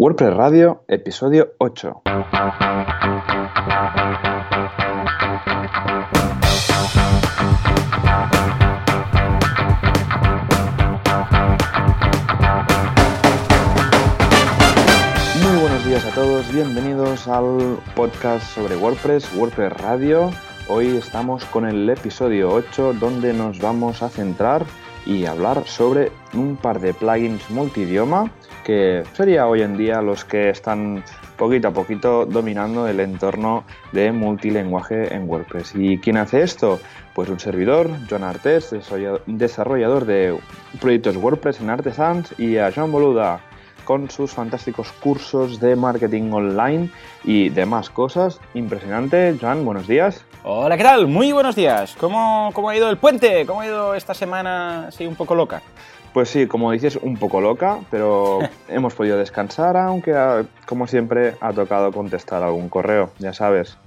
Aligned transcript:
WordPress 0.00 0.32
Radio, 0.32 0.84
episodio 0.86 1.54
8. 1.58 2.02
Muy 15.34 15.60
buenos 15.60 15.84
días 15.84 16.04
a 16.04 16.14
todos, 16.14 16.52
bienvenidos 16.52 17.26
al 17.26 17.80
podcast 17.96 18.54
sobre 18.54 18.76
WordPress, 18.76 19.34
WordPress 19.34 19.72
Radio. 19.78 20.30
Hoy 20.68 20.96
estamos 20.96 21.44
con 21.46 21.66
el 21.66 21.90
episodio 21.90 22.52
8 22.52 22.92
donde 23.00 23.32
nos 23.32 23.58
vamos 23.58 24.04
a 24.04 24.08
centrar 24.08 24.64
y 25.04 25.26
hablar 25.26 25.66
sobre 25.66 26.12
un 26.34 26.56
par 26.56 26.78
de 26.78 26.94
plugins 26.94 27.50
multidioma 27.50 28.30
que 28.68 29.02
sería 29.14 29.46
hoy 29.46 29.62
en 29.62 29.78
día 29.78 30.02
los 30.02 30.26
que 30.26 30.50
están 30.50 31.02
poquito 31.38 31.68
a 31.68 31.70
poquito 31.70 32.26
dominando 32.26 32.86
el 32.86 33.00
entorno 33.00 33.64
de 33.92 34.12
multilenguaje 34.12 35.14
en 35.14 35.26
WordPress. 35.26 35.72
¿Y 35.74 35.96
quién 35.96 36.18
hace 36.18 36.42
esto? 36.42 36.78
Pues 37.14 37.30
un 37.30 37.40
servidor, 37.40 37.88
John 38.10 38.24
Artes, 38.24 38.76
desarrollador 39.24 40.04
de 40.04 40.38
proyectos 40.82 41.16
WordPress 41.16 41.62
en 41.62 41.70
Artesans, 41.70 42.38
y 42.38 42.58
a 42.58 42.70
Joan 42.70 42.92
Boluda 42.92 43.40
con 43.86 44.10
sus 44.10 44.32
fantásticos 44.32 44.92
cursos 44.92 45.60
de 45.60 45.74
marketing 45.74 46.30
online 46.30 46.90
y 47.24 47.48
demás 47.48 47.88
cosas. 47.88 48.38
Impresionante. 48.52 49.34
Joan, 49.40 49.64
buenos 49.64 49.88
días. 49.88 50.26
Hola, 50.44 50.76
¿qué 50.76 50.84
tal? 50.84 51.06
Muy 51.06 51.32
buenos 51.32 51.56
días. 51.56 51.96
¿Cómo, 51.98 52.50
cómo 52.52 52.68
ha 52.68 52.76
ido 52.76 52.90
el 52.90 52.98
puente? 52.98 53.46
¿Cómo 53.46 53.62
ha 53.62 53.66
ido 53.66 53.94
esta 53.94 54.12
semana 54.12 54.88
así 54.88 55.06
un 55.06 55.16
poco 55.16 55.34
loca? 55.34 55.62
Pues 56.18 56.30
sí, 56.30 56.48
como 56.48 56.72
dices, 56.72 56.96
un 56.96 57.16
poco 57.16 57.40
loca, 57.40 57.78
pero 57.92 58.40
hemos 58.68 58.92
podido 58.92 59.16
descansar, 59.16 59.76
aunque 59.76 60.14
ah, 60.14 60.42
como 60.66 60.88
siempre 60.88 61.36
ha 61.40 61.52
tocado 61.52 61.92
contestar 61.92 62.42
algún 62.42 62.68
correo, 62.68 63.12
ya 63.20 63.32
sabes. 63.32 63.78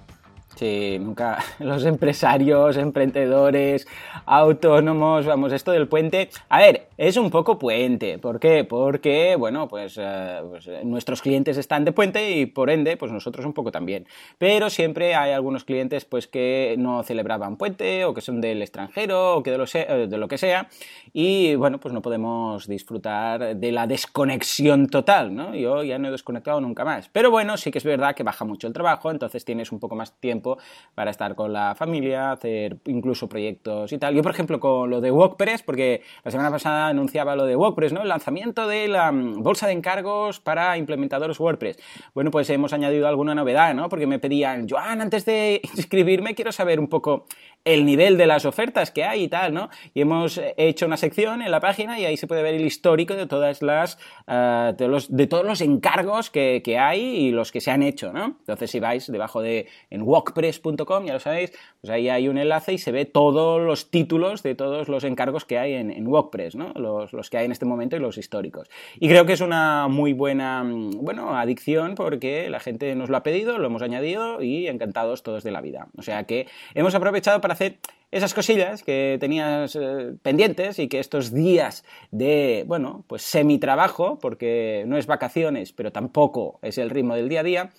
Nunca 0.61 1.39
los 1.59 1.85
empresarios, 1.85 2.77
emprendedores, 2.77 3.87
autónomos, 4.25 5.25
vamos, 5.25 5.53
esto 5.53 5.71
del 5.71 5.87
puente. 5.87 6.29
A 6.49 6.59
ver, 6.59 6.87
es 6.97 7.17
un 7.17 7.31
poco 7.31 7.57
puente. 7.57 8.19
¿Por 8.19 8.39
qué? 8.39 8.63
Porque, 8.63 9.35
bueno, 9.37 9.67
pues, 9.67 9.97
eh, 9.99 10.39
pues, 10.47 10.67
eh, 10.67 10.81
nuestros 10.83 11.23
clientes 11.23 11.57
están 11.57 11.83
de 11.83 11.91
puente 11.91 12.37
y 12.37 12.45
por 12.45 12.69
ende, 12.69 12.95
pues 12.95 13.11
nosotros 13.11 13.43
un 13.45 13.53
poco 13.53 13.71
también. 13.71 14.05
Pero 14.37 14.69
siempre 14.69 15.15
hay 15.15 15.31
algunos 15.31 15.63
clientes, 15.63 16.05
pues, 16.05 16.27
que 16.27 16.75
no 16.77 17.01
celebraban 17.01 17.57
puente 17.57 18.05
o 18.05 18.13
que 18.13 18.21
son 18.21 18.39
del 18.39 18.61
extranjero 18.61 19.37
o 19.37 19.43
que 19.43 19.49
de 19.49 19.57
lo, 19.57 19.65
eh, 19.73 20.07
de 20.07 20.17
lo 20.17 20.27
que 20.27 20.37
sea. 20.37 20.69
Y, 21.11 21.55
bueno, 21.55 21.79
pues 21.79 21.91
no 21.91 22.03
podemos 22.03 22.67
disfrutar 22.67 23.55
de 23.55 23.71
la 23.71 23.87
desconexión 23.87 24.87
total, 24.87 25.35
¿no? 25.35 25.55
Yo 25.55 25.83
ya 25.83 25.97
no 25.97 26.09
he 26.09 26.11
desconectado 26.11 26.61
nunca 26.61 26.85
más. 26.85 27.09
Pero 27.09 27.31
bueno, 27.31 27.57
sí 27.57 27.71
que 27.71 27.79
es 27.79 27.83
verdad 27.83 28.13
que 28.13 28.21
baja 28.21 28.45
mucho 28.45 28.67
el 28.67 28.73
trabajo, 28.73 29.09
entonces 29.09 29.43
tienes 29.43 29.71
un 29.71 29.79
poco 29.79 29.95
más 29.95 30.13
tiempo 30.19 30.50
para 30.95 31.11
estar 31.11 31.35
con 31.35 31.53
la 31.53 31.75
familia, 31.75 32.31
hacer 32.31 32.77
incluso 32.85 33.27
proyectos 33.27 33.91
y 33.91 33.97
tal. 33.97 34.15
Yo, 34.15 34.23
por 34.23 34.31
ejemplo, 34.31 34.59
con 34.59 34.89
lo 34.89 35.01
de 35.01 35.11
WordPress, 35.11 35.63
porque 35.63 36.01
la 36.23 36.31
semana 36.31 36.51
pasada 36.51 36.87
anunciaba 36.87 37.35
lo 37.35 37.45
de 37.45 37.55
WordPress, 37.55 37.93
¿no? 37.93 38.01
El 38.01 38.09
lanzamiento 38.09 38.67
de 38.67 38.87
la 38.87 39.11
bolsa 39.11 39.67
de 39.67 39.73
encargos 39.73 40.39
para 40.39 40.77
implementadores 40.77 41.39
WordPress. 41.39 41.77
Bueno, 42.13 42.31
pues 42.31 42.49
hemos 42.49 42.73
añadido 42.73 43.07
alguna 43.07 43.35
novedad, 43.35 43.73
¿no? 43.73 43.89
Porque 43.89 44.07
me 44.07 44.19
pedían, 44.19 44.67
Joan, 44.69 45.01
antes 45.01 45.25
de 45.25 45.61
inscribirme 45.75 46.35
quiero 46.35 46.51
saber 46.51 46.79
un 46.79 46.87
poco 46.87 47.25
el 47.63 47.85
nivel 47.85 48.17
de 48.17 48.25
las 48.25 48.45
ofertas 48.45 48.91
que 48.91 49.03
hay 49.03 49.23
y 49.23 49.27
tal, 49.27 49.53
¿no? 49.53 49.69
Y 49.93 50.01
hemos 50.01 50.39
hecho 50.57 50.85
una 50.85 50.97
sección 50.97 51.41
en 51.41 51.51
la 51.51 51.59
página 51.59 51.99
y 51.99 52.05
ahí 52.05 52.17
se 52.17 52.27
puede 52.27 52.41
ver 52.41 52.55
el 52.55 52.65
histórico 52.65 53.15
de 53.15 53.27
todas 53.27 53.61
las, 53.61 53.97
uh, 54.27 54.75
de, 54.75 54.87
los, 54.87 55.15
de, 55.15 55.27
todos 55.27 55.45
los 55.45 55.61
encargos 55.61 56.29
que, 56.29 56.61
que, 56.63 56.79
hay 56.79 57.01
y 57.01 57.31
los 57.31 57.51
que 57.51 57.61
se 57.61 57.71
han 57.71 57.83
hecho, 57.83 58.13
¿no? 58.13 58.37
Entonces, 58.39 58.71
si 58.71 58.79
vais 58.79 59.11
debajo 59.11 59.41
de 59.41 59.67
en 59.89 60.01
WordPress.com, 60.01 61.05
ya 61.05 61.13
lo 61.13 61.19
sabéis, 61.19 61.53
pues 61.81 61.91
ahí 61.91 62.09
hay 62.09 62.27
un 62.27 62.37
enlace 62.37 62.73
y 62.73 62.77
se 62.77 62.91
ve 62.91 63.05
todos 63.05 63.61
los 63.61 63.91
títulos 63.91 64.43
de 64.43 64.55
todos 64.55 64.87
los 64.87 65.03
encargos 65.03 65.45
que 65.45 65.59
hay 65.59 65.73
en, 65.73 65.91
en 65.91 66.07
WordPress, 66.07 66.55
¿no? 66.55 66.73
Los, 66.75 67.13
los, 67.13 67.29
que 67.29 67.37
hay 67.37 67.45
en 67.45 67.51
este 67.51 67.65
momento 67.65 67.95
y 67.95 67.99
los 67.99 68.17
históricos. 68.17 68.69
Y 68.99 69.07
creo 69.07 69.25
que 69.25 69.33
es 69.33 69.41
una 69.41 69.87
muy 69.87 70.13
buena, 70.13 70.63
bueno, 70.65 71.37
adicción 71.37 71.95
porque 71.95 72.49
la 72.49 72.59
gente 72.59 72.95
nos 72.95 73.09
lo 73.09 73.17
ha 73.17 73.23
pedido, 73.23 73.57
lo 73.59 73.67
hemos 73.67 73.81
añadido 73.81 74.41
y 74.41 74.67
encantados 74.67 75.23
todos 75.23 75.43
de 75.43 75.51
la 75.51 75.61
vida. 75.61 75.87
O 75.97 76.01
sea 76.01 76.23
que 76.23 76.47
hemos 76.73 76.95
aprovechado 76.95 77.39
para 77.41 77.50
hacer 77.51 77.79
esas 78.11 78.33
cosillas 78.33 78.83
que 78.83 79.17
tenías 79.19 79.75
eh, 79.75 80.13
pendientes 80.21 80.79
y 80.79 80.87
que 80.89 80.99
estos 80.99 81.33
días 81.33 81.85
de, 82.11 82.65
bueno, 82.67 83.05
pues 83.07 83.21
semi-trabajo, 83.21 84.19
porque 84.19 84.83
no 84.85 84.97
es 84.97 85.07
vacaciones, 85.07 85.71
pero 85.71 85.91
tampoco 85.91 86.59
es 86.61 86.77
el 86.77 86.89
ritmo 86.89 87.15
del 87.15 87.29
día 87.29 87.39
a 87.39 87.43
día, 87.43 87.69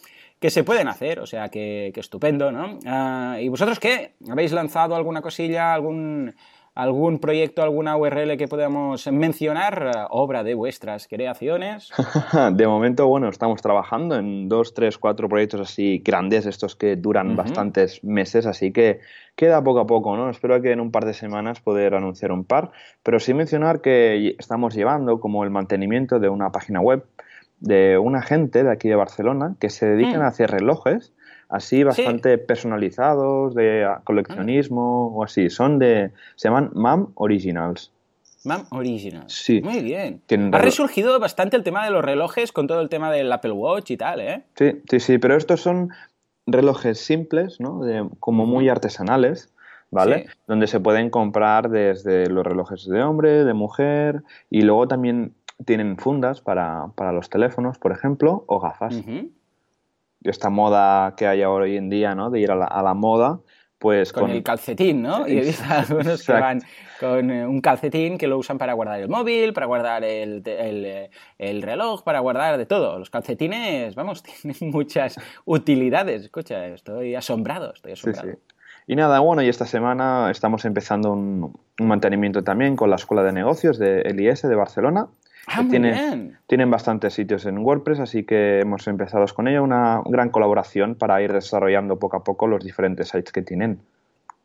que 0.41 0.50
se 0.50 0.65
pueden 0.65 0.88
hacer, 0.88 1.21
o 1.21 1.27
sea, 1.27 1.50
que, 1.50 1.93
que 1.94 2.00
estupendo, 2.00 2.50
¿no? 2.50 2.78
Ah, 2.87 3.37
¿Y 3.41 3.49
vosotros 3.49 3.78
qué? 3.78 4.15
¿Habéis 4.28 4.53
lanzado 4.53 4.97
alguna 4.97 5.21
cosilla, 5.21 5.75
algún 5.75 6.34
algún 6.75 7.19
proyecto, 7.19 7.62
alguna 7.62 7.97
URL 7.97 8.37
que 8.37 8.49
podamos 8.49 9.06
mencionar, 9.12 10.06
obra 10.10 10.43
de 10.43 10.55
vuestras 10.55 11.06
creaciones. 11.06 11.91
de 12.53 12.66
momento, 12.66 13.06
bueno, 13.06 13.28
estamos 13.28 13.60
trabajando 13.60 14.16
en 14.16 14.49
dos, 14.49 14.72
tres, 14.72 14.97
cuatro 14.97 15.28
proyectos 15.28 15.60
así 15.60 16.03
grandes, 16.05 16.47
estos 16.47 16.75
que 16.75 16.97
duran 16.97 17.28
uh 17.28 17.33
-huh. 17.33 17.37
bastantes 17.37 18.03
meses, 18.03 18.47
así 18.47 18.72
que 18.72 19.00
queda 19.37 19.62
poco 19.62 19.81
a 19.81 19.87
poco, 19.87 20.16
¿no? 20.16 20.31
Espero 20.31 20.60
que 20.62 20.72
en 20.72 20.81
un 20.81 20.91
par 20.91 21.05
de 21.05 21.12
semanas 21.12 21.60
poder 21.60 21.94
anunciar 21.94 22.33
un 22.33 22.44
par, 22.44 22.71
pero 23.03 23.21
sí 23.21 23.34
mencionar 23.34 23.81
que 23.81 24.34
estamos 24.39 24.75
llevando 24.75 25.21
como 25.21 25.44
el 25.44 25.50
mantenimiento 25.50 26.19
de 26.21 26.28
una 26.28 26.50
página 26.50 26.81
web 26.81 27.04
de 27.60 27.97
una 27.97 28.22
gente 28.22 28.65
de 28.65 28.72
aquí 28.72 28.89
de 28.89 28.97
Barcelona 28.97 29.54
que 29.60 29.71
se 29.71 29.87
dedican 29.87 30.21
mm. 30.21 30.25
a 30.25 30.27
hacer 30.27 30.50
relojes 30.50 31.12
así 31.53 31.85
bastante 31.85 32.37
sí. 32.37 32.43
personalizados, 32.45 33.55
de 33.55 33.87
coleccionismo 34.05 35.09
o 35.09 35.23
así. 35.23 35.51
Son 35.51 35.79
de. 35.79 36.11
se 36.35 36.49
llaman 36.49 36.71
MAM 36.75 37.09
Originals. 37.15 37.93
MAM 38.45 38.67
Originals. 38.71 39.33
Sí. 39.33 39.61
Muy 39.63 39.83
bien. 39.83 40.23
Ha 40.53 40.59
resurgido 40.59 41.21
bastante 41.21 41.57
el 41.57 41.63
tema 41.63 41.85
de 41.85 41.91
los 41.93 42.05
relojes 42.05 42.51
con 42.51 42.67
todo 42.67 42.81
el 42.81 42.89
tema 42.89 43.13
del 43.13 43.31
Apple 43.31 43.53
Watch 43.53 43.93
y 43.93 43.97
tal, 43.97 44.21
¿eh? 44.21 44.43
Sí, 44.57 44.83
sí, 44.91 44.99
sí, 44.99 45.19
pero 45.19 45.37
estos 45.37 45.61
son 45.61 45.91
relojes 46.47 46.99
simples, 46.99 47.61
¿no? 47.61 47.84
De, 47.84 48.09
como 48.19 48.47
muy 48.47 48.69
artesanales. 48.69 49.51
¿Vale? 49.95 50.25
Sí. 50.27 50.34
Donde 50.47 50.69
se 50.69 50.81
pueden 50.81 51.11
comprar 51.11 51.69
desde 51.69 52.27
los 52.31 52.47
relojes 52.47 52.89
de 52.89 53.03
hombre, 53.03 53.45
de 53.45 53.53
mujer, 53.53 54.23
y 54.49 54.63
luego 54.63 54.89
también 54.89 55.34
tienen 55.67 55.99
fundas 55.99 56.41
para, 56.41 56.87
para 56.95 57.13
los 57.13 57.29
teléfonos, 57.29 57.77
por 57.79 57.93
ejemplo, 57.93 58.43
o 58.47 58.59
gafas. 58.59 58.95
Uh 58.95 59.01
-huh 59.01 59.31
esta 60.25 60.50
moda 60.50 61.15
que 61.16 61.27
hay 61.27 61.43
ahora 61.43 61.65
hoy 61.65 61.77
en 61.77 61.91
día, 61.91 62.15
¿no? 62.15 62.31
De 62.31 62.41
ir 62.41 62.50
a 62.50 62.56
la, 62.56 62.66
a 62.66 62.83
la 62.83 62.94
moda, 62.94 63.41
pues 63.83 64.12
con, 64.12 64.25
con, 64.25 64.31
el 64.31 64.44
calcetín, 64.44 65.03
¿no? 65.03 65.27
Y 65.27 65.38
he 65.38 65.41
visto 65.41 65.65
algunos 65.69 66.06
Exacto. 66.06 66.33
que 66.34 66.41
van 66.41 66.60
con 67.00 67.31
eh, 67.33 67.47
un 67.47 67.60
calcetín 67.60 68.16
que 68.16 68.28
lo 68.28 68.38
usan 68.38 68.56
para 68.56 68.75
guardar 68.75 69.00
el 69.00 69.09
móvil, 69.09 69.53
para 69.53 69.66
guardar 69.66 70.05
el, 70.05 70.43
el, 70.47 71.10
el, 71.37 71.62
reloj, 71.62 72.05
para 72.05 72.21
guardar 72.21 72.59
de 72.59 72.66
todo. 72.66 72.99
Los 73.00 73.10
calcetines, 73.10 73.97
vamos, 73.97 74.22
tienen 74.43 74.72
muchas 74.72 75.16
utilidades. 75.44 76.22
Escucha, 76.22 76.66
estoy 76.69 77.16
asombrado, 77.16 77.72
estoy 77.75 77.93
asombrado. 77.93 78.31
Sí, 78.31 78.37
sí. 78.37 78.54
Y 78.87 78.94
nada, 78.94 79.19
bueno, 79.19 79.43
y 79.43 79.49
esta 79.49 79.66
semana 79.66 80.31
estamos 80.31 80.65
empezando 80.65 81.12
un, 81.12 81.53
un 81.81 81.87
mantenimiento 81.89 82.44
también 82.44 82.77
con 82.77 82.89
la 82.89 82.97
Escuela 82.97 83.25
de 83.25 83.33
Negocios 83.33 83.78
de 83.78 84.03
LIS 84.15 84.43
de 84.43 84.54
Barcelona. 84.54 85.09
Ah, 85.47 85.64
tienen, 85.69 86.38
tienen, 86.47 86.70
bastantes 86.70 87.14
sitios 87.14 87.47
en 87.47 87.58
WordPress, 87.58 87.98
así 88.00 88.25
que 88.25 88.60
hemos 88.60 88.86
empezado 88.86 89.25
con 89.34 89.48
ella 89.48 89.60
una 89.60 90.00
gran 90.04 90.30
colaboración 90.30 90.94
para 90.94 91.20
ir 91.20 91.32
desarrollando 91.32 91.98
poco 91.98 92.16
a 92.16 92.25
poco 92.25 92.47
los 92.47 92.64
diferentes 92.64 93.08
sites 93.08 93.32
que 93.32 93.42
tienen. 93.42 93.80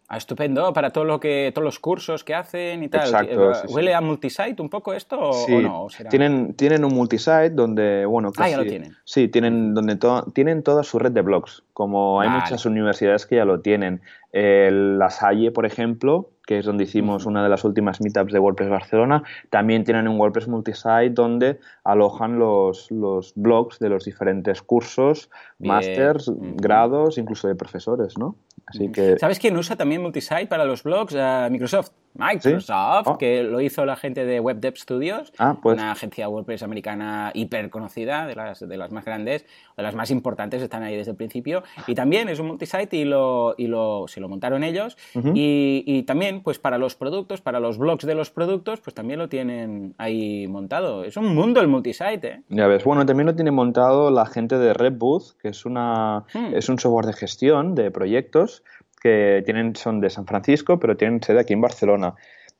Ah, 0.09 0.15
estupendo, 0.15 0.71
para 0.71 0.91
todo 0.91 1.03
lo 1.03 1.19
que, 1.19 1.51
todos 1.53 1.65
los 1.65 1.79
cursos 1.79 2.23
que 2.23 2.33
hacen 2.33 2.81
y 2.81 2.87
tal. 2.87 3.01
Exacto, 3.01 3.51
¿Huele 3.67 3.91
sí, 3.91 3.93
a 3.93 3.99
multisite 3.99 4.61
un 4.61 4.69
poco 4.69 4.93
esto 4.93 5.33
sí. 5.33 5.53
o 5.53 5.61
no? 5.61 5.89
¿Será? 5.89 6.09
Tienen, 6.09 6.53
tienen 6.53 6.85
un 6.85 6.93
multisite 6.93 7.49
donde, 7.49 8.05
bueno, 8.05 8.31
ah, 8.37 8.49
ya 8.49 8.57
lo 8.57 8.63
tienen. 8.63 8.95
Sí, 9.03 9.27
tienen, 9.27 9.73
donde 9.73 9.97
to 9.97 10.23
tienen 10.33 10.63
toda 10.63 10.83
su 10.83 10.97
red 10.97 11.11
de 11.11 11.21
blogs. 11.21 11.63
Como 11.73 12.21
hay 12.21 12.29
vale. 12.29 12.39
muchas 12.39 12.65
universidades 12.65 13.25
que 13.25 13.35
ya 13.35 13.43
lo 13.43 13.59
tienen. 13.59 14.01
Eh, 14.31 14.69
la 14.71 15.09
Salle, 15.09 15.51
por 15.51 15.65
ejemplo, 15.65 16.29
que 16.47 16.57
es 16.57 16.65
donde 16.65 16.85
hicimos 16.85 17.25
una 17.25 17.43
de 17.43 17.49
las 17.49 17.65
últimas 17.65 17.99
meetups 18.01 18.31
de 18.31 18.39
WordPress 18.39 18.69
Barcelona, 18.69 19.21
también 19.49 19.83
tienen 19.83 20.07
un 20.07 20.17
WordPress 20.17 20.47
multisite 20.47 21.09
donde 21.09 21.59
alojan 21.83 22.39
los, 22.39 22.89
los 22.89 23.33
blogs 23.35 23.79
de 23.79 23.89
los 23.89 24.05
diferentes 24.05 24.61
cursos, 24.61 25.29
másters, 25.59 26.31
grados, 26.55 27.17
incluso 27.17 27.49
de 27.49 27.55
profesores, 27.55 28.17
¿no? 28.17 28.35
Así 28.65 28.89
que... 28.91 29.17
¿Sabes 29.19 29.39
quién 29.39 29.57
usa 29.57 29.75
también 29.75 30.01
multisite 30.01 30.47
para 30.47 30.63
los 30.63 30.83
blogs? 30.83 31.13
Uh, 31.13 31.51
Microsoft. 31.51 31.91
Microsoft, 32.17 33.07
Oh. 33.07 33.17
que 33.17 33.43
lo 33.43 33.61
hizo 33.61 33.85
la 33.85 33.95
gente 33.95 34.25
de 34.25 34.39
Web 34.39 34.59
Dev 34.59 34.75
Studios, 34.77 35.31
Ah, 35.37 35.57
pues. 35.61 35.75
una 35.75 35.91
agencia 35.91 36.27
WordPress 36.29 36.63
americana 36.63 37.31
hiper 37.33 37.69
conocida, 37.69 38.25
de 38.25 38.35
las, 38.35 38.59
de 38.67 38.77
las 38.77 38.91
más 38.91 39.05
grandes, 39.05 39.45
de 39.75 39.83
las 39.83 39.95
más 39.95 40.11
importantes, 40.11 40.61
están 40.61 40.83
ahí 40.83 40.95
desde 40.95 41.11
el 41.11 41.17
principio. 41.17 41.63
Y 41.87 41.95
también 41.95 42.29
es 42.29 42.39
un 42.39 42.47
multisite 42.47 42.97
y, 42.97 43.05
lo, 43.05 43.55
y 43.57 43.67
lo, 43.67 44.05
se 44.07 44.19
lo 44.19 44.29
montaron 44.29 44.63
ellos. 44.63 44.97
Y, 45.33 45.83
y 45.85 46.03
también, 46.03 46.41
pues 46.41 46.59
para 46.59 46.77
los 46.77 46.95
productos, 46.95 47.41
para 47.41 47.59
los 47.59 47.77
blogs 47.77 48.05
de 48.05 48.15
los 48.15 48.31
productos, 48.31 48.81
pues 48.81 48.93
también 48.93 49.19
lo 49.19 49.29
tienen 49.29 49.93
ahí 49.97 50.47
montado. 50.47 51.03
Es 51.03 51.17
un 51.17 51.33
mundo 51.35 51.61
el 51.61 51.67
multisite, 51.67 52.27
¿eh? 52.27 52.41
Ya 52.49 52.67
ves, 52.67 52.83
bueno, 52.83 53.05
también 53.05 53.27
lo 53.27 53.35
tiene 53.35 53.51
montado 53.51 54.11
la 54.11 54.25
gente 54.25 54.57
de 54.57 54.73
Redbooth, 54.73 55.37
que 55.41 55.49
es 55.49 55.65
una 55.65 56.25
Hmm. 56.33 56.53
es 56.55 56.69
un 56.69 56.79
software 56.79 57.05
de 57.05 57.13
gestión 57.13 57.75
de 57.75 57.91
proyectos 57.91 58.63
que 58.99 59.41
tienen 59.45 59.75
son 59.75 59.99
de 60.01 60.09
San 60.09 60.25
Francisco, 60.25 60.79
pero 60.79 60.97
tienen 60.97 61.21
sede 61.21 61.39
aquí 61.39 61.53
en 61.53 61.61
Barcelona. 61.61 62.15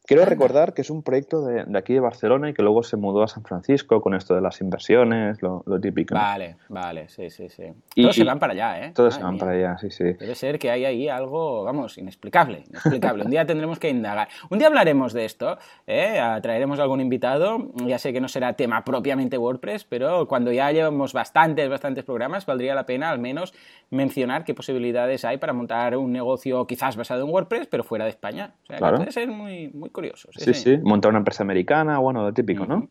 Quiero 0.07 0.23
recordar 0.23 0.73
que 0.73 0.81
es 0.83 0.89
un 0.89 1.03
proyecto 1.03 1.41
de, 1.45 1.65
de 1.65 1.77
aquí 1.77 1.93
de 1.93 1.99
Barcelona 1.99 2.49
y 2.49 2.53
que 2.53 2.63
luego 2.63 2.81
se 2.81 2.95
mudó 2.95 3.23
a 3.23 3.27
San 3.27 3.43
Francisco 3.43 3.99
con 3.99 4.15
esto 4.15 4.33
de 4.35 4.39
las 4.39 4.61
inversiones, 4.61 5.41
lo, 5.41 5.63
lo 5.65 5.81
típico. 5.81 6.15
¿no? 6.15 6.21
Vale, 6.21 6.55
vale, 6.69 7.09
sí, 7.09 7.29
sí, 7.29 7.49
sí. 7.49 7.63
Y- 7.93 8.03
Todos 8.03 8.15
se 8.15 8.21
y- 8.23 8.25
van 8.25 8.39
para 8.39 8.53
allá, 8.53 8.85
¿eh? 8.85 8.91
Todos 8.95 9.15
se 9.15 9.21
van 9.21 9.33
mía. 9.33 9.39
para 9.41 9.51
allá, 9.51 9.77
sí, 9.77 9.91
sí. 9.91 10.05
Debe 10.13 10.33
ser 10.33 10.59
que 10.59 10.71
hay 10.71 10.85
ahí 10.85 11.09
algo, 11.09 11.65
vamos, 11.65 11.97
inexplicable, 11.97 12.63
inexplicable. 12.69 13.25
Un 13.25 13.31
día 13.31 13.45
tendremos 13.45 13.79
que 13.79 13.89
indagar. 13.89 14.29
Un 14.49 14.59
día 14.59 14.69
hablaremos 14.69 15.11
de 15.11 15.25
esto, 15.25 15.57
¿eh? 15.85 16.21
Traeremos 16.41 16.79
algún 16.79 17.01
invitado. 17.01 17.73
Ya 17.85 17.99
sé 17.99 18.13
que 18.13 18.21
no 18.21 18.29
será 18.29 18.53
tema 18.53 18.85
propiamente 18.85 19.37
WordPress, 19.37 19.83
pero 19.83 20.25
cuando 20.29 20.53
ya 20.53 20.71
llevamos 20.71 21.11
bastantes, 21.11 21.69
bastantes 21.69 22.05
programas, 22.05 22.45
valdría 22.45 22.75
la 22.75 22.85
pena 22.85 23.09
al 23.09 23.19
menos 23.19 23.53
mencionar 23.89 24.45
qué 24.45 24.53
posibilidades 24.53 25.25
hay 25.25 25.37
para 25.37 25.51
montar 25.51 25.97
un 25.97 26.13
negocio 26.13 26.65
quizás 26.65 26.95
basado 26.95 27.25
en 27.25 27.29
WordPress, 27.29 27.67
pero 27.67 27.83
fuera 27.83 28.05
de 28.05 28.11
España. 28.11 28.53
O 28.63 28.65
sea, 28.67 28.75
que 28.77 28.79
Claro. 28.79 28.97
puede 28.97 29.11
ser 29.11 29.27
muy, 29.27 29.67
muy 29.67 29.89
curioso. 29.97 30.29
Sí, 30.31 30.53
Sí, 30.53 30.53
sí, 30.53 30.77
montar 30.83 31.09
una 31.09 31.17
empresa 31.17 31.41
americana, 31.41 31.97
bueno, 31.97 32.21
lo 32.21 32.31
típico, 32.31 32.67
¿no? 32.67 32.87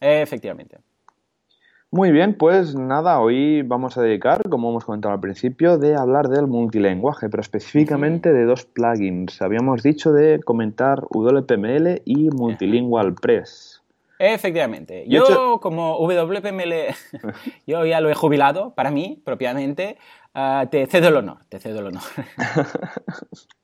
Efectivamente. 0.00 0.78
Muy 1.90 2.12
bien, 2.12 2.34
pues 2.38 2.74
nada, 2.74 3.20
hoy 3.20 3.60
vamos 3.60 3.98
a 3.98 4.02
dedicar, 4.02 4.48
como 4.48 4.70
hemos 4.70 4.86
comentado 4.86 5.12
al 5.12 5.20
principio, 5.20 5.76
de 5.76 5.96
hablar 5.96 6.28
del 6.28 6.46
multilenguaje, 6.46 7.28
pero 7.28 7.42
específicamente 7.42 8.32
de 8.32 8.44
dos 8.44 8.64
plugins. 8.64 9.42
Habíamos 9.42 9.82
dicho 9.82 10.12
de 10.12 10.40
comentar 10.42 11.02
WPML 11.10 12.00
y 12.06 12.30
Multilingual 12.30 13.14
Press. 13.16 13.82
Efectivamente. 14.18 15.04
Yo, 15.08 15.24
hecho- 15.24 15.60
como 15.60 15.98
WPML, 15.98 16.94
yo 17.66 17.84
ya 17.84 18.00
lo 18.00 18.08
he 18.08 18.14
jubilado, 18.14 18.72
para 18.74 18.90
mí, 18.90 19.20
propiamente, 19.22 19.98
ah, 20.32 20.66
te 20.70 20.86
cedo 20.86 21.08
el 21.08 21.16
honor, 21.16 21.38
te 21.50 21.58
cedo 21.58 21.80
el 21.80 21.86
honor. 21.88 22.02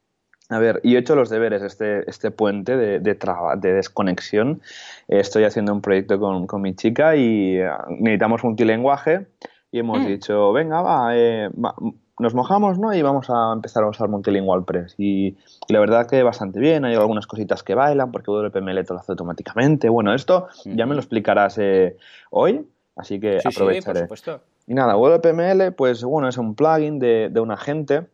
A 0.49 0.59
ver, 0.61 0.81
y 0.85 0.95
he 0.95 0.99
hecho 0.99 1.17
los 1.17 1.29
deberes 1.29 1.63
este, 1.63 2.09
este 2.09 2.31
puente 2.31 2.77
de, 2.77 3.01
de, 3.01 3.15
traba- 3.19 3.57
de 3.57 3.73
desconexión. 3.73 4.61
Estoy 5.09 5.45
haciendo 5.45 5.73
un 5.73 5.81
proyecto 5.81 6.21
con, 6.21 6.47
con 6.47 6.63
mi 6.63 6.75
chica 6.75 7.17
y 7.17 7.57
eh, 7.57 7.69
necesitamos 7.99 8.45
multilenguaje 8.45 9.27
y 9.73 9.81
hemos 9.81 10.01
Mm. 10.03 10.07
dicho, 10.07 10.53
venga, 10.53 10.83
va, 10.83 11.17
eh, 11.17 11.49
va, 11.53 11.75
nos 12.21 12.33
mojamos, 12.35 12.79
¿no? 12.79 12.95
Y 12.95 13.03
vamos 13.03 13.27
a 13.29 13.53
empezar 13.53 13.83
a 13.83 13.89
usar 13.89 14.09
Multilingual 14.09 14.65
Press. 14.65 14.95
Y, 14.99 15.37
y 15.69 15.73
la 15.73 15.81
verdad 15.81 16.07
que 16.09 16.23
bastante 16.23 16.61
bien, 16.61 16.85
hay 16.85 16.95
algunas 16.95 17.27
cositas 17.27 17.63
que 17.65 17.75
bailan 17.75 18.13
porque 18.13 18.31
WPML 18.31 18.85
te 18.85 18.95
lo 18.95 19.01
hace 19.01 19.13
automáticamente. 19.13 19.89
Bueno, 19.89 20.15
esto 20.15 20.47
ya 20.65 20.87
me 20.87 20.95
lo 20.95 21.01
explicarás 21.01 21.59
eh, 21.59 21.97
hoy, 22.31 22.65
así 22.95 23.19
que 23.19 23.41
Sí, 23.41 23.51
sí, 23.51 23.59
aprovecharé. 23.59 24.07
por 24.07 24.17
supuesto. 24.19 24.41
Y 24.69 24.75
nada, 24.75 24.95
WPML, 24.97 25.73
pues 25.73 26.05
bueno, 26.05 26.29
es 26.29 26.39
un 26.39 26.55
plugin 26.55 26.99
de, 27.01 27.29
de 27.31 27.41
un 27.41 27.51
agente 27.51 28.07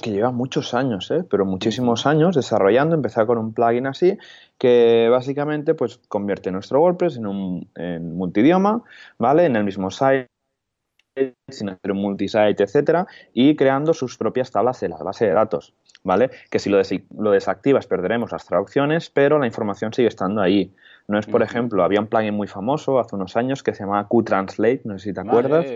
que 0.00 0.10
lleva 0.10 0.30
muchos 0.30 0.74
años, 0.74 1.10
¿eh? 1.10 1.24
pero 1.28 1.44
muchísimos 1.44 2.06
años 2.06 2.36
desarrollando. 2.36 2.94
Empezó 2.94 3.26
con 3.26 3.38
un 3.38 3.52
plugin 3.52 3.86
así 3.86 4.18
que 4.58 5.08
básicamente 5.10 5.74
pues 5.74 5.98
convierte 6.08 6.50
nuestro 6.50 6.80
WordPress 6.80 7.16
en 7.16 7.26
un 7.26 7.68
en 7.76 8.16
multidioma, 8.16 8.82
¿vale? 9.18 9.46
En 9.46 9.56
el 9.56 9.64
mismo 9.64 9.90
site 9.90 10.26
sin 11.48 11.68
hacer 11.70 11.92
un 11.92 11.98
multisite, 11.98 12.62
etcétera, 12.62 13.06
y 13.34 13.56
creando 13.56 13.92
sus 13.92 14.16
propias 14.16 14.50
tablas 14.52 14.80
de 14.80 14.88
la 14.88 14.96
base 14.98 15.26
de 15.26 15.32
datos, 15.32 15.74
¿vale? 16.04 16.30
Que 16.50 16.58
si 16.58 16.70
lo, 16.70 16.78
des- 16.78 17.02
lo 17.18 17.32
desactivas 17.32 17.86
perderemos 17.86 18.30
las 18.32 18.46
traducciones, 18.46 19.10
pero 19.10 19.38
la 19.38 19.46
información 19.46 19.92
sigue 19.92 20.08
estando 20.08 20.40
ahí. 20.40 20.72
No 21.08 21.18
es, 21.18 21.26
por 21.26 21.42
ejemplo, 21.42 21.82
había 21.82 22.00
un 22.00 22.06
plugin 22.06 22.34
muy 22.34 22.46
famoso 22.46 23.00
hace 23.00 23.16
unos 23.16 23.36
años 23.36 23.62
que 23.62 23.74
se 23.74 23.82
llamaba 23.82 24.06
QTranslate, 24.08 24.82
no 24.84 24.98
sé 24.98 25.08
si 25.08 25.12
te 25.12 25.20
acuerdas. 25.20 25.66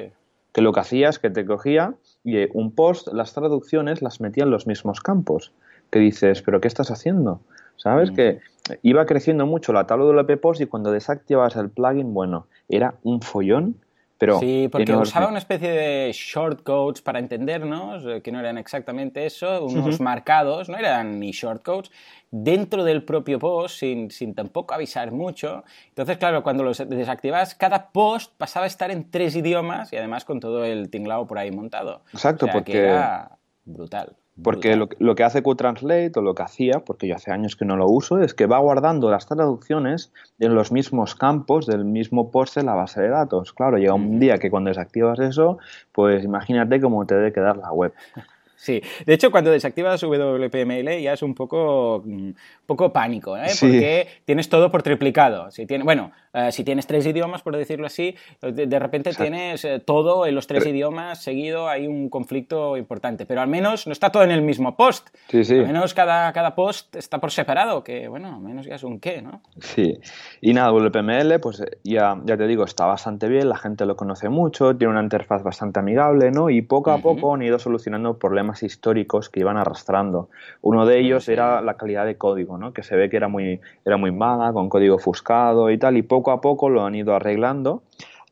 Que 0.55 0.63
lo 0.63 0.73
que 0.73 0.81
hacía 0.81 1.09
es 1.09 1.19
que 1.19 1.31
te 1.31 1.45
cogía 1.45 1.95
y 2.23 2.39
eh, 2.39 2.51
un 2.55 2.71
post, 2.71 3.09
las 3.13 3.35
traducciones 3.35 4.01
las 4.03 4.21
metía 4.21 4.45
en 4.45 4.51
los 4.51 4.69
mismos 4.69 5.01
campos. 5.01 5.53
Que 5.91 5.99
dices, 5.99 6.43
¿pero 6.43 6.61
qué 6.61 6.69
estás 6.69 6.93
haciendo? 6.93 7.41
¿Sabes? 7.77 8.11
Ujú. 8.11 8.17
Que 8.17 8.41
iba 8.83 9.05
creciendo 9.05 9.47
mucho 9.47 9.73
la 9.73 9.87
tabla 9.87 10.07
de 10.07 10.13
WP 10.13 10.41
Post 10.41 10.61
y 10.61 10.67
cuando 10.67 10.93
desactivabas 10.93 11.57
el 11.57 11.71
plugin, 11.71 12.15
bueno, 12.15 12.47
era 12.69 12.95
un 13.03 13.21
follón, 13.21 13.77
pero. 14.25 14.41
Sí, 14.41 14.69
porque 14.71 14.85
enorme. 14.93 15.03
usaba 15.09 15.29
una 15.29 15.39
especie 15.39 15.71
de 15.71 16.11
shortcodes 16.13 17.03
para 17.03 17.19
entendernos, 17.19 18.05
eh, 18.07 18.21
que 18.23 18.33
no 18.33 18.41
eran 18.41 18.59
exactamente 18.59 19.27
eso, 19.27 19.65
unos 19.65 20.01
marcados, 20.01 20.69
no 20.69 20.77
eran 20.77 21.19
ni 21.21 21.31
shortcodes, 21.33 21.91
dentro 22.31 22.83
del 22.85 23.05
propio 23.05 23.39
post, 23.39 23.79
sin, 23.79 24.11
sin 24.11 24.35
tampoco 24.35 24.75
avisar 24.75 25.13
mucho. 25.13 25.63
Entonces, 25.91 26.17
claro, 26.19 26.43
cuando 26.43 26.65
los 26.65 26.79
desactivas, 26.89 27.55
cada 27.55 27.91
post 27.93 28.33
pasaba 28.37 28.65
a 28.65 28.67
estar 28.67 28.91
en 28.91 29.11
tres 29.11 29.37
idiomas 29.37 29.93
y 29.93 29.97
además 29.97 30.25
con 30.25 30.41
todo 30.41 30.65
el 30.65 30.91
tinglao 30.91 31.27
por 31.27 31.39
ahí 31.39 31.51
montado. 31.53 32.03
Exacto, 32.13 32.47
O 32.47 32.49
sea, 32.49 32.53
que 32.53 32.59
porque- 32.73 32.79
era 32.79 33.31
brutal. 33.65 34.17
Porque 34.43 34.75
lo, 34.75 34.89
que- 34.89 34.97
lo 34.99 35.15
que 35.15 35.23
hace 35.23 35.43
QTranslate 35.45 36.13
o 36.17 36.21
lo 36.23 36.35
que 36.35 36.43
hacía, 36.43 36.81
porque 36.81 37.07
yo 37.07 37.15
hace 37.15 37.31
años 37.31 37.55
que 37.55 37.65
no 37.65 37.77
lo 37.77 37.87
uso, 37.87 38.19
es 38.21 38.35
que 38.35 38.47
va 38.47 38.59
guardando 38.59 39.09
las 39.11 39.27
traducciones 39.27 40.13
en 40.41 40.55
los 40.57 40.73
mismos 40.73 41.15
campos 41.15 41.67
del 41.67 41.85
mismo 41.85 42.31
post 42.33 42.57
de 42.57 42.65
la 42.65 42.75
base 42.75 43.01
de 43.01 43.09
datos. 43.11 43.53
Claro, 43.53 43.79
llega 43.79 43.95
un 43.95 44.19
día 44.19 44.39
que 44.39 44.51
cuando 44.51 44.71
desactivas 44.71 45.21
eso, 45.21 45.59
pues 45.93 46.25
imagínate 46.25 46.81
cómo 46.81 47.07
te 47.07 47.15
debe 47.15 47.33
quedar 47.33 47.57
la 47.57 47.71
web. 47.73 47.93
Sí, 48.57 48.81
de 49.05 49.13
hecho 49.13 49.31
cuando 49.31 49.51
desactivas 49.51 50.01
WPML 50.03 51.03
ya 51.03 51.13
es 51.13 51.23
un 51.23 51.35
poco, 51.35 52.03
mm, 52.03 52.31
poco 52.65 52.93
pánico, 52.95 53.37
¿eh? 53.37 53.49
Sí. 53.51 53.67
porque 53.67 54.09
tienes 54.25 54.49
todo 54.49 54.71
por 54.71 54.83
triplicado. 54.83 55.51
Si 55.51 55.67
tiene, 55.67 55.85
bueno, 55.85 56.13
eh, 56.35 56.53
si 56.53 56.65
tienes 56.65 56.87
tres 56.87 57.07
idiomas, 57.07 57.43
por 57.43 57.57
decirlo 57.57 57.87
así, 57.87 58.15
de, 58.43 58.67
de 58.67 58.79
repente 58.79 59.11
Exacto. 59.11 59.31
tienes 59.31 59.65
eh, 59.65 59.79
todo 59.79 60.27
en 60.27 60.35
los 60.35 60.47
tres 60.47 60.65
Pero- 60.65 60.75
idiomas 60.75 61.23
seguido, 61.23 61.69
hay 61.69 61.87
un 61.87 62.11
conflicto 62.11 62.77
importante, 62.77 63.25
pero 63.25 63.41
al 63.41 63.49
menos 63.49 63.87
no 63.87 63.93
está 63.93 64.11
todo 64.11 64.25
en 64.25 64.31
el 64.31 64.43
mismo 64.43 64.77
post. 64.77 65.09
Sí, 65.29 65.45
sí. 65.45 65.55
Al 65.59 65.67
menos 65.67 65.95
cada, 65.95 66.33
cada 66.33 66.55
post 66.55 66.95
está 66.97 67.19
por 67.21 67.31
separado, 67.31 67.83
que 67.85 68.09
bueno, 68.09 68.35
al 68.35 68.41
menos 68.43 68.67
ya 68.67 68.75
es 68.75 68.83
un 68.85 69.01
qué, 69.01 69.23
¿no? 69.23 69.41
Sí, 69.61 69.99
y 70.41 70.53
nada, 70.53 70.71
WPML, 70.73 71.39
pues 71.41 71.61
eh, 71.61 71.79
ya, 71.85 72.21
ya 72.25 72.37
te 72.37 72.47
digo, 72.47 72.65
está 72.65 72.87
bastante 72.87 73.29
bien, 73.29 73.49
la 73.49 73.57
gente 73.57 73.87
lo 73.87 73.97
conoce 73.97 74.29
mucho, 74.29 74.77
tiene 74.77 74.93
una 74.93 75.03
interfaz 75.03 75.43
bastante 75.43 75.81
amigable, 75.81 76.31
¿no? 76.31 76.51
Y 76.51 76.63
poco 76.63 76.91
a 76.91 76.95
Ujú. 76.97 77.03
poco 77.17 77.35
han 77.35 77.43
ido 77.43 77.59
solucionando 77.59 78.19
problemas 78.19 78.63
históricos 78.63 79.31
que 79.31 79.41
iban 79.41 79.57
arrastrando. 79.57 80.29
Uno 80.63 80.87
de 80.87 80.99
ellos 80.99 81.29
era 81.29 81.61
la 81.61 81.75
calidad 81.77 82.05
de 82.07 82.17
código, 82.17 82.59
¿no? 82.59 82.73
Que 82.73 82.83
se 82.83 82.97
ve 82.97 83.09
que 83.09 83.17
era 83.17 83.29
muy, 83.29 83.61
era 83.85 83.97
muy 83.97 84.11
mala, 84.13 84.53
con 84.53 84.69
código 84.69 84.97
ofuscado 84.97 85.71
y 85.71 85.79
tal, 85.79 85.97
y 85.97 86.03
poco 86.03 86.24
a 86.31 86.41
poco 86.41 86.69
lo 86.69 86.85
han 86.85 86.95
ido 86.95 87.15
arreglando. 87.15 87.83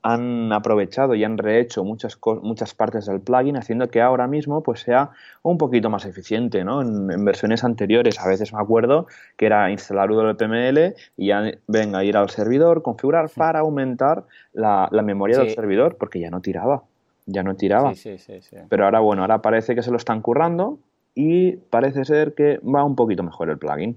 Han 0.04 0.52
aprovechado 0.52 1.14
y 1.14 1.22
han 1.22 1.38
rehecho 1.38 1.84
muchas, 1.84 2.18
muchas 2.42 2.74
partes 2.74 3.06
del 3.06 3.20
plugin, 3.20 3.56
haciendo 3.56 3.88
que 3.88 4.00
ahora 4.00 4.26
mismo 4.26 4.60
pues, 4.60 4.80
sea 4.80 5.10
un 5.42 5.58
poquito 5.58 5.90
más 5.90 6.04
eficiente. 6.06 6.64
¿no? 6.64 6.82
En, 6.82 7.08
en 7.10 7.24
versiones 7.24 7.62
anteriores, 7.62 8.18
a 8.18 8.26
veces 8.26 8.52
me 8.52 8.60
acuerdo 8.60 9.06
que 9.36 9.46
era 9.46 9.70
instalar 9.70 10.10
WPML 10.10 10.96
y 11.16 11.28
ya 11.28 11.52
venga 11.68 12.02
ir 12.02 12.16
al 12.16 12.30
servidor, 12.30 12.82
configurar 12.82 13.30
para 13.30 13.60
aumentar 13.60 14.24
la, 14.52 14.88
la 14.90 15.02
memoria 15.02 15.38
del 15.38 15.54
servidor, 15.54 15.96
porque 15.96 16.18
ya 16.18 16.30
no 16.30 16.40
tiraba. 16.40 16.82
Ya 17.26 17.44
no 17.44 17.54
tiraba. 17.54 17.94
Sí, 17.94 18.18
sí. 18.18 18.40
Pero 18.68 18.84
ahora, 18.84 18.98
bueno, 18.98 19.22
ahora 19.22 19.40
parece 19.40 19.76
que 19.76 19.82
se 19.82 19.92
lo 19.92 19.96
están 19.96 20.20
currando 20.20 20.80
y 21.14 21.52
parece 21.52 22.04
ser 22.04 22.34
que 22.34 22.58
va 22.58 22.84
un 22.84 22.96
poquito 22.96 23.22
mejor 23.22 23.50
el 23.50 23.58
plugin. 23.58 23.96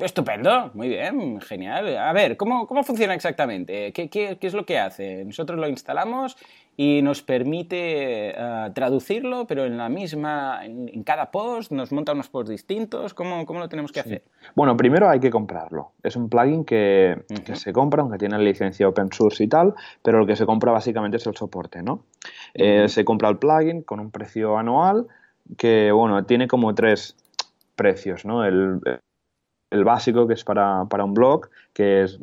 Estupendo, 0.00 0.70
muy 0.72 0.88
bien, 0.88 1.40
genial. 1.42 1.96
A 1.98 2.12
ver, 2.12 2.36
¿cómo, 2.36 2.66
cómo 2.66 2.82
funciona 2.82 3.14
exactamente? 3.14 3.92
¿Qué, 3.92 4.08
qué, 4.08 4.38
qué 4.40 4.46
es 4.46 4.54
lo 4.54 4.64
que 4.64 4.78
hace? 4.78 5.24
Nosotros 5.26 5.58
lo 5.58 5.68
instalamos 5.68 6.38
y 6.74 7.02
nos 7.02 7.20
permite 7.20 8.30
eh, 8.30 8.70
traducirlo, 8.74 9.46
pero 9.46 9.66
en 9.66 9.76
la 9.76 9.90
misma, 9.90 10.64
en, 10.64 10.88
en 10.88 11.02
cada 11.04 11.30
post, 11.30 11.70
nos 11.72 11.92
monta 11.92 12.12
unos 12.12 12.30
posts 12.30 12.48
distintos. 12.50 13.12
¿Cómo, 13.12 13.44
cómo 13.44 13.60
lo 13.60 13.68
tenemos 13.68 13.92
que 13.92 14.00
hacer? 14.00 14.22
Bueno, 14.54 14.74
primero 14.74 15.06
hay 15.06 15.20
que 15.20 15.28
comprarlo. 15.28 15.92
Es 16.02 16.16
un 16.16 16.30
plugin 16.30 16.64
que, 16.64 17.22
que 17.44 17.54
se 17.56 17.70
compra, 17.72 18.00
aunque 18.00 18.16
tiene 18.16 18.38
licencia 18.38 18.88
open 18.88 19.12
source 19.12 19.44
y 19.44 19.48
tal, 19.48 19.74
pero 20.02 20.18
lo 20.20 20.26
que 20.26 20.36
se 20.36 20.46
compra 20.46 20.72
básicamente 20.72 21.18
es 21.18 21.26
el 21.26 21.36
soporte, 21.36 21.82
¿no? 21.82 22.04
Eh, 22.54 22.88
se 22.88 23.04
compra 23.04 23.28
el 23.28 23.36
plugin 23.36 23.82
con 23.82 24.00
un 24.00 24.10
precio 24.10 24.56
anual 24.56 25.06
que, 25.58 25.92
bueno, 25.92 26.24
tiene 26.24 26.48
como 26.48 26.74
tres 26.74 27.16
precios, 27.76 28.24
¿no? 28.24 28.46
El, 28.46 28.80
el 29.70 29.84
básico, 29.84 30.26
que 30.26 30.34
es 30.34 30.44
para, 30.44 30.84
para 30.86 31.04
un 31.04 31.14
blog, 31.14 31.48
que 31.72 32.02
es... 32.02 32.18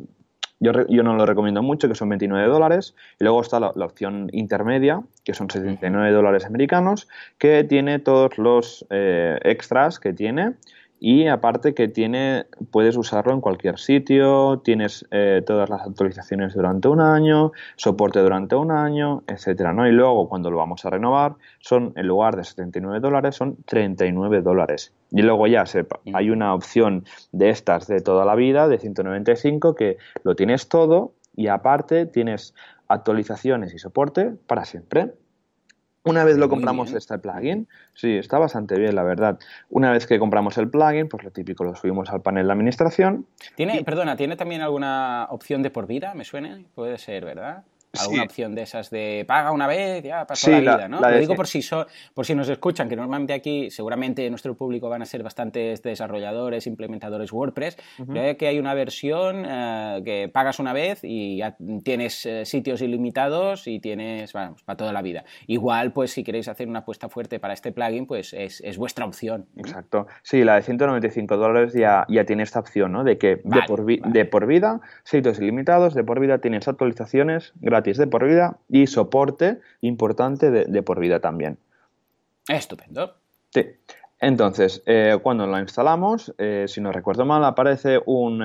Yo, 0.60 0.72
yo 0.88 1.04
no 1.04 1.14
lo 1.14 1.24
recomiendo 1.24 1.62
mucho, 1.62 1.88
que 1.88 1.94
son 1.94 2.08
29 2.08 2.48
dólares. 2.48 2.96
Y 3.20 3.24
luego 3.24 3.40
está 3.40 3.60
la, 3.60 3.72
la 3.76 3.84
opción 3.84 4.28
intermedia, 4.32 5.02
que 5.22 5.32
son 5.32 5.48
79 5.48 6.10
dólares 6.10 6.44
americanos, 6.46 7.08
que 7.38 7.62
tiene 7.62 8.00
todos 8.00 8.38
los 8.38 8.84
eh, 8.90 9.38
extras 9.44 10.00
que 10.00 10.12
tiene 10.12 10.54
y 11.00 11.26
aparte 11.28 11.74
que 11.74 11.88
tiene, 11.88 12.46
puedes 12.70 12.96
usarlo 12.96 13.32
en 13.32 13.40
cualquier 13.40 13.78
sitio, 13.78 14.60
tienes 14.64 15.06
eh, 15.10 15.42
todas 15.46 15.70
las 15.70 15.82
actualizaciones 15.82 16.54
durante 16.54 16.88
un 16.88 17.00
año, 17.00 17.52
soporte 17.76 18.20
durante 18.20 18.56
un 18.56 18.70
año, 18.70 19.22
etcétera, 19.26 19.72
¿no? 19.72 19.86
Y 19.86 19.92
luego 19.92 20.28
cuando 20.28 20.50
lo 20.50 20.56
vamos 20.56 20.84
a 20.84 20.90
renovar, 20.90 21.36
son 21.60 21.92
en 21.96 22.06
lugar 22.06 22.36
de 22.36 22.44
79 22.44 23.00
dólares, 23.00 23.36
son 23.36 23.56
39 23.64 24.42
dólares. 24.42 24.92
Y 25.10 25.22
luego 25.22 25.46
ya 25.46 25.66
sepa, 25.66 26.00
mm. 26.04 26.16
hay 26.16 26.30
una 26.30 26.54
opción 26.54 27.04
de 27.32 27.50
estas 27.50 27.86
de 27.86 28.00
toda 28.00 28.24
la 28.24 28.34
vida, 28.34 28.66
de 28.68 28.78
195, 28.78 29.74
que 29.74 29.98
lo 30.24 30.34
tienes 30.34 30.68
todo 30.68 31.12
y 31.36 31.46
aparte 31.46 32.06
tienes 32.06 32.54
actualizaciones 32.88 33.72
y 33.74 33.78
soporte 33.78 34.32
para 34.46 34.64
siempre. 34.64 35.12
Una 36.08 36.24
vez 36.24 36.36
lo 36.36 36.48
compramos 36.48 36.92
este 36.92 37.18
plugin, 37.18 37.68
sí, 37.94 38.16
está 38.16 38.38
bastante 38.38 38.78
bien, 38.78 38.94
la 38.94 39.02
verdad. 39.02 39.38
Una 39.68 39.92
vez 39.92 40.06
que 40.06 40.18
compramos 40.18 40.56
el 40.58 40.70
plugin, 40.70 41.08
pues 41.08 41.22
lo 41.24 41.30
típico 41.30 41.64
lo 41.64 41.74
subimos 41.74 42.10
al 42.10 42.22
panel 42.22 42.46
de 42.46 42.52
administración. 42.52 43.26
¿Tiene, 43.54 43.84
perdona, 43.84 44.16
¿tiene 44.16 44.36
también 44.36 44.62
alguna 44.62 45.26
opción 45.30 45.62
de 45.62 45.70
por 45.70 45.86
vida? 45.86 46.14
¿Me 46.14 46.24
suena? 46.24 46.58
Puede 46.74 46.98
ser, 46.98 47.24
¿verdad? 47.24 47.64
Alguna 47.98 48.22
opción 48.24 48.54
de 48.54 48.62
esas 48.62 48.90
de 48.90 49.24
paga 49.26 49.52
una 49.52 49.66
vez, 49.66 50.02
ya 50.02 50.26
pasó 50.26 50.50
la 50.50 50.60
vida, 50.60 50.88
¿no? 50.88 51.00
Lo 51.00 51.18
digo 51.18 51.34
por 51.34 51.46
si, 51.46 51.60
por 52.14 52.26
si 52.26 52.34
nos 52.34 52.48
escuchan, 52.48 52.88
que 52.88 52.96
normalmente 52.96 53.32
aquí 53.32 53.70
seguramente 53.70 54.28
nuestro 54.30 54.56
público 54.56 54.88
van 54.88 55.02
a 55.02 55.06
ser 55.06 55.22
bastantes 55.22 55.82
desarrolladores, 55.82 56.66
implementadores 56.66 57.32
WordPress, 57.32 57.76
creo 58.10 58.36
que 58.36 58.46
hay 58.46 58.58
una 58.58 58.74
versión 58.74 59.44
eh, 59.46 60.02
que 60.04 60.30
pagas 60.32 60.58
una 60.58 60.72
vez 60.72 61.00
y 61.02 61.38
ya 61.38 61.56
tienes 61.84 62.26
eh, 62.26 62.44
sitios 62.44 62.82
ilimitados 62.82 63.66
y 63.66 63.80
tienes, 63.80 64.32
bueno, 64.32 64.56
para 64.64 64.76
toda 64.76 64.92
la 64.92 65.02
vida. 65.02 65.24
Igual, 65.46 65.92
pues 65.92 66.12
si 66.12 66.24
queréis 66.24 66.48
hacer 66.48 66.68
una 66.68 66.80
apuesta 66.80 67.08
fuerte 67.08 67.40
para 67.40 67.54
este 67.54 67.72
plugin, 67.72 68.06
pues 68.06 68.32
es, 68.32 68.60
es 68.60 68.78
vuestra 68.78 69.04
opción. 69.04 69.46
Exacto. 69.56 70.06
Sí, 70.22 70.44
la 70.44 70.56
de 70.56 70.62
195 70.62 71.36
dólares 71.36 71.72
ya, 71.72 72.06
ya 72.08 72.24
tiene 72.24 72.42
esta 72.42 72.60
opción, 72.60 72.92
¿no? 72.92 73.04
De 73.04 73.18
que 73.18 73.40
de, 73.44 73.62
por 73.66 73.84
de 73.84 74.24
por 74.24 74.46
vida, 74.46 74.80
sitios 75.04 75.38
ilimitados, 75.38 75.94
de 75.94 76.04
por 76.04 76.20
vida 76.20 76.38
tienes 76.38 76.68
actualizaciones 76.68 77.52
gratis 77.60 77.87
de 77.96 78.06
por 78.06 78.26
vida 78.26 78.58
y 78.68 78.86
soporte 78.86 79.60
importante 79.80 80.50
de, 80.50 80.82
por 80.82 81.00
vida 81.00 81.20
también. 81.20 81.58
Estupendo. 82.48 83.14
Sí. 83.50 83.64
Entonces, 84.20 84.82
eh, 84.86 85.18
cuando 85.22 85.46
lo 85.46 85.58
instalamos, 85.58 86.34
eh, 86.38 86.64
si 86.66 86.80
no 86.80 86.92
recuerdo 86.92 87.24
mal, 87.24 87.44
aparece 87.44 88.00
un, 88.04 88.42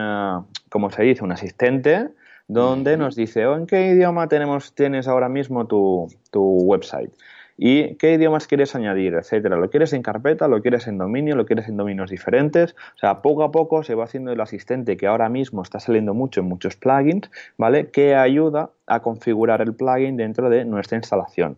como 0.69 0.91
se 0.91 1.03
dice, 1.03 1.23
un 1.23 1.31
asistente 1.31 2.09
donde 2.47 2.97
nos 2.97 3.15
dice, 3.15 3.45
oh, 3.47 3.55
¿en 3.55 3.65
qué 3.65 3.89
idioma 3.89 4.27
tenemos, 4.27 4.75
tienes 4.75 5.07
ahora 5.07 5.29
mismo 5.29 5.65
tu, 5.65 6.07
tu 6.31 6.41
website? 6.41 7.11
Y 7.57 7.95
qué 7.95 8.13
idiomas 8.13 8.47
quieres 8.47 8.75
añadir, 8.75 9.13
etcétera. 9.13 9.55
¿Lo 9.57 9.69
quieres 9.69 9.93
en 9.93 10.01
carpeta? 10.01 10.47
¿Lo 10.47 10.61
quieres 10.61 10.87
en 10.87 10.97
dominio? 10.97 11.35
¿Lo 11.35 11.45
quieres 11.45 11.67
en 11.67 11.77
dominios 11.77 12.09
diferentes? 12.09 12.75
O 12.95 12.99
sea, 12.99 13.21
poco 13.21 13.43
a 13.43 13.51
poco 13.51 13.83
se 13.83 13.95
va 13.95 14.05
haciendo 14.05 14.31
el 14.31 14.41
asistente 14.41 14.97
que 14.97 15.07
ahora 15.07 15.29
mismo 15.29 15.61
está 15.61 15.79
saliendo 15.79 16.13
mucho 16.13 16.41
en 16.41 16.47
muchos 16.47 16.75
plugins, 16.75 17.29
¿vale? 17.57 17.89
Que 17.91 18.15
ayuda 18.15 18.71
a 18.87 19.01
configurar 19.01 19.61
el 19.61 19.73
plugin 19.73 20.17
dentro 20.17 20.49
de 20.49 20.65
nuestra 20.65 20.97
instalación. 20.97 21.57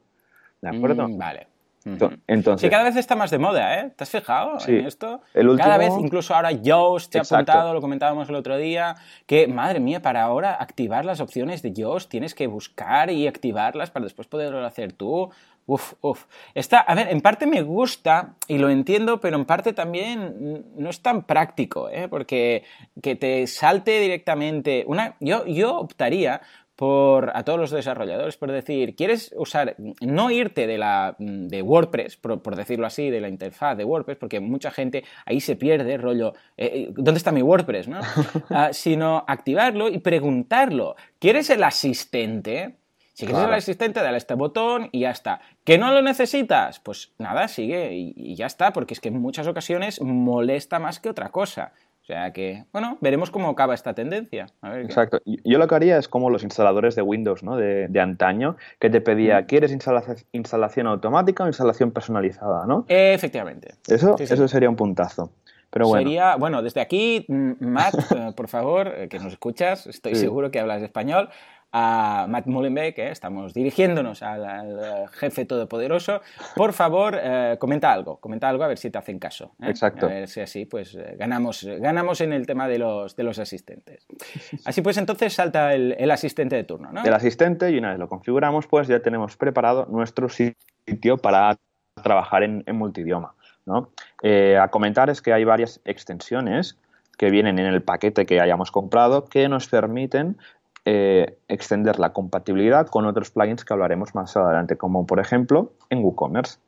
¿De 0.62 0.70
acuerdo? 0.70 1.08
Mm, 1.08 1.18
vale. 1.18 1.48
Entonces, 2.28 2.62
sí, 2.62 2.70
cada 2.70 2.84
vez 2.84 2.96
está 2.96 3.16
más 3.16 3.30
de 3.30 3.38
moda, 3.38 3.80
¿eh? 3.80 3.92
¿Te 3.96 4.04
has 4.04 4.10
fijado 4.10 4.58
en 4.66 4.88
esto? 4.88 5.22
Cada 5.56 5.78
vez, 5.78 5.94
incluso 6.00 6.34
ahora 6.34 6.52
Yoast 6.52 7.12
te 7.12 7.20
ha 7.20 7.22
apuntado, 7.22 7.76
lo 7.76 7.82
comentábamos 7.82 8.28
el 8.28 8.34
otro 8.34 8.58
día, 8.58 8.96
que, 9.28 9.48
madre 9.48 9.80
mía, 9.80 10.02
para 10.02 10.24
ahora 10.24 10.56
activar 10.56 11.06
las 11.06 11.20
opciones 11.20 11.62
de 11.62 11.74
Yoast 11.74 12.10
tienes 12.10 12.34
que 12.34 12.48
buscar 12.48 13.12
y 13.12 13.28
activarlas 13.28 13.92
para 13.92 14.06
después 14.06 14.28
poderlo 14.28 14.66
hacer 14.66 14.94
tú. 14.94 15.30
Uf, 15.68 15.94
uf. 16.02 16.26
Está, 16.54 16.80
a 16.80 16.94
ver, 16.94 17.08
en 17.10 17.22
parte 17.22 17.48
me 17.48 17.64
gusta 17.64 18.36
y 18.48 18.60
lo 18.60 18.70
entiendo, 18.70 19.20
pero 19.20 19.36
en 19.36 19.46
parte 19.46 19.74
también 19.74 20.64
no 20.76 20.90
es 20.90 21.02
tan 21.02 21.24
práctico, 21.24 21.90
¿eh? 21.90 22.08
porque 22.08 22.64
que 23.02 23.16
te 23.16 23.48
salte 23.48 24.00
directamente. 24.00 24.84
Una, 24.88 25.16
yo, 25.20 25.46
yo 25.48 25.78
optaría 25.78 26.42
por 26.76 27.32
a 27.36 27.44
todos 27.44 27.60
los 27.60 27.72
desarrolladores 27.72 28.38
por 28.38 28.52
decir, 28.52 28.96
quieres 28.96 29.34
usar, 29.38 29.76
no 30.02 30.30
irte 30.30 30.68
de 30.68 30.78
la 30.78 31.16
de 31.18 31.62
WordPress, 31.62 32.18
por, 32.18 32.56
decirlo 32.56 32.86
así, 32.86 33.10
de 33.10 33.22
la 33.22 33.30
interfaz 33.30 33.78
de 33.78 33.86
WordPress, 33.86 34.18
porque 34.18 34.40
mucha 34.40 34.72
gente 34.72 35.04
ahí 35.26 35.40
se 35.40 35.56
pierde, 35.56 35.98
rollo, 35.98 36.34
eh, 36.58 36.72
eh, 36.74 36.94
¿dónde 36.96 37.18
está 37.18 37.32
mi 37.32 37.42
WordPress? 37.42 37.88
¿no? 37.88 38.02
Ah, 38.50 38.70
sino 38.74 39.24
activarlo 39.28 39.90
y 39.90 40.00
preguntarlo, 40.00 40.96
¿quieres 41.20 41.50
el 41.50 41.64
asistente? 41.64 42.76
Si 43.16 43.26
quieres 43.26 43.46
el 43.46 43.54
asistente, 43.54 44.02
dale 44.02 44.16
a 44.16 44.18
este 44.18 44.34
botón 44.34 44.90
y 44.92 45.00
ya 45.00 45.12
está. 45.12 45.40
¿Que 45.64 45.78
no 45.78 45.94
lo 45.94 46.02
necesitas? 46.02 46.82
Pues 46.82 47.14
nada, 47.18 47.48
sigue 47.48 47.94
y, 47.94 48.36
ya 48.36 48.46
está, 48.46 48.74
porque 48.74 48.94
es 48.94 49.00
que 49.00 49.08
en 49.08 49.22
muchas 49.22 49.48
ocasiones 49.48 50.02
molesta 50.02 50.80
más 50.80 51.00
que 51.00 51.08
otra 51.08 51.30
cosa. 51.30 51.72
O 52.02 52.06
sea 52.06 52.34
que, 52.34 52.66
bueno, 52.74 52.98
veremos 53.00 53.32
cómo 53.32 53.48
acaba 53.48 53.74
esta 53.74 53.94
tendencia. 53.94 54.48
Exacto. 54.64 55.22
Yo 55.26 55.58
lo 55.58 55.68
que 55.70 55.76
haría 55.76 55.98
es 55.98 56.10
como 56.10 56.30
los 56.30 56.44
instaladores 56.44 56.96
de 56.96 57.04
Windows 57.04 57.42
¿no? 57.42 57.56
de, 57.56 58.00
antaño, 58.02 58.58
que 58.80 58.90
te 58.90 59.00
pedía, 59.00 59.42
mm. 59.42 59.46
¿quieres 59.46 59.72
instalación 60.34 60.88
automática 60.88 61.46
o 61.46 61.48
instalación 61.48 61.92
personalizada? 61.92 62.66
¿no? 62.66 62.84
Efectivamente. 62.90 63.76
Eso, 63.88 64.18
eso 64.20 64.48
sería 64.50 64.70
un 64.70 64.76
puntazo. 64.76 65.32
Pero 65.76 65.90
bueno. 65.90 66.08
Sería, 66.08 66.36
bueno, 66.38 66.62
desde 66.62 66.80
aquí, 66.80 67.26
Matt, 67.28 67.96
eh, 68.16 68.32
por 68.34 68.48
favor, 68.48 68.88
eh, 68.96 69.10
que 69.10 69.20
nos 69.20 69.34
escuchas, 69.34 69.88
estoy 69.88 70.16
seguro 70.16 70.50
que 70.50 70.62
hablas 70.62 70.82
español, 70.82 71.30
a 71.72 72.26
Matt 72.30 72.48
Mullenbeck, 72.48 72.98
¿eh? 73.00 73.12
estamos 73.12 73.54
dirigiéndonos 73.54 74.24
al, 74.24 75.10
jefe 75.10 75.46
todopoderoso, 75.46 76.22
por 76.56 76.74
favor, 76.74 77.20
eh, 77.22 77.58
comenta 77.60 77.92
algo, 77.92 78.18
comenta 78.18 78.48
algo 78.48 78.64
a 78.64 78.68
ver 78.68 78.78
si 78.78 78.90
te 78.90 78.98
hacen 78.98 79.20
caso. 79.20 79.56
¿eh? 79.62 79.70
Exacto. 79.70 80.06
A 80.06 80.10
ver 80.10 80.28
si 80.28 80.42
así, 80.42 80.66
pues 80.66 80.98
ganamos, 81.18 81.66
ganamos 81.66 82.22
en 82.22 82.34
el 82.34 82.46
tema 82.46 82.68
de 82.68 82.80
los, 82.80 83.16
de 83.16 83.24
los 83.24 83.40
asistentes. 83.40 84.08
Así 84.66 84.82
pues, 84.82 84.98
entonces 84.98 85.34
salta 85.34 85.74
el, 85.74 86.10
asistente 86.12 86.56
de 86.56 86.64
turno, 86.64 86.92
¿no? 86.92 87.04
El 87.04 87.14
asistente, 87.14 87.70
y 87.72 87.78
una 87.78 87.90
vez 87.90 88.00
lo 88.00 88.08
configuramos, 88.08 88.68
pues 88.68 88.88
ya 88.88 89.02
tenemos 89.02 89.36
preparado 89.36 89.86
nuestro 89.90 90.30
sitio 90.30 91.18
para 91.18 91.58
trabajar 92.02 92.44
en, 92.44 92.64
multidioma. 92.74 93.36
¿no? 93.66 93.90
a 94.62 94.68
comentar 94.68 95.10
es 95.10 95.24
que 95.24 95.34
hay 95.34 95.44
varias 95.44 95.82
extensiones 95.86 96.78
que 97.18 97.30
vienen 97.30 97.60
en 97.60 97.66
el 97.66 97.82
paquete 97.82 98.26
que 98.26 98.40
hayamos 98.40 98.72
comprado 98.72 99.26
que 99.26 99.48
nos 99.50 99.68
permiten 99.68 100.38
eh, 100.86 101.38
extender 101.48 102.00
la 102.00 102.14
compatibilidad 102.14 102.88
con 102.88 103.06
otros 103.08 103.32
plugins 103.32 103.66
que 103.66 103.74
hablaremos 103.74 104.14
más 104.14 104.38
adelante, 104.38 104.78
como 104.78 105.08
por 105.08 105.20
ejemplo 105.20 105.74
en 105.90 106.04
WooCommerce. 106.04 106.60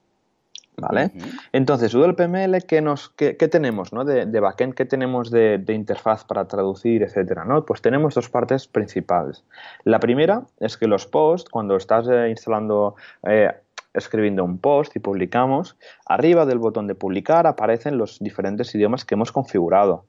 ¿Vale? 0.79 1.11
Entonces, 1.53 1.95
UDLPML, 1.95 2.63
¿qué, 2.67 2.81
nos, 2.81 3.09
qué, 3.09 3.33
tenemos 3.33 3.93
¿no? 3.93 4.05
de, 4.05 4.39
backend? 4.39 4.75
¿Qué 4.75 4.85
tenemos 4.85 5.31
de, 5.31 5.63
interfaz 5.69 6.23
para 6.23 6.47
traducir, 6.47 7.01
etcétera? 7.01 7.45
¿no? 7.45 7.65
Pues 7.65 7.81
tenemos 7.81 8.13
dos 8.13 8.29
partes 8.29 8.67
principales. 8.67 9.43
La 9.85 9.99
primera 9.99 10.43
es 10.59 10.77
que 10.77 10.85
los 10.85 11.07
posts, 11.07 11.49
cuando 11.49 11.75
estás 11.77 12.07
eh, 12.07 12.29
instalando, 12.29 12.95
eh, 13.23 13.51
escribiendo 13.95 14.43
un 14.43 14.59
post 14.59 14.95
y 14.95 14.99
publicamos, 14.99 15.77
arriba 16.05 16.45
del 16.45 16.59
botón 16.59 16.85
de 16.85 16.93
publicar 16.93 17.47
aparecen 17.47 17.97
los 17.97 18.19
diferentes 18.19 18.73
idiomas 18.75 19.03
que 19.03 19.15
hemos 19.15 19.31
configurado. 19.31 20.05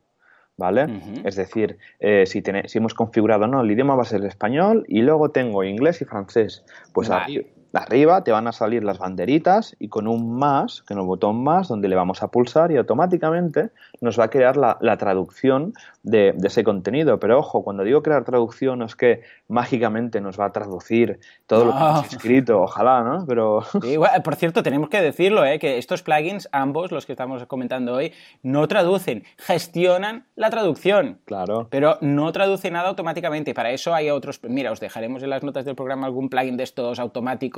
¿Vale? 0.58 0.86
Es 1.24 1.36
decir, 1.36 1.78
eh, 2.00 2.24
si, 2.26 2.42
si, 2.66 2.78
hemos 2.78 2.92
configurado, 2.92 3.46
no, 3.46 3.62
el 3.62 3.70
idioma 3.70 3.94
va 3.94 4.02
a 4.02 4.06
ser 4.06 4.20
el 4.20 4.26
español 4.26 4.84
y 4.88 5.00
luego 5.00 5.30
tengo 5.30 5.64
inglés 5.64 6.02
y 6.02 6.04
francés. 6.04 6.64
Pues 6.92 7.08
aquí, 7.10 7.46
arriba 7.72 8.24
te 8.24 8.32
van 8.32 8.46
a 8.46 8.52
salir 8.52 8.84
las 8.84 8.98
banderitas 8.98 9.76
y 9.78 9.88
con 9.88 10.08
un 10.08 10.38
más, 10.38 10.82
con 10.82 10.98
el 10.98 11.04
botón 11.04 11.42
más, 11.42 11.68
donde 11.68 11.88
le 11.88 11.96
vamos 11.96 12.22
a 12.22 12.28
pulsar 12.28 12.72
y 12.72 12.76
automáticamente 12.76 13.70
nos 14.00 14.18
va 14.18 14.24
a 14.24 14.30
crear 14.30 14.56
la, 14.56 14.96
traducción 14.96 15.74
de, 16.02 16.34
ese 16.42 16.64
contenido. 16.64 17.18
Pero 17.20 17.38
ojo, 17.38 17.62
cuando 17.62 17.84
digo 17.84 18.02
crear 18.02 18.24
traducción 18.24 18.78
no 18.78 18.86
es 18.86 18.96
que 18.96 19.22
mágicamente 19.48 20.20
nos 20.20 20.38
va 20.40 20.46
a 20.46 20.52
traducir 20.52 21.20
todo 21.46 21.66
lo 21.66 21.72
que 21.72 21.78
hemos 21.78 22.12
escrito, 22.12 22.62
ojalá, 22.62 23.02
¿no? 23.02 23.26
Pero... 23.26 23.62
por 24.24 24.36
cierto, 24.36 24.62
tenemos 24.62 24.88
que 24.88 25.02
decirlo, 25.02 25.44
¿eh? 25.44 25.58
que 25.58 25.78
estos 25.78 26.02
plugins, 26.02 26.48
ambos, 26.52 26.90
los 26.90 27.06
que 27.06 27.12
estamos 27.12 27.44
comentando 27.46 27.94
hoy, 27.94 28.12
no 28.42 28.66
traducen, 28.68 29.24
gestionan 29.36 30.26
la 30.36 30.50
traducción. 30.50 31.18
Claro. 31.24 31.68
Pero 31.70 31.98
no 32.00 32.32
traduce 32.32 32.70
nada 32.70 32.88
automáticamente. 32.88 33.54
Para 33.54 33.70
eso 33.70 33.94
hay 33.94 34.10
otros... 34.10 34.40
Mira, 34.44 34.72
os 34.72 34.80
dejaremos 34.80 35.22
en 35.22 35.30
las 35.30 35.42
notas 35.42 35.64
del 35.64 35.74
programa 35.74 36.06
algún 36.06 36.28
plugin 36.28 36.56
de 36.56 36.64
estos 36.64 36.98
automáticos 36.98 37.57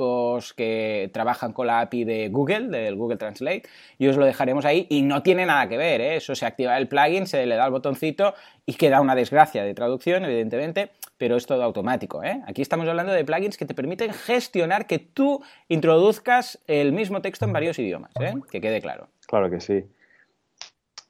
que 0.55 1.09
trabajan 1.13 1.53
con 1.53 1.67
la 1.67 1.81
API 1.81 2.03
de 2.03 2.29
Google, 2.29 2.67
del 2.67 2.95
Google 2.95 3.17
Translate, 3.17 3.63
y 3.97 4.07
os 4.07 4.17
lo 4.17 4.25
dejaremos 4.25 4.65
ahí 4.65 4.87
y 4.89 5.01
no 5.01 5.23
tiene 5.23 5.45
nada 5.45 5.67
que 5.67 5.77
ver, 5.77 6.01
¿eh? 6.01 6.15
eso 6.15 6.35
se 6.35 6.45
activa 6.45 6.77
el 6.77 6.87
plugin, 6.87 7.27
se 7.27 7.45
le 7.45 7.55
da 7.55 7.65
el 7.65 7.71
botoncito 7.71 8.33
y 8.65 8.73
queda 8.73 9.01
una 9.01 9.15
desgracia 9.15 9.63
de 9.63 9.73
traducción, 9.73 10.25
evidentemente, 10.25 10.91
pero 11.17 11.35
es 11.35 11.45
todo 11.45 11.63
automático. 11.63 12.23
¿eh? 12.23 12.41
Aquí 12.47 12.61
estamos 12.61 12.87
hablando 12.87 13.13
de 13.13 13.23
plugins 13.23 13.57
que 13.57 13.65
te 13.65 13.73
permiten 13.73 14.13
gestionar 14.13 14.87
que 14.87 14.99
tú 14.99 15.43
introduzcas 15.67 16.59
el 16.67 16.91
mismo 16.93 17.21
texto 17.21 17.45
en 17.45 17.53
varios 17.53 17.77
idiomas, 17.79 18.11
¿eh? 18.19 18.33
que 18.49 18.61
quede 18.61 18.81
claro. 18.81 19.07
Claro 19.27 19.49
que 19.49 19.59
sí. 19.59 19.85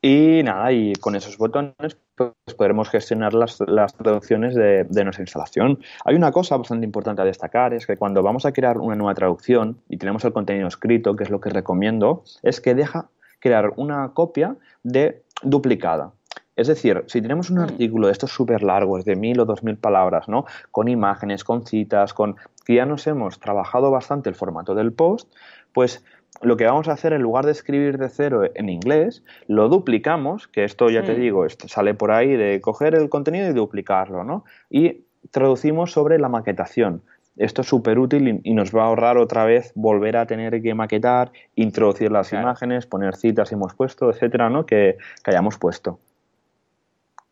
Y 0.02 0.42
nada, 0.44 0.72
y 0.72 0.94
con 0.94 1.16
esos 1.16 1.38
botones 1.38 1.76
pues 2.16 2.56
podremos 2.58 2.90
gestionar 2.90 3.34
las, 3.34 3.58
traducciones 3.58 4.56
de, 4.56 5.04
nuestra 5.04 5.24
instalación. 5.24 5.80
Hay 6.06 6.16
una 6.16 6.32
cosa 6.32 6.58
bastante 6.58 6.86
importante 6.86 7.22
a 7.22 7.26
destacar, 7.26 7.74
es 7.74 7.86
que 7.86 7.98
cuando 7.98 8.24
vamos 8.24 8.46
a 8.46 8.52
crear 8.52 8.78
una 8.80 8.96
nueva 8.96 9.14
traducción 9.14 9.78
y 9.90 9.98
tenemos 9.98 10.26
el 10.26 10.34
contenido 10.34 10.68
escrito, 10.68 11.16
que 11.16 11.24
es 11.24 11.30
lo 11.30 11.40
que 11.40 11.50
recomiendo, 11.50 12.24
es 12.42 12.62
que 12.62 12.74
deja 12.74 13.10
crear 13.40 13.74
una 13.76 14.10
copia 14.14 14.56
de 14.84 15.24
duplicada. 15.44 16.12
Es 16.56 16.68
decir, 16.68 17.04
si 17.08 17.22
tenemos 17.22 17.50
un 17.50 17.58
Mm. 17.58 17.64
artículo 17.64 18.08
de 18.08 18.14
estos 18.14 18.32
súper 18.32 18.62
largos, 18.62 19.06
de 19.06 19.16
mil 19.16 19.40
o 19.40 19.46
dos 19.46 19.64
mil 19.64 19.78
palabras, 19.78 20.28
¿no? 20.28 20.46
Con 20.70 20.88
imágenes, 20.88 21.44
con 21.44 21.66
citas, 21.66 22.14
con 22.14 22.36
que 22.66 22.76
ya 22.76 22.86
nos 22.86 23.08
hemos 23.08 23.40
trabajado 23.40 23.90
bastante 23.90 24.30
el 24.30 24.36
formato 24.36 24.76
del 24.76 24.94
post, 24.94 25.32
pues 25.74 26.04
lo 26.42 26.58
que 26.58 26.66
vamos 26.66 26.88
a 26.88 26.94
hacer 26.94 27.14
en 27.14 27.22
lugar 27.22 27.46
de 27.46 27.52
escribir 27.52 27.98
de 27.98 28.10
cero 28.10 28.44
en 28.56 28.70
inglés, 28.70 29.24
lo 29.48 29.70
duplicamos, 29.70 30.48
que 30.48 30.64
esto 30.64 30.90
ya 30.90 31.04
te 31.04 31.14
digo, 31.16 31.46
esto 31.46 31.68
sale 31.68 31.94
por 31.94 32.12
ahí 32.12 32.36
de 32.36 32.62
coger 32.62 32.96
el 32.96 33.10
contenido 33.10 33.50
y 33.50 33.54
duplicarlo, 33.54 34.24
¿no? 34.24 34.46
Y 34.70 35.04
traducimos 35.30 35.92
sobre 35.92 36.18
la 36.18 36.30
maquetación. 36.30 37.04
Esto 37.38 37.62
es 37.62 37.68
súper 37.68 38.00
útil 38.00 38.28
y, 38.28 38.42
y 38.44 38.54
nos 38.54 38.76
va 38.76 38.84
a 38.84 38.86
ahorrar 38.88 39.18
otra 39.18 39.46
vez 39.46 39.72
volver 39.76 40.18
a 40.18 40.26
tener 40.26 40.62
que 40.62 40.74
maquetar, 40.74 41.32
introducir 41.56 42.12
las 42.12 42.30
Claro. 42.30 42.44
imágenes, 42.48 42.86
poner 42.88 43.16
citas 43.16 43.50
si 43.50 43.56
hemos 43.56 43.74
puesto, 43.74 44.10
etcétera, 44.10 44.50
¿no? 44.50 44.66
Que, 44.66 44.98
que 45.24 45.32
hayamos 45.32 45.58
puesto. 45.58 46.00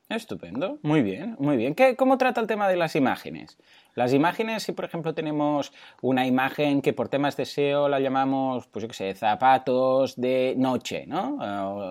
Estupendo, 0.10 0.80
muy 0.82 1.04
bien, 1.04 1.36
muy 1.38 1.56
bien. 1.56 1.76
¿Qué, 1.76 1.96
¿Cómo 1.96 2.18
trata 2.18 2.42
el 2.42 2.48
tema 2.48 2.68
de 2.68 2.76
las 2.76 2.96
imágenes? 2.96 3.60
Las 3.94 4.12
imágenes, 4.12 4.64
si 4.64 4.72
por 4.72 4.86
ejemplo 4.86 5.14
tenemos 5.14 5.72
una 6.02 6.26
imagen 6.26 6.82
que 6.82 6.94
por 6.94 7.10
temas 7.10 7.38
de 7.38 7.46
SEO 7.46 7.88
la 7.90 8.00
llamamos, 8.00 8.66
pues 8.66 8.82
yo 8.82 8.88
qué 8.88 8.96
sé, 8.96 9.14
zapatos 9.14 10.20
de 10.20 10.56
noche, 10.58 11.06
¿no? 11.06 11.38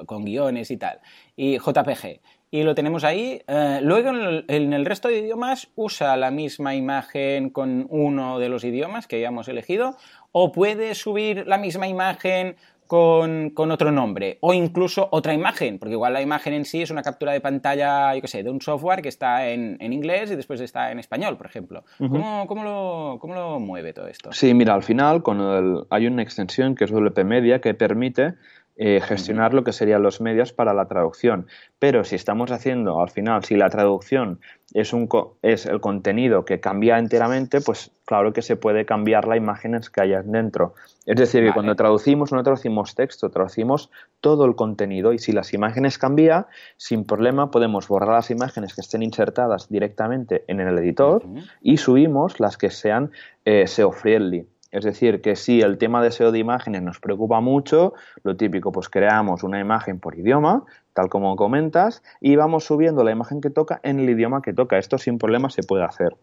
Eh, 0.00 0.06
con 0.06 0.24
guiones 0.24 0.72
y 0.72 0.76
tal, 0.78 0.98
y 1.36 1.58
JPG. 1.58 2.20
Y 2.50 2.64
lo 2.64 2.74
tenemos 2.74 3.04
ahí. 3.04 3.40
eh, 3.46 3.78
luego 3.82 4.08
en 4.08 4.16
el, 4.16 4.44
en 4.48 4.72
el 4.72 4.84
resto 4.84 5.06
de 5.06 5.20
idiomas 5.20 5.68
usa 5.76 6.16
la 6.16 6.32
misma 6.32 6.74
imagen 6.74 7.50
con 7.50 7.86
uno 7.88 8.40
de 8.40 8.48
los 8.48 8.64
idiomas 8.64 9.06
que 9.06 9.14
hayamos 9.16 9.46
elegido, 9.46 9.96
o 10.32 10.50
puede 10.50 10.96
subir 10.96 11.46
la 11.46 11.56
misma 11.56 11.86
imagen 11.86 12.56
con, 12.88 13.50
con, 13.50 13.70
otro 13.70 13.92
nombre 13.92 14.38
o 14.40 14.54
incluso 14.54 15.08
otra 15.12 15.34
imagen, 15.34 15.78
porque 15.78 15.92
igual 15.92 16.14
la 16.14 16.22
imagen 16.22 16.54
en 16.54 16.64
sí 16.64 16.82
es 16.82 16.90
una 16.90 17.02
captura 17.02 17.32
de 17.32 17.40
pantalla, 17.40 18.14
yo 18.14 18.22
qué 18.22 18.28
sé, 18.28 18.42
de 18.42 18.50
un 18.50 18.60
software 18.60 19.02
que 19.02 19.10
está 19.10 19.48
en, 19.48 19.76
en 19.78 19.92
inglés 19.92 20.30
y 20.32 20.36
después 20.36 20.60
está 20.60 20.90
en 20.90 20.98
español, 20.98 21.36
por 21.36 21.46
ejemplo. 21.46 21.84
Uh 22.00 22.06
-huh. 22.06 22.10
¿Cómo, 22.10 22.46
cómo, 22.46 22.64
lo, 22.64 23.18
¿Cómo, 23.20 23.34
lo, 23.34 23.60
mueve 23.60 23.92
todo 23.92 24.08
esto? 24.08 24.32
Sí, 24.32 24.54
mira, 24.54 24.74
al 24.74 24.82
final 24.82 25.22
con 25.22 25.40
el, 25.40 25.84
hay 25.90 26.06
una 26.06 26.22
extensión 26.22 26.74
que 26.74 26.84
es 26.84 26.90
WP 26.90 27.24
Media 27.24 27.60
que 27.60 27.74
permite 27.74 28.34
eh, 28.80 29.00
gestionar 29.00 29.54
lo 29.54 29.64
que 29.64 29.72
serían 29.72 30.04
los 30.04 30.20
medios 30.20 30.52
para 30.52 30.72
la 30.72 30.86
traducción. 30.86 31.48
Pero 31.80 32.04
si 32.04 32.14
estamos 32.14 32.52
haciendo, 32.52 33.00
al 33.00 33.10
final, 33.10 33.42
si 33.42 33.56
la 33.56 33.70
traducción 33.70 34.38
es, 34.72 34.92
un 34.92 35.08
es 35.42 35.66
el 35.66 35.80
contenido 35.80 36.44
que 36.44 36.60
cambia 36.60 36.96
enteramente, 36.96 37.60
pues 37.60 37.90
claro 38.04 38.32
que 38.32 38.40
se 38.40 38.54
puede 38.54 38.86
cambiar 38.86 39.26
las 39.26 39.36
imágenes 39.36 39.90
que 39.90 40.00
hayan 40.00 40.30
dentro. 40.30 40.74
Es 41.06 41.16
decir, 41.16 41.40
vale. 41.40 41.50
que 41.50 41.54
cuando 41.54 41.74
traducimos 41.74 42.30
no 42.30 42.40
traducimos 42.44 42.94
texto, 42.94 43.30
traducimos 43.30 43.90
todo 44.20 44.44
el 44.44 44.54
contenido 44.54 45.12
y 45.12 45.18
si 45.18 45.32
las 45.32 45.52
imágenes 45.54 45.98
cambian, 45.98 46.46
sin 46.76 47.04
problema 47.04 47.50
podemos 47.50 47.88
borrar 47.88 48.14
las 48.14 48.30
imágenes 48.30 48.76
que 48.76 48.82
estén 48.82 49.02
insertadas 49.02 49.68
directamente 49.68 50.44
en 50.46 50.60
el 50.60 50.78
editor 50.78 51.24
uh 51.24 51.34
-huh. 51.34 51.50
y 51.62 51.78
subimos 51.78 52.38
las 52.38 52.56
que 52.56 52.70
sean 52.70 53.10
eh, 53.44 53.66
SEO 53.66 53.90
friendly. 53.90 54.46
Es 54.70 54.84
decir, 54.84 55.22
que 55.22 55.34
si 55.34 55.60
el 55.60 55.78
tema 55.78 56.02
de 56.02 56.10
SEO 56.10 56.30
de 56.30 56.38
imágenes 56.38 56.82
nos 56.82 57.00
preocupa 57.00 57.40
mucho, 57.40 57.94
lo 58.22 58.36
típico, 58.36 58.70
pues 58.70 58.88
creamos 58.88 59.42
una 59.42 59.60
imagen 59.60 59.98
por 59.98 60.18
idioma, 60.18 60.64
tal 60.92 61.08
como 61.08 61.34
comentas, 61.36 62.02
y 62.20 62.36
vamos 62.36 62.64
subiendo 62.64 63.02
la 63.02 63.10
imagen 63.10 63.40
que 63.40 63.50
toca 63.50 63.80
en 63.82 64.00
el 64.00 64.10
idioma 64.10 64.42
que 64.42 64.52
toca. 64.52 64.78
Esto 64.78 64.98
sin 64.98 65.18
problema 65.18 65.48
se 65.48 65.62
puede 65.62 65.84
hacer. 65.84 66.16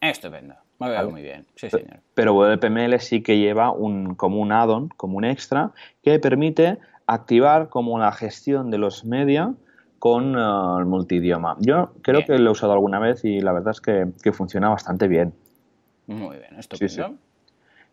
Estupendo, 0.00 0.54
me 0.78 0.90
veo 0.90 1.10
muy 1.10 1.22
bien, 1.22 1.46
sí 1.54 1.70
señor. 1.70 2.00
Pero 2.14 2.34
WPML 2.34 2.98
sí 3.00 3.22
que 3.22 3.38
lleva 3.38 3.70
un, 3.70 4.14
como 4.14 4.40
un 4.40 4.52
add-on, 4.52 4.88
como 4.88 5.16
un 5.16 5.24
extra, 5.24 5.70
que 6.02 6.18
permite 6.18 6.78
activar 7.06 7.68
como 7.68 7.98
la 7.98 8.12
gestión 8.12 8.70
de 8.70 8.78
los 8.78 9.04
media 9.04 9.54
con 9.98 10.36
uh, 10.36 10.78
el 10.78 10.86
multidioma. 10.86 11.56
Yo 11.60 11.92
creo 12.02 12.18
bien. 12.18 12.26
que 12.26 12.38
lo 12.38 12.50
he 12.50 12.52
usado 12.52 12.72
alguna 12.72 12.98
vez 12.98 13.24
y 13.24 13.40
la 13.40 13.52
verdad 13.52 13.70
es 13.70 13.80
que, 13.80 14.08
que 14.22 14.32
funciona 14.32 14.68
bastante 14.68 15.08
bien. 15.08 15.32
Muy 16.06 16.36
bien, 16.36 16.58
estupendo. 16.58 16.92
Sí, 16.92 17.02
sí. 17.02 17.25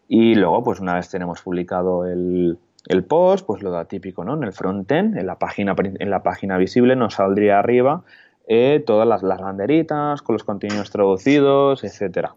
Y 0.07 0.36
luego, 0.36 0.63
pues 0.63 0.79
una 0.79 0.95
vez 0.95 1.10
tenemos 1.10 1.41
publicado 1.41 2.05
el, 2.05 2.57
el 2.88 3.03
post, 3.03 3.45
pues 3.45 3.63
lo 3.63 3.72
da 3.72 3.86
típico, 3.86 4.24
¿no? 4.24 4.36
En 4.36 4.43
el 4.43 4.53
frontend, 4.53 5.17
en 5.17 5.25
la 5.25 5.39
página, 5.39 5.75
en 5.77 6.10
la 6.10 6.24
página 6.24 6.57
visible, 6.57 6.95
nos 6.95 7.15
saldría 7.15 7.60
arriba 7.60 8.03
eh, 8.48 8.83
todas 8.86 9.07
las, 9.07 9.24
las, 9.24 9.39
banderitas 9.39 10.22
con 10.22 10.33
los 10.33 10.43
contenidos 10.43 10.91
traducidos, 10.91 11.83
etcétera. 11.83 12.36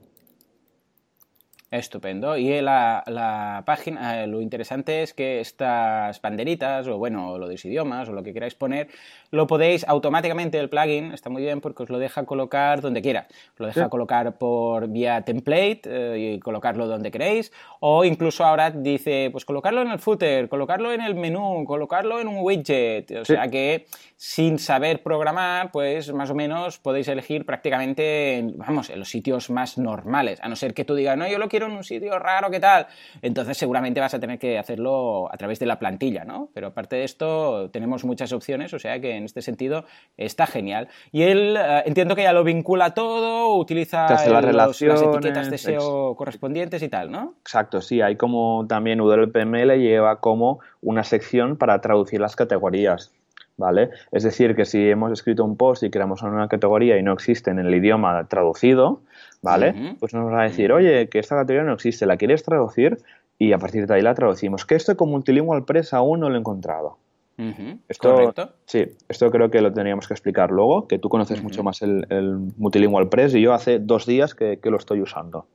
Estupendo. 1.78 2.36
Y 2.36 2.60
la, 2.60 3.02
la 3.06 3.62
página, 3.66 4.22
eh, 4.22 4.26
lo 4.26 4.40
interesante 4.40 5.02
es 5.02 5.14
que 5.14 5.40
estas 5.40 6.20
banderitas, 6.20 6.86
o 6.88 6.98
bueno, 6.98 7.38
lo 7.38 7.46
de 7.46 7.54
los 7.54 7.64
idiomas, 7.64 8.08
o 8.08 8.12
lo 8.12 8.22
que 8.22 8.32
queráis 8.32 8.54
poner, 8.54 8.88
lo 9.30 9.46
podéis 9.46 9.86
automáticamente, 9.86 10.58
el 10.58 10.68
plugin 10.68 11.12
está 11.12 11.30
muy 11.30 11.42
bien 11.42 11.60
porque 11.60 11.82
os 11.82 11.90
lo 11.90 11.98
deja 11.98 12.24
colocar 12.24 12.80
donde 12.80 13.02
quiera. 13.02 13.26
Os 13.54 13.60
lo 13.60 13.66
deja 13.66 13.84
sí. 13.84 13.90
colocar 13.90 14.38
por 14.38 14.88
vía 14.88 15.22
template 15.22 15.82
eh, 15.84 16.34
y 16.34 16.38
colocarlo 16.38 16.86
donde 16.86 17.10
queréis. 17.10 17.52
O 17.80 18.04
incluso 18.04 18.44
ahora 18.44 18.70
dice, 18.70 19.30
pues 19.30 19.44
colocarlo 19.44 19.82
en 19.82 19.88
el 19.88 19.98
footer, 19.98 20.48
colocarlo 20.48 20.92
en 20.92 21.00
el 21.00 21.14
menú, 21.14 21.64
colocarlo 21.66 22.20
en 22.20 22.28
un 22.28 22.38
widget. 22.38 23.10
O 23.10 23.24
sí. 23.24 23.34
sea 23.34 23.48
que 23.48 23.86
sin 24.16 24.58
saber 24.58 25.02
programar, 25.02 25.70
pues 25.70 26.12
más 26.12 26.30
o 26.30 26.34
menos 26.34 26.78
podéis 26.78 27.08
elegir 27.08 27.44
prácticamente, 27.44 28.38
en, 28.38 28.56
vamos, 28.56 28.90
en 28.90 28.98
los 28.98 29.08
sitios 29.08 29.50
más 29.50 29.76
normales. 29.76 30.40
A 30.42 30.48
no 30.48 30.56
ser 30.56 30.72
que 30.72 30.84
tú 30.84 30.94
digas, 30.94 31.18
no, 31.18 31.28
yo 31.28 31.38
lo 31.38 31.48
quiero 31.48 31.65
en 31.66 31.72
un 31.72 31.84
sitio 31.84 32.18
raro, 32.18 32.50
¿qué 32.50 32.60
tal? 32.60 32.86
Entonces 33.22 33.56
seguramente 33.56 34.00
vas 34.00 34.14
a 34.14 34.20
tener 34.20 34.38
que 34.38 34.58
hacerlo 34.58 35.28
a 35.32 35.36
través 35.36 35.58
de 35.58 35.66
la 35.66 35.78
plantilla, 35.78 36.24
¿no? 36.24 36.48
Pero 36.54 36.68
aparte 36.68 36.96
de 36.96 37.04
esto, 37.04 37.70
tenemos 37.70 38.04
muchas 38.04 38.32
opciones, 38.32 38.72
o 38.74 38.78
sea 38.78 39.00
que 39.00 39.16
en 39.16 39.24
este 39.24 39.42
sentido 39.42 39.84
está 40.16 40.46
genial. 40.46 40.88
Y 41.12 41.22
él, 41.22 41.58
uh, 41.58 41.86
entiendo 41.86 42.16
que 42.16 42.22
ya 42.22 42.32
lo 42.32 42.44
vincula 42.44 42.94
todo, 42.94 43.56
utiliza 43.56 44.06
el, 44.24 44.32
las, 44.32 44.44
los, 44.44 44.80
las 44.82 45.02
etiquetas 45.02 45.50
de 45.50 45.58
SEO 45.58 46.14
correspondientes 46.16 46.82
y 46.82 46.88
tal, 46.88 47.10
¿no? 47.10 47.34
Exacto, 47.40 47.80
sí, 47.80 48.00
hay 48.00 48.16
como 48.16 48.66
también 48.68 49.00
WPML 49.00 49.78
lleva 49.78 50.20
como 50.20 50.60
una 50.82 51.04
sección 51.04 51.56
para 51.56 51.80
traducir 51.80 52.20
las 52.20 52.36
categorías. 52.36 53.12
¿Vale? 53.58 53.88
Es 54.12 54.22
decir, 54.22 54.54
que 54.54 54.66
si 54.66 54.90
hemos 54.90 55.10
escrito 55.12 55.42
un 55.42 55.56
post 55.56 55.82
y 55.82 55.90
creamos 55.90 56.22
una 56.22 56.46
categoría 56.46 56.98
y 56.98 57.02
no 57.02 57.12
existe 57.14 57.50
en 57.50 57.58
el 57.58 57.74
idioma 57.74 58.26
traducido, 58.28 59.00
¿vale? 59.40 59.70
Uh 59.70 59.74
-huh. 59.74 59.98
Pues 59.98 60.12
nos 60.12 60.30
va 60.30 60.40
a 60.40 60.44
decir, 60.44 60.72
oye, 60.72 61.08
que 61.08 61.18
esta 61.18 61.36
categoría 61.36 61.66
no 61.66 61.72
existe, 61.72 62.04
¿la 62.04 62.18
quieres 62.18 62.42
traducir? 62.42 62.98
Y 63.38 63.52
a 63.52 63.58
partir 63.58 63.86
de 63.86 63.94
ahí 63.94 64.02
la 64.02 64.14
traducimos. 64.14 64.66
Que 64.66 64.74
esto 64.74 64.94
con 64.96 65.10
Multilingual 65.10 65.64
Press 65.64 65.94
aún 65.94 66.20
no 66.20 66.28
lo 66.28 66.36
he 66.36 66.38
encontrado. 66.38 66.98
Uh 67.38 67.42
-huh. 67.42 67.78
esto, 67.88 68.14
Correcto. 68.14 68.50
Sí, 68.66 68.84
esto 69.08 69.30
creo 69.30 69.50
que 69.50 69.60
lo 69.60 69.72
tendríamos 69.72 70.06
que 70.06 70.14
explicar 70.14 70.50
luego, 70.50 70.86
que 70.86 70.98
tú 70.98 71.08
conoces 71.08 71.38
uh 71.38 71.40
-huh. 71.40 71.44
mucho 71.44 71.62
más 71.62 71.80
el, 71.80 72.06
el, 72.10 72.38
Multilingual 72.58 73.08
Press 73.08 73.34
y 73.34 73.40
yo 73.40 73.54
hace 73.54 73.78
dos 73.78 74.04
días 74.06 74.34
que, 74.34 74.58
que 74.58 74.70
lo 74.70 74.76
estoy 74.76 75.00
usando. 75.00 75.46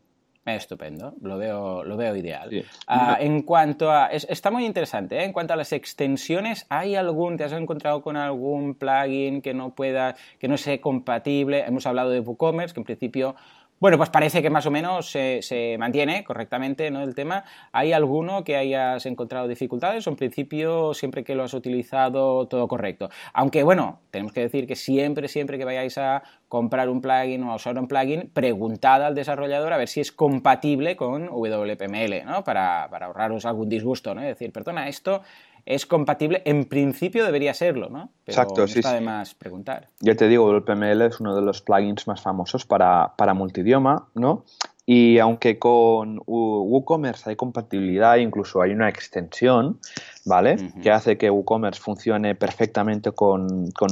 Estupendo, 0.43 1.13
lo 1.21 1.38
veo, 1.38 1.84
lo 1.84 1.95
veo 1.97 2.15
ideal. 2.15 2.49
Sí. 2.49 2.65
Uh, 2.89 3.15
en 3.19 3.43
cuanto 3.43 3.91
a. 3.91 4.08
Es, 4.08 4.25
está 4.27 4.49
muy 4.49 4.65
interesante, 4.65 5.19
¿eh? 5.19 5.23
En 5.23 5.34
cuanto 5.34 5.54
a 5.54 5.56
las 5.56 5.71
extensiones, 5.71 6.65
¿hay 6.69 6.95
algún. 6.95 7.38
¿Te 7.38 7.43
has 7.43 7.51
encontrado 7.51 8.01
con 8.01 8.17
algún 8.17 8.73
plugin 8.73 9.43
que 9.43 9.54
no 9.54 9.75
pueda. 9.75 10.15
que 10.39 10.47
no 10.47 10.58
sea 10.58 10.82
compatible? 10.82 11.63
Hemos 11.65 11.86
hablado 11.86 12.10
de 12.10 12.21
WooCommerce, 12.21 12.73
que 12.73 12.80
en 12.80 12.86
principio. 12.86 13.36
Bueno, 13.81 13.97
pues 13.97 14.11
parece 14.11 14.43
que 14.43 14.51
más 14.51 14.67
o 14.67 14.69
menos 14.69 15.09
se, 15.09 15.41
se, 15.41 15.75
mantiene 15.79 16.23
correctamente 16.23 16.91
¿no? 16.91 17.01
el 17.01 17.15
tema. 17.15 17.45
¿Hay 17.71 17.93
alguno 17.93 18.43
que 18.43 18.55
hayas 18.55 19.07
encontrado 19.07 19.47
dificultades 19.47 20.05
o 20.05 20.11
en 20.11 20.17
principio 20.17 20.93
siempre 20.93 21.23
que 21.23 21.33
lo 21.33 21.41
has 21.41 21.55
utilizado 21.55 22.47
todo 22.47 22.67
correcto? 22.67 23.09
Aunque 23.33 23.63
bueno, 23.63 24.01
tenemos 24.11 24.33
que 24.33 24.41
decir 24.41 24.67
que 24.67 24.75
siempre, 24.75 25.27
siempre 25.27 25.57
que 25.57 25.65
vayáis 25.65 25.97
a 25.97 26.21
comprar 26.47 26.89
un 26.89 27.01
plugin 27.01 27.41
o 27.41 27.53
a 27.53 27.55
usar 27.55 27.79
un 27.79 27.87
plugin, 27.87 28.29
preguntad 28.31 29.03
al 29.03 29.15
desarrollador 29.15 29.73
a 29.73 29.77
ver 29.77 29.87
si 29.87 29.99
es 29.99 30.11
compatible 30.11 30.95
con 30.95 31.25
WPML, 31.29 32.23
¿no? 32.23 32.43
Para, 32.43 32.87
para 32.91 33.07
ahorraros 33.07 33.45
algún 33.47 33.67
disgusto, 33.67 34.13
¿no? 34.13 34.21
Es 34.21 34.27
decir, 34.27 34.51
perdona, 34.51 34.89
esto 34.89 35.23
es 35.65 35.86
compatible, 35.86 36.41
en 36.45 36.65
principio 36.65 37.26
debería 37.26 37.54
serlo, 37.54 37.89
¿no? 37.89 38.12
Pero 38.26 38.41
Exacto, 38.41 38.62
no 38.62 38.67
sí, 38.67 38.80
está 38.80 38.89
sí. 38.89 38.95
de 38.95 39.02
más 39.02 39.36
preguntar. 39.36 39.88
Ya 40.00 40.15
te 40.15 40.28
digo, 40.28 40.52
el 40.56 40.63
PML 40.63 41.02
es 41.02 41.19
uno 41.19 41.36
de 41.36 41.41
los 41.41 41.62
plugins 41.62 42.08
más 42.08 42.21
famosos 42.21 42.65
para, 42.65 43.13
para 43.17 43.34
multidioma, 43.34 44.08
¿no? 44.15 44.45
Y 44.86 45.19
aunque 45.19 45.60
con 45.60 46.21
WooCommerce 46.26 47.30
hay 47.30 47.36
compatibilidad, 47.36 48.17
incluso 48.17 48.62
hay 48.62 48.71
una 48.71 48.89
extensión, 48.89 49.80
¿vale? 50.26 50.56
Uh 50.56 50.58
-huh. 50.58 50.82
Que 50.82 50.91
hace 50.91 51.17
que 51.17 51.30
WooCommerce 51.30 51.80
funcione 51.80 52.36
perfectamente 52.36 53.12
con, 53.12 53.71
con 53.71 53.89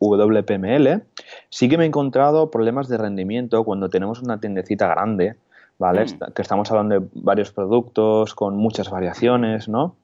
WPML, 0.00 1.04
sí 1.48 1.68
que 1.68 1.78
me 1.78 1.84
he 1.84 1.86
encontrado 1.86 2.50
problemas 2.50 2.88
de 2.88 2.98
rendimiento 2.98 3.64
cuando 3.64 3.88
tenemos 3.88 4.20
una 4.20 4.40
tiendecita 4.40 4.88
grande, 4.88 5.36
¿vale? 5.78 6.04
Mm. 6.04 6.32
Que 6.34 6.42
estamos 6.42 6.70
hablando 6.70 7.00
de 7.00 7.06
varios 7.14 7.52
productos 7.52 8.34
con 8.34 8.56
muchas 8.56 8.90
variaciones, 8.90 9.68
¿no? 9.68 9.96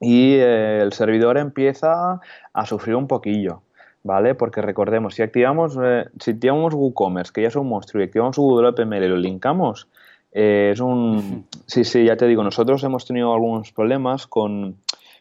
Y 0.00 0.34
eh, 0.34 0.80
el 0.82 0.92
servidor 0.92 1.38
empieza 1.38 2.20
a 2.52 2.66
sufrir 2.66 2.96
un 2.96 3.06
poquillo, 3.06 3.62
¿vale? 4.02 4.34
Porque 4.34 4.62
recordemos, 4.62 5.14
si 5.14 5.22
activamos, 5.22 5.78
eh, 5.82 6.06
si 6.20 6.32
activamos 6.32 6.74
WooCommerce, 6.74 7.32
que 7.32 7.42
ya 7.42 7.48
es 7.48 7.56
un 7.56 7.68
monstruo, 7.68 8.02
y 8.02 8.06
activamos 8.06 8.36
WPML 8.36 9.04
y 9.04 9.08
lo 9.08 9.16
linkamos, 9.16 9.88
eh, 10.32 10.70
es 10.72 10.80
un... 10.80 11.46
Sí, 11.66 11.84
sí, 11.84 12.04
ya 12.04 12.16
te 12.16 12.26
digo, 12.26 12.42
nosotros 12.42 12.82
hemos 12.84 13.06
tenido 13.06 13.32
algunos 13.32 13.72
problemas 13.72 14.26
con, 14.26 14.76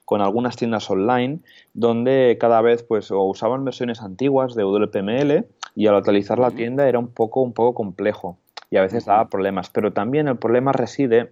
con 0.06 0.22
algunas 0.22 0.56
tiendas 0.56 0.90
online 0.90 1.40
donde 1.74 2.38
cada 2.40 2.62
vez 2.62 2.84
pues 2.84 3.12
o 3.12 3.22
usaban 3.24 3.64
versiones 3.64 4.02
antiguas 4.02 4.56
de 4.56 4.64
WPML 4.64 5.46
y 5.76 5.88
al 5.88 5.96
actualizar 5.96 6.40
la 6.40 6.52
tienda 6.52 6.88
era 6.88 7.00
un 7.00 7.08
poco 7.08 7.42
un 7.42 7.54
poco 7.54 7.74
complejo 7.74 8.38
y 8.70 8.78
a 8.78 8.82
veces 8.82 9.06
daba 9.06 9.30
problemas, 9.30 9.70
pero 9.70 9.94
también 9.94 10.28
el 10.28 10.38
problema 10.38 10.72
reside 10.72 11.32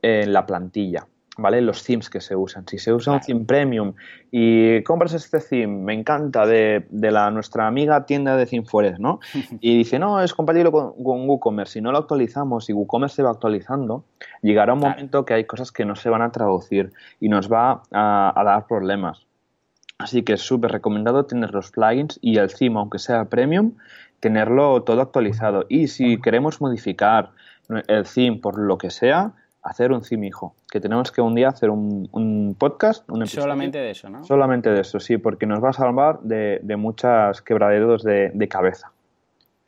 en 0.00 0.32
la 0.32 0.46
plantilla. 0.46 1.06
¿Vale? 1.38 1.60
Los 1.62 1.84
themes 1.84 2.10
que 2.10 2.20
se 2.20 2.36
usan. 2.36 2.66
Si 2.68 2.78
se 2.78 2.92
usa 2.92 3.14
un 3.14 3.20
theme 3.20 3.44
premium 3.44 3.94
y 4.30 4.82
compras 4.82 5.14
este 5.14 5.38
theme, 5.38 5.84
me 5.84 5.94
encanta, 5.94 6.44
de, 6.46 6.84
la 6.90 7.30
nuestra 7.30 7.66
amiga 7.66 8.04
tienda 8.04 8.36
de 8.36 8.44
ThemeForest, 8.44 8.98
¿no? 8.98 9.20
Y 9.60 9.78
dice, 9.78 9.98
no, 9.98 10.20
es 10.20 10.34
compatible 10.34 10.70
con, 10.70 10.92
WooCommerce. 10.98 11.74
Si 11.74 11.80
no 11.80 11.92
lo 11.92 11.98
actualizamos 11.98 12.68
y 12.68 12.72
WooCommerce 12.72 13.16
se 13.16 13.22
va 13.22 13.30
actualizando, 13.30 14.04
llegará 14.42 14.74
un 14.74 14.80
momento 14.80 15.24
que 15.24 15.34
hay 15.34 15.44
cosas 15.44 15.72
que 15.72 15.84
no 15.84 15.96
se 15.96 16.10
van 16.10 16.22
a 16.22 16.32
traducir 16.32 16.92
y 17.20 17.28
nos 17.28 17.50
va 17.50 17.82
a, 17.92 18.42
dar 18.44 18.66
problemas. 18.66 19.26
Así 19.98 20.22
que 20.22 20.34
es 20.34 20.42
súper 20.42 20.72
recomendado 20.72 21.24
tener 21.24 21.52
los 21.52 21.70
plugins 21.70 22.18
y 22.20 22.38
el 22.38 22.52
theme, 22.52 22.78
aunque 22.78 22.98
sea 22.98 23.24
premium, 23.26 23.74
tenerlo 24.20 24.82
todo 24.82 25.00
actualizado. 25.00 25.66
Y 25.68 25.88
si 25.88 26.20
queremos 26.20 26.60
modificar 26.60 27.30
el 27.86 28.04
theme 28.04 28.38
por 28.38 28.58
lo 28.58 28.78
que 28.78 28.90
sea, 28.90 29.34
hacer 29.62 29.92
un 29.92 30.02
cimijo, 30.02 30.54
que 30.70 30.80
tenemos 30.80 31.12
que 31.12 31.20
un 31.20 31.34
día 31.34 31.48
hacer 31.48 31.70
un, 31.70 32.56
podcast. 32.58 33.08
Un 33.10 33.26
solamente 33.26 33.78
de 33.78 33.90
eso, 33.90 34.08
¿no? 34.08 34.24
Solamente 34.24 34.70
de 34.70 34.80
eso, 34.80 35.00
sí, 35.00 35.18
porque 35.18 35.46
nos 35.46 35.62
va 35.62 35.70
a 35.70 35.72
salvar 35.72 36.20
de, 36.20 36.60
de 36.62 36.76
muchas 36.76 37.42
quebraderos 37.42 38.02
de, 38.02 38.30
de 38.32 38.48
cabeza. 38.48 38.92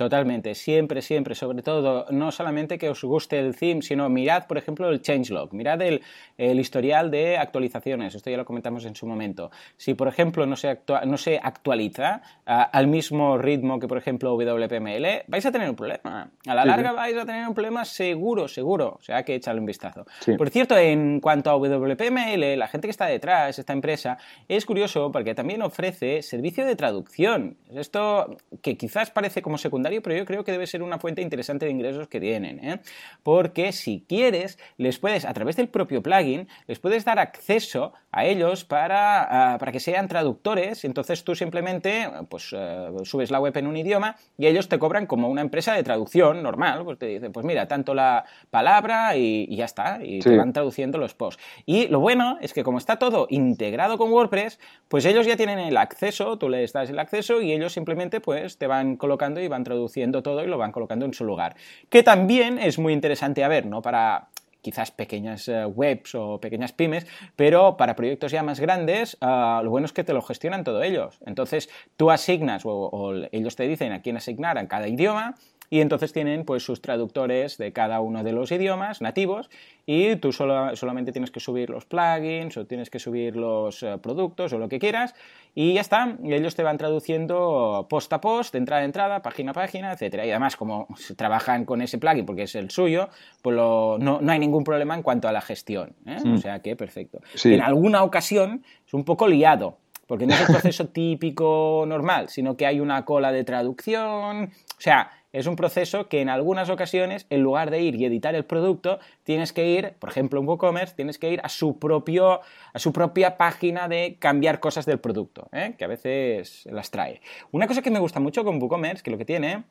Totalmente, 0.01 0.55
siempre, 0.55 1.03
siempre, 1.03 1.35
sobre 1.35 1.61
todo, 1.61 2.07
no 2.09 2.33
solamente 2.33 2.79
que 2.79 2.89
os 2.89 3.05
guste 3.05 3.39
el 3.39 3.55
theme, 3.55 3.83
sino 3.83 4.09
mirad, 4.09 4.47
por 4.47 4.57
ejemplo, 4.57 4.89
el 4.89 5.03
changelog, 5.03 5.53
mirad 5.53 5.83
el, 5.83 6.01
historial 6.39 7.11
de 7.11 7.37
actualizaciones, 7.37 8.15
esto 8.15 8.31
ya 8.31 8.39
lo 8.39 8.47
comentamos 8.47 8.87
en 8.87 8.95
su 8.95 9.07
momento. 9.07 9.51
Si, 9.77 9.93
por 9.93 10.09
ejemplo, 10.09 10.47
no 10.47 10.57
se, 10.57 10.81
no 11.05 11.19
se 11.19 11.39
actualiza 11.43 12.23
al 12.47 12.87
mismo 12.87 13.37
ritmo 13.37 13.79
que, 13.79 13.87
por 13.87 13.99
ejemplo, 13.99 14.37
WPML, 14.37 15.25
vais 15.27 15.45
a 15.45 15.53
tener 15.53 15.69
un 15.69 15.77
problema. 15.77 16.31
A 16.47 16.55
la 16.55 16.65
larga 16.65 16.93
vais 16.93 17.19
a 17.19 17.27
tener 17.27 17.47
un 17.47 17.53
problema 17.53 17.85
seguro, 17.85 18.49
seguro, 18.49 18.97
o 18.99 19.03
sea, 19.03 19.23
que 19.23 19.35
echarle 19.35 19.61
un 19.61 19.67
vistazo. 19.67 20.07
Por 20.39 20.49
cierto, 20.49 20.79
en 20.79 21.21
cuanto 21.21 21.51
a 21.51 21.57
WPML, 21.57 22.59
la 22.59 22.69
gente 22.69 22.87
que 22.87 22.93
está 22.93 23.05
detrás, 23.05 23.59
esta 23.59 23.75
empresa, 23.75 24.17
es 24.49 24.65
curioso 24.65 25.13
porque 25.13 25.35
también 25.35 25.61
ofrece 25.61 26.23
servicio 26.23 26.65
de 26.65 26.75
traducción. 26.75 27.59
Esto 27.71 28.39
que 28.63 28.79
quizás 28.79 29.11
parece 29.11 29.43
como 29.43 29.59
secundario, 29.59 29.89
pero 29.98 30.16
yo 30.16 30.24
creo 30.24 30.44
que 30.44 30.53
debe 30.53 30.66
ser 30.68 30.83
una 30.83 30.98
fuente 30.98 31.22
interesante 31.22 31.66
de 31.66 31.72
ingresos 31.72 32.07
que 32.07 32.20
tienen, 32.20 32.64
¿eh? 32.64 32.81
porque 33.24 33.72
si 33.72 34.05
quieres, 34.09 34.59
les 34.76 34.98
puedes, 34.98 35.24
a 35.24 35.33
través 35.33 35.57
del 35.57 35.68
propio 35.68 36.03
plugin, 36.03 36.46
les 36.68 36.79
puedes 36.79 37.05
dar 37.05 37.18
acceso 37.18 37.92
a 38.12 38.25
ellos 38.25 38.64
para, 38.64 39.55
ah, 39.55 39.59
para 39.59 39.73
que 39.73 39.81
sean 39.81 40.07
traductores, 40.09 40.85
entonces 40.85 41.25
tú 41.25 41.35
simplemente 41.35 42.09
pues, 42.29 42.55
eh, 42.57 42.88
subes 43.05 43.31
la 43.31 43.40
web 43.40 43.57
en 43.57 43.66
un 43.66 43.77
idioma 43.77 44.16
y 44.38 44.46
ellos 44.46 44.68
te 44.68 44.79
cobran 44.79 45.07
como 45.07 45.29
una 45.29 45.40
empresa 45.40 45.75
de 45.75 45.83
traducción 45.83 46.42
normal, 46.42 46.85
pues 46.85 46.99
te 46.99 47.07
dicen, 47.07 47.33
pues 47.33 47.44
mira, 47.44 47.66
tanto 47.66 47.94
la 47.94 48.25
palabra 48.51 49.16
y, 49.16 49.55
ya 49.57 49.64
está, 49.64 49.99
y 50.03 50.20
te 50.20 50.37
van 50.37 50.53
traduciendo 50.53 50.99
los 50.99 51.14
posts. 51.14 51.42
Y 51.66 51.88
lo 51.88 52.01
bueno 52.01 52.38
es 52.40 52.53
que 52.53 52.62
como 52.62 52.79
está 52.79 52.99
todo 52.99 53.27
integrado 53.31 53.99
con 53.99 54.12
WordPress, 54.12 54.61
pues 54.88 55.05
ellos 55.05 55.27
ya 55.27 55.37
tienen 55.37 55.59
el 55.59 55.77
acceso, 55.77 56.38
tú 56.38 56.49
les 56.49 56.73
das 56.73 56.90
el 56.90 56.99
acceso 56.99 57.40
y 57.40 57.53
ellos 57.53 57.73
simplemente 57.73 58.20
pues 58.20 58.59
te 58.59 58.66
van 58.66 58.96
colocando 58.96 59.40
y 59.40 59.49
van 59.49 59.64
traduciendo 59.64 59.81
traduciendo 59.81 60.23
todo 60.23 60.44
y 60.44 60.46
lo 60.46 60.59
van 60.59 60.73
colocando 60.73 61.07
en 61.07 61.14
su 61.14 61.25
lugar. 61.25 61.57
Que 61.88 62.03
también 62.03 62.59
es 62.59 62.79
muy 62.79 62.92
interesante 62.92 63.42
a 63.44 63.49
ver, 63.49 63.66
¿no? 63.66 63.81
Para 63.81 64.29
quizás 64.62 64.90
pequeñas 64.90 65.49
eh, 65.49 65.64
webs 65.64 66.14
o 66.14 66.40
pequeñas 66.40 66.73
pymes, 66.73 67.07
pero 67.37 67.77
para 67.77 67.96
proyectos 67.96 68.33
ya 68.33 68.42
más 68.42 68.61
grandes, 68.61 69.16
ah, 69.20 69.61
lo 69.64 69.70
bueno 69.70 69.87
es 69.87 69.92
que 69.92 70.05
te 70.05 70.12
lo 70.12 70.23
gestionan 70.23 70.64
todos 70.64 70.85
ellos. 70.85 71.18
Entonces, 71.27 71.68
tú 71.96 72.11
asignas 72.11 72.62
o, 72.64 73.12
ellos 73.33 73.57
te 73.57 73.66
dicen 73.66 73.92
a 73.92 74.03
quién 74.03 74.16
asignar 74.16 74.59
en 74.59 74.66
cada 74.66 74.88
idioma 74.88 75.35
y 75.71 75.81
entonces 75.81 76.13
tienen 76.13 76.45
pues 76.45 76.65
sus 76.65 76.83
traductores 76.83 77.57
de 77.57 77.73
cada 77.73 78.01
uno 78.01 78.25
de 78.25 78.33
los 78.33 78.51
idiomas 78.51 79.01
nativos 79.01 79.49
y 79.87 80.17
tú 80.17 80.33
solo, 80.33 80.75
solamente 80.77 81.13
tienes 81.13 81.31
que 81.31 81.41
subir 81.41 81.71
los 81.71 81.87
plugins 81.87 82.57
o 82.57 82.67
tienes 82.67 82.91
que 82.91 82.99
subir 82.99 83.37
los 83.37 83.83
eh, 83.83 83.97
productos 84.03 84.53
o 84.53 84.59
lo 84.59 84.69
que 84.69 84.81
quieras 84.81 85.15
y 85.55 85.75
ya 85.75 85.81
está, 85.81 86.17
y 86.23 86.33
ellos 86.33 86.55
te 86.55 86.63
van 86.63 86.79
traduciendo 86.79 87.87
post 87.89 88.13
a 88.13 88.21
post, 88.21 88.53
de 88.53 88.59
entrada 88.59 88.83
a 88.83 88.85
entrada, 88.85 89.23
página 89.23 89.51
a 89.51 89.55
página, 89.55 89.93
etcétera. 89.93 90.25
Y 90.25 90.31
además, 90.31 90.57
como 90.57 90.87
trabajan 91.17 91.65
con 91.65 91.83
ese 91.83 91.99
plugin 91.99 92.25
porque 92.25 92.45
es 92.45 92.55
el 92.55 92.71
suyo, 92.71 93.09
pues 93.43 93.57
no, 93.57 93.99
no, 93.99 94.21
hay 94.31 94.39
ningún 94.39 94.63
problema 94.63 94.95
en 94.95 95.03
cuanto 95.03 95.27
a 95.29 95.33
la 95.33 95.41
gestión. 95.41 95.95
¿eh? 96.07 96.19
O 96.25 96.29
mm. 96.29 96.39
sea 96.39 96.61
que 96.61 96.77
perfecto. 96.77 97.21
En 97.45 97.63
alguna 97.63 98.05
ocasión 98.05 98.65
es 98.87 98.95
un 98.95 99.05
poco 99.05 99.27
liado, 99.27 99.79
porque 100.07 100.27
no 100.27 100.35
es 100.35 100.41
un 100.41 100.47
proceso 100.47 100.87
típico 100.93 101.85
normal, 101.87 102.29
sino 102.29 102.57
que 102.57 102.67
hay 102.67 102.79
una 102.79 103.05
cola 103.05 103.33
de 103.33 103.43
traducción. 103.43 104.45
O 104.45 104.81
sea, 104.81 105.11
es 105.33 105.47
un 105.47 105.57
proceso 105.57 106.09
que 106.09 106.21
en 106.21 106.29
algunas 106.29 106.71
ocasiones, 106.71 107.27
en 107.31 107.43
lugar 107.43 107.71
de 107.71 107.83
ir 107.83 107.95
y 107.95 108.05
editar 108.05 108.35
el 108.35 108.45
producto, 108.45 108.99
tienes 109.23 109.53
que 109.53 109.69
ir, 109.69 109.95
por 109.99 110.11
ejemplo 110.11 110.40
en 110.40 110.49
WooCommerce, 110.49 110.95
tienes 110.95 111.19
que 111.19 111.31
ir 111.31 111.40
a 111.43 111.49
su, 111.49 111.79
propio, 111.79 112.40
a 112.73 112.79
su 112.79 112.93
propia 112.93 113.37
página 113.37 113.88
de 113.88 114.16
cambiar 114.19 114.61
cosas 114.61 114.87
del 114.87 114.99
producto, 114.99 115.49
¿eh? 115.53 115.75
que 115.79 115.85
a 115.85 115.88
veces 115.88 116.66
las 116.71 116.90
trae. 116.90 117.21
Una 117.53 117.66
cosa 117.66 117.83
que 117.83 117.90
me 117.90 118.01
gusta 118.01 118.21
mucho 118.21 118.45
con 118.45 118.61
WooCommerce, 118.61 119.03
que 119.03 119.11
lo 119.11 119.19
que 119.19 119.25
tiene 119.25 119.64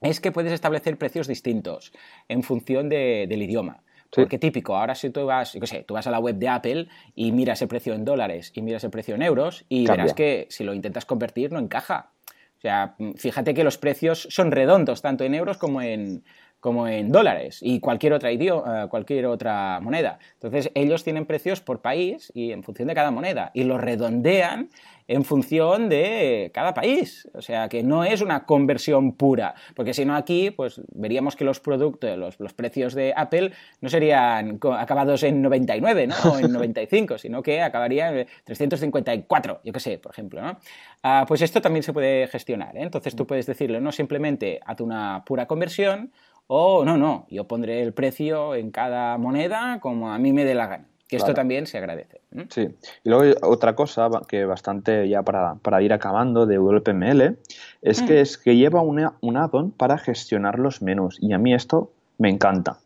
es 0.00 0.20
que 0.20 0.32
puedes 0.32 0.52
establecer 0.52 0.96
precios 0.98 1.26
distintos 1.26 1.92
en 2.28 2.42
función 2.42 2.88
del 2.88 3.42
idioma. 3.42 3.82
Porque 4.10 4.38
típico, 4.38 4.74
ahora 4.74 4.94
si 4.94 5.10
tú 5.10 5.26
vas, 5.26 5.52
yo 5.52 5.60
qué 5.60 5.66
sé, 5.66 5.82
tú 5.82 5.92
vas 5.92 6.06
a 6.06 6.10
la 6.10 6.18
web 6.18 6.36
de 6.36 6.48
Apple 6.48 6.88
y 7.14 7.30
miras 7.32 7.60
el 7.60 7.68
precio 7.68 7.92
en 7.92 8.06
dólares 8.06 8.52
y 8.54 8.62
miras 8.62 8.82
el 8.84 8.90
precio 8.90 9.14
en 9.14 9.22
euros 9.22 9.66
y 9.68 9.86
verás 9.86 10.14
que 10.14 10.46
si 10.48 10.64
lo 10.64 10.72
intentas 10.72 11.04
convertir 11.04 11.52
no 11.52 11.58
encaja. 11.58 12.12
O 12.58 12.60
sea, 12.60 12.96
fíjate 13.16 13.54
que 13.54 13.62
los 13.62 13.78
precios 13.78 14.26
son 14.30 14.50
redondos, 14.50 15.00
tanto 15.00 15.22
en 15.22 15.34
euros 15.34 15.58
como 15.58 15.80
en, 15.80 16.24
como 16.60 16.88
en 16.88 17.10
dólares 17.12 17.60
y 17.62 17.80
cualquier 17.80 18.12
otra 18.12 18.32
idioma, 18.32 18.84
eh, 18.84 18.88
cualquier 18.88 19.26
otra 19.26 19.78
moneda. 19.80 20.18
Entonces, 20.34 20.70
ellos 20.74 21.04
tienen 21.04 21.26
precios 21.26 21.60
por 21.60 21.80
país 21.80 22.32
y 22.34 22.52
en 22.52 22.62
función 22.62 22.88
de 22.88 22.94
cada 22.94 23.10
moneda 23.10 23.50
y 23.54 23.64
lo 23.64 23.78
redondean 23.78 24.70
en 25.08 25.24
función 25.24 25.88
de 25.88 26.50
cada 26.52 26.74
país. 26.74 27.28
O 27.32 27.40
sea, 27.40 27.68
que 27.68 27.82
no 27.82 28.04
es 28.04 28.20
una 28.20 28.44
conversión 28.44 29.12
pura, 29.12 29.54
porque 29.74 29.94
si 29.94 30.04
no 30.04 30.14
aquí, 30.14 30.50
pues 30.50 30.80
veríamos 30.92 31.34
que 31.34 31.44
los 31.44 31.60
productos, 31.60 32.16
los, 32.16 32.38
los, 32.38 32.52
precios 32.52 32.94
de 32.94 33.14
Apple 33.16 33.52
no 33.80 33.88
serían 33.88 34.58
acabados 34.78 35.22
en 35.22 35.40
99, 35.40 36.06
¿no? 36.08 36.14
O 36.30 36.38
en 36.38 36.52
95, 36.52 37.18
sino 37.18 37.42
que 37.42 37.62
acabarían 37.62 38.18
en 38.18 38.26
354, 38.44 39.60
yo 39.64 39.72
qué 39.72 39.80
sé, 39.80 39.98
por 39.98 40.12
ejemplo, 40.12 40.42
¿no? 40.42 40.58
Ah, 41.02 41.24
pues 41.26 41.40
esto 41.40 41.62
también 41.62 41.82
se 41.82 41.92
puede 41.92 42.26
gestionar, 42.26 42.76
¿eh? 42.76 42.82
Entonces 42.82 43.16
tú 43.16 43.26
puedes 43.26 43.46
decirle, 43.46 43.80
no 43.80 43.92
simplemente 43.92 44.60
haz 44.66 44.80
una 44.80 45.22
pura 45.24 45.46
conversión, 45.46 46.12
o 46.48 46.84
no, 46.84 46.96
no, 46.96 47.26
yo 47.30 47.44
pondré 47.44 47.82
el 47.82 47.92
precio 47.92 48.54
en 48.54 48.70
cada 48.70 49.16
moneda 49.18 49.78
como 49.80 50.10
a 50.10 50.18
mí 50.18 50.32
me 50.32 50.44
dé 50.44 50.54
la 50.54 50.66
gana. 50.66 50.88
Que 51.06 51.16
esto 51.16 51.32
también 51.32 51.66
se 51.66 51.78
agradece. 51.78 52.20
Sí. 52.50 52.68
Y 53.02 53.08
luego 53.08 53.34
otra 53.40 53.74
cosa 53.74 54.10
que 54.28 54.44
bastante 54.44 55.08
ya 55.08 55.22
para, 55.22 55.54
para 55.54 55.80
ir 55.80 55.94
acabando 55.94 56.44
de 56.44 56.58
WPML 56.58 57.38
es 57.80 58.02
que 58.02 58.14
mm. 58.14 58.18
es 58.18 58.36
que 58.36 58.56
lleva 58.56 58.82
una, 58.82 59.14
un 59.22 59.38
add-on 59.38 59.70
para 59.70 59.96
gestionar 59.96 60.58
los 60.58 60.82
menús. 60.82 61.16
Y 61.22 61.32
a 61.32 61.38
mí 61.38 61.54
esto 61.54 61.92
me 62.18 62.28
encanta. 62.28 62.80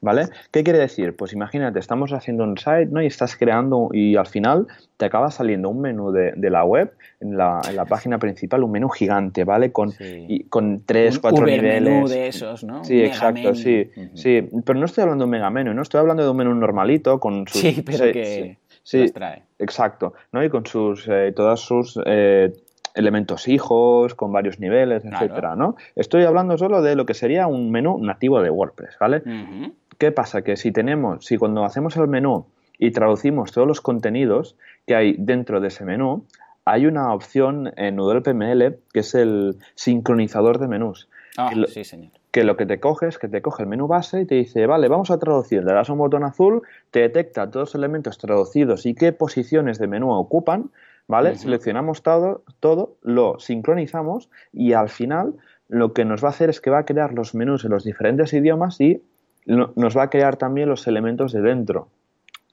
¿Vale? 0.00 0.28
¿Qué 0.52 0.62
quiere 0.62 0.78
decir? 0.78 1.16
Pues 1.16 1.32
imagínate, 1.32 1.80
estamos 1.80 2.12
haciendo 2.12 2.44
un 2.44 2.56
site, 2.56 2.86
¿no? 2.86 3.02
Y 3.02 3.06
estás 3.06 3.36
creando 3.36 3.88
y 3.92 4.14
al 4.14 4.26
final 4.26 4.68
te 4.96 5.06
acaba 5.06 5.30
saliendo 5.32 5.70
un 5.70 5.80
menú 5.80 6.12
de, 6.12 6.50
la 6.50 6.64
web, 6.64 6.92
en 7.20 7.36
la, 7.36 7.60
en 7.68 7.74
la, 7.74 7.84
página 7.84 8.18
principal, 8.18 8.62
un 8.62 8.70
menú 8.70 8.88
gigante, 8.90 9.42
¿vale? 9.42 9.72
Con, 9.72 9.92
y, 9.98 10.44
con 10.44 10.84
tres, 10.86 11.18
cuatro 11.18 11.44
niveles. 11.44 11.82
menú 11.82 12.06
de 12.06 12.28
esos, 12.28 12.62
¿no? 12.62 12.84
Sí, 12.84 13.02
exacto, 13.02 13.56
sí, 13.56 13.90
sí. 14.14 14.48
Pero 14.64 14.78
no 14.78 14.86
estoy 14.86 15.02
hablando 15.02 15.24
de 15.24 15.26
un 15.26 15.30
mega 15.30 15.50
menú, 15.50 15.74
no 15.74 15.82
estoy 15.82 15.98
hablando 16.00 16.22
de 16.22 16.30
un 16.30 16.36
menú 16.36 16.54
normalito 16.54 17.18
con 17.18 17.48
sus... 17.48 17.60
Sí, 17.60 17.82
pero 17.84 18.12
que 18.12 18.58
sí, 18.84 19.10
trae. 19.10 19.42
Exacto, 19.58 20.14
¿no? 20.30 20.44
Y 20.44 20.48
con 20.48 20.64
sus, 20.64 21.08
eh, 21.08 21.32
todas 21.34 21.58
sus... 21.58 21.98
Eh, 22.06 22.52
elementos 22.94 23.46
hijos, 23.46 24.14
con 24.14 24.32
varios 24.32 24.58
niveles, 24.58 25.04
etcétera, 25.04 25.54
¿no? 25.54 25.76
Estoy 25.94 26.24
hablando 26.24 26.58
solo 26.58 26.82
de 26.82 26.96
lo 26.96 27.06
que 27.06 27.14
sería 27.14 27.46
un 27.46 27.70
menú 27.70 27.98
nativo 27.98 28.42
de 28.42 28.50
WordPress, 28.50 28.96
¿vale? 28.98 29.22
¿Qué 29.98 30.12
pasa? 30.12 30.42
Que 30.42 30.56
si 30.56 30.70
tenemos, 30.70 31.26
si 31.26 31.36
cuando 31.36 31.64
hacemos 31.64 31.96
el 31.96 32.06
menú 32.06 32.46
y 32.78 32.92
traducimos 32.92 33.50
todos 33.52 33.66
los 33.66 33.80
contenidos 33.80 34.56
que 34.86 34.94
hay 34.94 35.16
dentro 35.18 35.60
de 35.60 35.68
ese 35.68 35.84
menú, 35.84 36.24
hay 36.64 36.86
una 36.86 37.12
opción 37.12 37.72
en 37.76 37.96
WPML 37.96 38.78
que 38.92 39.00
es 39.00 39.14
el 39.14 39.56
sincronizador 39.74 40.58
de 40.58 40.68
menús. 40.68 41.08
Ah, 41.36 41.50
sí, 41.66 41.84
señor. 41.84 42.12
Que 42.30 42.44
lo 42.44 42.56
que 42.56 42.66
te 42.66 42.78
coge 42.78 43.08
es 43.08 43.18
que 43.18 43.26
te 43.26 43.42
coge 43.42 43.62
el 43.62 43.68
menú 43.68 43.88
base 43.88 44.20
y 44.20 44.26
te 44.26 44.36
dice, 44.36 44.66
vale, 44.66 44.88
vamos 44.88 45.10
a 45.10 45.18
traducir. 45.18 45.64
Le 45.64 45.72
das 45.72 45.88
un 45.88 45.98
botón 45.98 46.24
azul, 46.24 46.62
te 46.90 47.00
detecta 47.00 47.50
todos 47.50 47.68
los 47.68 47.74
elementos 47.74 48.18
traducidos 48.18 48.86
y 48.86 48.94
qué 48.94 49.12
posiciones 49.12 49.78
de 49.78 49.86
menú 49.86 50.12
ocupan, 50.12 50.70
¿vale? 51.08 51.36
Seleccionamos 51.36 52.02
todo, 52.02 52.42
todo, 52.60 52.96
lo 53.02 53.38
sincronizamos 53.40 54.28
y 54.52 54.74
al 54.74 54.90
final 54.90 55.34
lo 55.68 55.92
que 55.92 56.04
nos 56.04 56.22
va 56.22 56.28
a 56.28 56.30
hacer 56.30 56.50
es 56.50 56.60
que 56.60 56.70
va 56.70 56.80
a 56.80 56.84
crear 56.84 57.14
los 57.14 57.34
menús 57.34 57.64
en 57.64 57.70
los 57.70 57.84
diferentes 57.84 58.32
idiomas 58.32 58.80
y 58.80 59.02
nos 59.48 59.96
va 59.96 60.04
a 60.04 60.10
crear 60.10 60.36
también 60.36 60.68
los 60.68 60.86
elementos 60.86 61.32
de 61.32 61.40
dentro. 61.40 61.88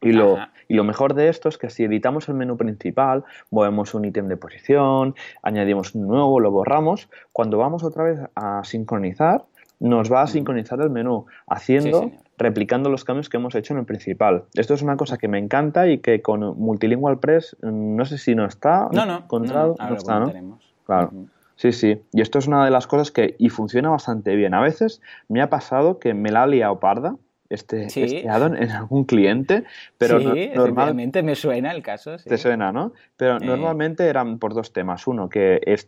Y 0.01 0.11
lo, 0.11 0.37
y 0.67 0.75
lo, 0.75 0.83
mejor 0.83 1.13
de 1.15 1.29
esto 1.29 1.49
es 1.49 1.57
que 1.57 1.69
si 1.69 1.83
editamos 1.83 2.29
el 2.29 2.35
menú 2.35 2.57
principal, 2.57 3.23
movemos 3.49 3.93
un 3.93 4.05
ítem 4.05 4.27
de 4.27 4.37
posición, 4.37 5.15
añadimos 5.41 5.95
un 5.95 6.07
nuevo, 6.07 6.39
lo 6.39 6.51
borramos, 6.51 7.09
cuando 7.31 7.57
vamos 7.57 7.83
otra 7.83 8.03
vez 8.03 8.19
a 8.35 8.63
sincronizar, 8.63 9.45
nos 9.79 10.11
va 10.11 10.21
a 10.21 10.27
sincronizar 10.27 10.79
el 10.81 10.89
menú, 10.89 11.25
haciendo, 11.47 12.11
replicando 12.37 12.89
los 12.89 13.03
cambios 13.03 13.29
que 13.29 13.37
hemos 13.37 13.55
hecho 13.55 13.73
en 13.73 13.79
el 13.79 13.85
principal. 13.85 14.43
Esto 14.53 14.73
es 14.73 14.81
una 14.81 14.95
cosa 14.95 15.17
que 15.17 15.27
me 15.27 15.39
encanta 15.39 15.87
y 15.87 15.99
que 15.99 16.21
con 16.21 16.41
Multilingual 16.57 17.19
Press 17.19 17.57
mm, 17.61 17.95
no 17.95 18.05
sé 18.05 18.17
si 18.17 18.35
no 18.35 18.45
está 18.45 18.89
no, 18.91 19.05
no, 19.05 19.17
encontrado, 19.19 19.75
no, 19.79 19.95
está, 19.95 20.19
¿no? 20.19 20.59
Claro. 20.85 21.11
Sí, 21.55 21.71
sí. 21.71 22.01
Y 22.11 22.21
esto 22.21 22.39
es 22.39 22.47
una 22.47 22.65
de 22.65 22.71
las 22.71 22.87
cosas 22.87 23.11
que, 23.11 23.35
y 23.39 23.49
funciona 23.49 23.89
bastante 23.89 24.35
bien. 24.35 24.53
A 24.53 24.61
veces 24.61 25.01
me 25.29 25.41
ha 25.41 25.49
pasado 25.49 25.99
que 25.99 26.13
me 26.13 26.31
la 26.31 26.43
ha 26.43 26.47
liado 26.47 26.79
parda 26.79 27.15
este, 27.49 27.85
este 27.85 28.27
addon 28.27 28.57
en 28.57 28.71
algún 28.71 29.05
cliente, 29.05 29.63
pero 29.97 30.19
sí, 30.19 30.49
normalmente 30.55 31.21
me 31.23 31.35
suena 31.35 31.71
el 31.71 31.83
caso. 31.83 32.17
Te 32.17 32.37
suena, 32.37 32.71
¿no? 32.71 32.93
Pero 33.17 33.39
normalmente 33.39 34.07
eran 34.07 34.39
por 34.39 34.53
dos 34.53 34.73
temas. 34.73 35.05
Uno, 35.07 35.29
que 35.29 35.61
es, 35.65 35.87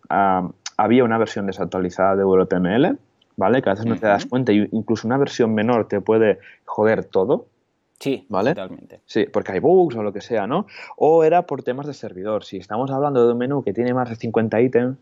había 0.77 1.03
una 1.03 1.17
versión 1.17 1.47
desactualizada 1.47 2.15
de 2.15 2.23
WPML, 2.23 2.97
¿vale? 3.35 3.61
Que 3.61 3.69
a 3.69 3.73
veces 3.73 3.85
no 3.85 3.95
te 3.97 4.07
das 4.07 4.25
cuenta 4.25 4.51
y 4.51 4.69
incluso 4.71 5.07
una 5.07 5.17
versión 5.17 5.53
menor 5.53 5.87
te 5.87 5.99
puede 5.99 6.39
joder 6.65 7.05
todo. 7.05 7.47
Sí, 7.99 8.27
¿vale? 8.29 8.51
totalmente. 8.51 9.01
Sí, 9.05 9.25
porque 9.25 9.53
hay 9.53 9.59
bugs 9.59 9.95
o 9.95 10.03
lo 10.03 10.13
que 10.13 10.21
sea, 10.21 10.45
¿no? 10.45 10.67
O 10.97 11.23
era 11.23 11.47
por 11.47 11.63
temas 11.63 11.87
de 11.87 11.95
servidor. 11.95 12.43
Si 12.43 12.57
estamos 12.57 12.91
hablando 12.91 13.25
de 13.25 13.33
un 13.33 13.39
menú 13.39 13.63
que 13.63 13.73
tiene 13.73 13.95
más 13.95 14.09
de 14.09 14.15
50 14.15 14.61
ítems, 14.61 14.97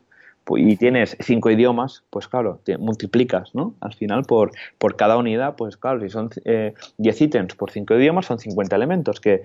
y 0.49 0.77
tienes 0.77 1.17
cinco 1.19 1.49
idiomas, 1.49 2.03
pues 2.09 2.27
claro, 2.27 2.59
te 2.63 2.77
multiplicas, 2.77 3.55
¿no? 3.55 3.75
Al 3.81 3.93
final 3.93 4.23
por, 4.23 4.51
por 4.77 4.95
cada 4.95 5.17
unidad, 5.17 5.55
pues 5.55 5.77
claro, 5.77 5.99
si 6.01 6.09
son 6.09 6.29
10 6.29 6.43
eh, 6.45 6.73
ítems 6.97 7.55
por 7.55 7.71
cinco 7.71 7.95
idiomas, 7.95 8.27
son 8.27 8.39
50 8.39 8.75
elementos, 8.75 9.19
que 9.19 9.41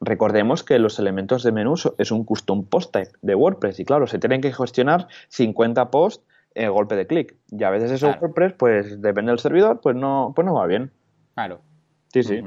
recordemos 0.00 0.62
que 0.62 0.78
los 0.78 0.98
elementos 0.98 1.42
de 1.42 1.52
menú 1.52 1.74
es 1.98 2.10
un 2.10 2.24
custom 2.24 2.64
post 2.64 2.92
type 2.92 3.10
de 3.22 3.34
WordPress 3.34 3.80
y 3.80 3.84
claro, 3.84 4.06
se 4.06 4.18
tienen 4.18 4.40
que 4.40 4.52
gestionar 4.52 5.08
50 5.28 5.90
posts 5.90 6.24
eh, 6.54 6.68
golpe 6.68 6.96
de 6.96 7.06
clic. 7.06 7.36
Y 7.50 7.64
a 7.64 7.70
veces 7.70 7.90
eso 7.90 8.14
WordPress, 8.20 8.54
pues 8.54 9.02
depende 9.02 9.30
del 9.30 9.38
servidor, 9.38 9.80
pues 9.82 9.94
no, 9.94 10.32
pues 10.34 10.46
no 10.46 10.54
va 10.54 10.66
bien. 10.66 10.90
Claro. 11.34 11.60
Sí, 12.12 12.22
sí. 12.22 12.40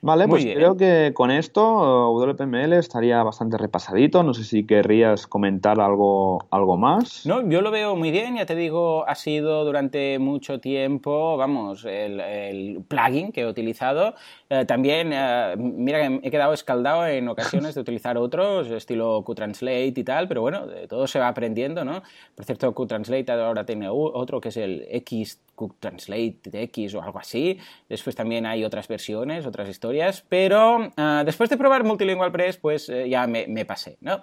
Vale, 0.00 0.28
pues 0.28 0.44
creo 0.44 0.76
que 0.76 1.12
con 1.14 1.30
esto 1.30 2.12
WPML 2.12 2.74
estaría 2.74 3.22
bastante 3.22 3.58
repasadito. 3.58 4.22
No 4.22 4.32
sé 4.32 4.44
si 4.44 4.64
querrías 4.64 5.26
comentar 5.26 5.80
algo, 5.80 6.46
algo 6.50 6.76
más. 6.76 7.26
No, 7.26 7.48
yo 7.48 7.62
lo 7.62 7.70
veo 7.70 7.96
muy 7.96 8.10
bien. 8.10 8.36
Ya 8.36 8.46
te 8.46 8.54
digo, 8.54 9.08
ha 9.08 9.14
sido 9.14 9.64
durante 9.64 10.18
mucho 10.18 10.60
tiempo, 10.60 11.36
vamos, 11.36 11.84
el, 11.84 12.82
plugin 12.86 13.32
que 13.32 13.42
he 13.42 13.46
utilizado. 13.46 14.14
Eh, 14.48 14.64
también, 14.66 15.10
eh, 15.12 15.54
mira 15.56 16.00
que 16.00 16.20
he 16.22 16.30
quedado 16.30 16.52
escaldado 16.52 17.06
en 17.06 17.28
ocasiones 17.28 17.74
de 17.74 17.80
utilizar 17.80 18.16
otros, 18.18 18.70
estilo 18.70 19.24
QTranslate 19.24 19.94
y 19.96 20.04
tal, 20.04 20.28
pero 20.28 20.42
bueno, 20.42 20.66
todo 20.88 21.06
se 21.06 21.18
va 21.18 21.28
aprendiendo, 21.28 21.84
¿no? 21.84 22.02
Por 22.34 22.44
cierto, 22.44 22.72
QTranslate 22.72 23.32
ahora 23.32 23.66
tiene 23.66 23.88
otro 23.90 24.40
que 24.40 24.50
es 24.50 24.56
el 24.56 24.86
X 24.90 25.40
Translate 25.80 26.38
X 26.52 26.94
o 26.94 27.02
algo 27.02 27.18
así. 27.18 27.58
Después 27.88 28.14
también 28.14 28.46
hay 28.46 28.64
otras 28.64 28.88
versiones, 28.88 29.46
otras 29.46 29.68
historias, 29.68 29.87
pero 30.28 30.90
ah, 30.96 31.22
después 31.24 31.50
de 31.50 31.56
probar 31.56 31.84
Multilingual 31.84 32.32
Press, 32.32 32.56
pues 32.56 32.88
eh, 32.88 33.08
ya 33.08 33.26
me, 33.26 33.46
me 33.46 33.64
pasé, 33.64 33.98
¿no? 34.00 34.22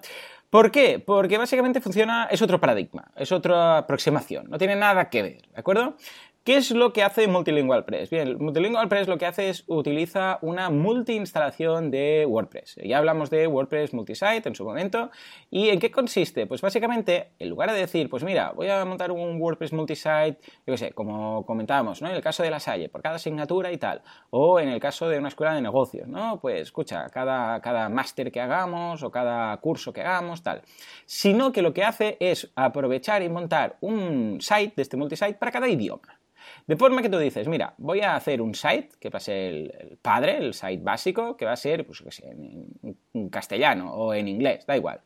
¿Por 0.49 0.71
qué? 0.71 0.99
Porque 0.99 1.37
básicamente 1.37 1.81
funciona, 1.81 2.27
es 2.31 2.41
otro 2.41 2.59
paradigma, 2.59 3.11
es 3.15 3.31
otra 3.31 3.79
aproximación, 3.79 4.49
no 4.49 4.57
tiene 4.57 4.75
nada 4.75 5.09
que 5.09 5.21
ver, 5.21 5.41
¿de 5.53 5.59
acuerdo? 5.59 5.97
¿Qué 6.45 6.57
es 6.57 6.69
lo 6.69 6.93
que 6.93 7.01
hace 7.01 7.27
Multilingual 7.27 7.85
Press? 7.85 8.11
Bien, 8.11 8.37
Multilingual 8.37 8.87
Press 8.87 9.07
lo 9.07 9.17
que 9.17 9.25
hace 9.25 9.49
es 9.49 9.63
utiliza 9.65 10.37
una 10.43 10.69
multi-instalación 10.69 11.89
de 11.89 12.23
WordPress. 12.29 12.75
Ya 12.83 12.99
hablamos 12.99 13.31
de 13.31 13.47
WordPress 13.47 13.95
multisite 13.95 14.47
en 14.47 14.53
su 14.53 14.63
momento. 14.63 15.09
¿Y 15.49 15.69
en 15.69 15.79
qué 15.79 15.89
consiste? 15.89 16.45
Pues 16.45 16.61
básicamente, 16.61 17.31
en 17.39 17.49
lugar 17.49 17.71
de 17.71 17.79
decir, 17.79 18.11
pues 18.11 18.23
mira, 18.23 18.51
voy 18.51 18.69
a 18.69 18.85
montar 18.85 19.09
un 19.11 19.41
WordPress 19.41 19.73
multisite, 19.73 20.37
yo 20.67 20.73
qué 20.73 20.77
sé, 20.77 20.91
como 20.91 21.43
comentábamos, 21.47 22.03
¿no? 22.03 22.09
En 22.09 22.15
el 22.15 22.21
caso 22.21 22.43
de 22.43 22.51
la 22.51 22.59
Salle, 22.59 22.89
por 22.89 23.01
cada 23.01 23.15
asignatura 23.15 23.71
y 23.71 23.79
tal. 23.79 24.03
O 24.29 24.59
en 24.59 24.69
el 24.69 24.79
caso 24.79 25.09
de 25.09 25.17
una 25.17 25.29
escuela 25.29 25.55
de 25.55 25.63
negocios, 25.63 26.07
¿no? 26.07 26.39
Pues 26.39 26.61
escucha, 26.61 27.09
cada, 27.09 27.59
cada 27.61 27.89
máster 27.89 28.31
que 28.31 28.39
hagamos 28.39 29.01
o 29.01 29.09
cada 29.09 29.57
curso 29.57 29.91
que 29.91 30.01
hagamos, 30.01 30.43
tal. 30.43 30.61
Sino 31.07 31.51
que 31.51 31.63
lo 31.63 31.73
que 31.73 31.83
hace 31.83 32.17
es 32.19 32.51
aprovechar 32.55 33.23
y 33.23 33.29
montar 33.29 33.77
un 33.81 34.37
site 34.41 34.73
de 34.75 34.83
este 34.83 34.95
multisite 34.95 35.33
para 35.33 35.51
cada 35.51 35.67
idioma. 35.67 36.19
De 36.67 36.75
forma 36.75 37.01
que 37.01 37.09
tú 37.09 37.17
dices, 37.17 37.47
mira, 37.47 37.73
voy 37.77 38.01
a 38.01 38.15
hacer 38.15 38.41
un 38.41 38.55
site, 38.55 38.89
que 38.99 39.09
va 39.09 39.17
a 39.17 39.21
ser 39.21 39.53
el, 39.53 39.97
padre, 40.01 40.37
el 40.37 40.53
site 40.53 40.81
básico, 40.81 41.37
que 41.37 41.45
va 41.45 41.53
a 41.53 41.57
ser, 41.57 41.85
pues, 41.85 42.03
sé, 42.09 42.27
en, 42.29 43.29
castellano 43.29 43.93
o 43.93 44.13
en 44.13 44.27
inglés, 44.27 44.65
da 44.65 44.75
igual 44.75 45.01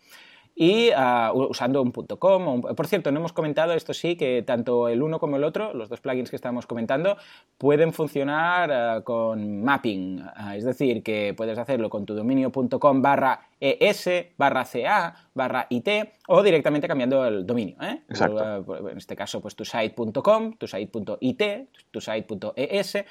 y 0.56 0.90
ah, 0.96 1.32
usando 1.34 1.82
un 1.82 1.92
.com. 1.92 2.62
por 2.62 2.88
cierto, 2.88 3.12
no 3.12 3.20
hemos 3.20 3.34
comentado 3.34 3.74
esto 3.74 3.94
sí, 3.94 4.16
que 4.16 4.44
tanto 4.44 4.90
el 4.90 5.02
uno 5.02 5.20
como 5.20 5.38
el 5.38 5.44
otro, 5.44 5.74
los 5.74 5.90
dos 5.90 6.02
plugins 6.02 6.30
que 6.30 6.36
estamos 6.36 6.68
comentando, 6.68 7.18
pueden 7.58 7.94
funcionar 7.94 8.72
ah, 8.72 9.02
con 9.04 9.64
mapping. 9.64 10.22
Ah, 10.36 10.58
es 10.58 10.66
decir, 10.66 11.02
que 11.04 11.34
puedes 11.36 11.58
hacerlo 11.58 11.90
con 11.90 12.06
tu 12.06 12.14
dominio.com 12.14 13.02
barra 13.02 13.48
es 13.60 14.10
barra 14.38 14.66
ca 14.66 15.16
barra 15.34 15.68
it 15.70 15.88
o 16.28 16.44
directamente 16.44 16.88
cambiando 16.88 17.26
el 17.26 17.46
dominio. 17.46 17.76
¿eh? 17.82 18.02
En 18.10 18.98
este 18.98 19.16
caso, 19.16 19.42
pues 19.42 19.56
tu 19.56 19.66
site.com, 19.66 20.54
tu 20.58 20.68
site.it, 20.68 21.44
tu 21.92 22.02
site.es 22.02 23.06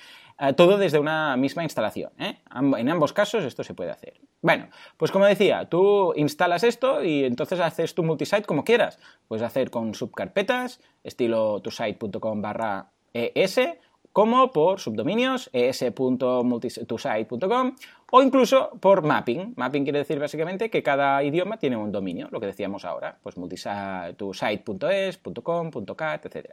todo 0.57 0.79
desde 0.79 0.99
una 0.99 1.37
misma 1.37 1.65
instalación. 1.65 2.13
¿eh? 2.19 2.39
En 2.55 2.89
ambos 2.89 3.13
casos 3.13 3.45
esto 3.45 3.65
se 3.65 3.75
puede 3.75 3.91
hacer. 3.91 4.15
Bueno, 4.41 4.69
pues 4.97 5.11
como 5.11 5.27
decía, 5.27 5.69
tú 5.69 6.13
instalas 6.17 6.63
esto 6.63 7.03
y 7.03 7.25
entonces 7.25 7.59
haces 7.61 7.95
tu 7.95 8.05
multisite 8.05 8.45
como 8.45 8.65
quieras. 8.65 8.99
Puedes 9.27 9.45
hacer 9.45 9.71
con 9.71 9.95
subcarpetas, 9.95 10.81
estilo 11.03 11.61
tusite.com 11.61 12.41
barra 12.41 12.91
es, 13.13 13.61
como 14.13 14.53
por 14.53 14.81
subdominios, 14.81 15.51
es.tusite.com 15.53 17.77
o 18.11 18.23
incluso 18.23 18.71
por 18.81 19.03
mapping. 19.03 19.53
Mapping 19.57 19.85
quiere 19.85 19.99
decir 20.01 20.19
básicamente 20.19 20.71
que 20.71 20.83
cada 20.83 21.23
idioma 21.23 21.59
tiene 21.59 21.77
un 21.77 21.93
dominio, 21.93 22.29
lo 22.31 22.41
que 22.41 22.47
decíamos 22.47 22.85
ahora, 22.85 23.19
pues 23.23 23.37
tusite.es, 24.17 25.21
.com, 25.43 25.71
.cat, 25.97 26.27
etc. 26.27 26.51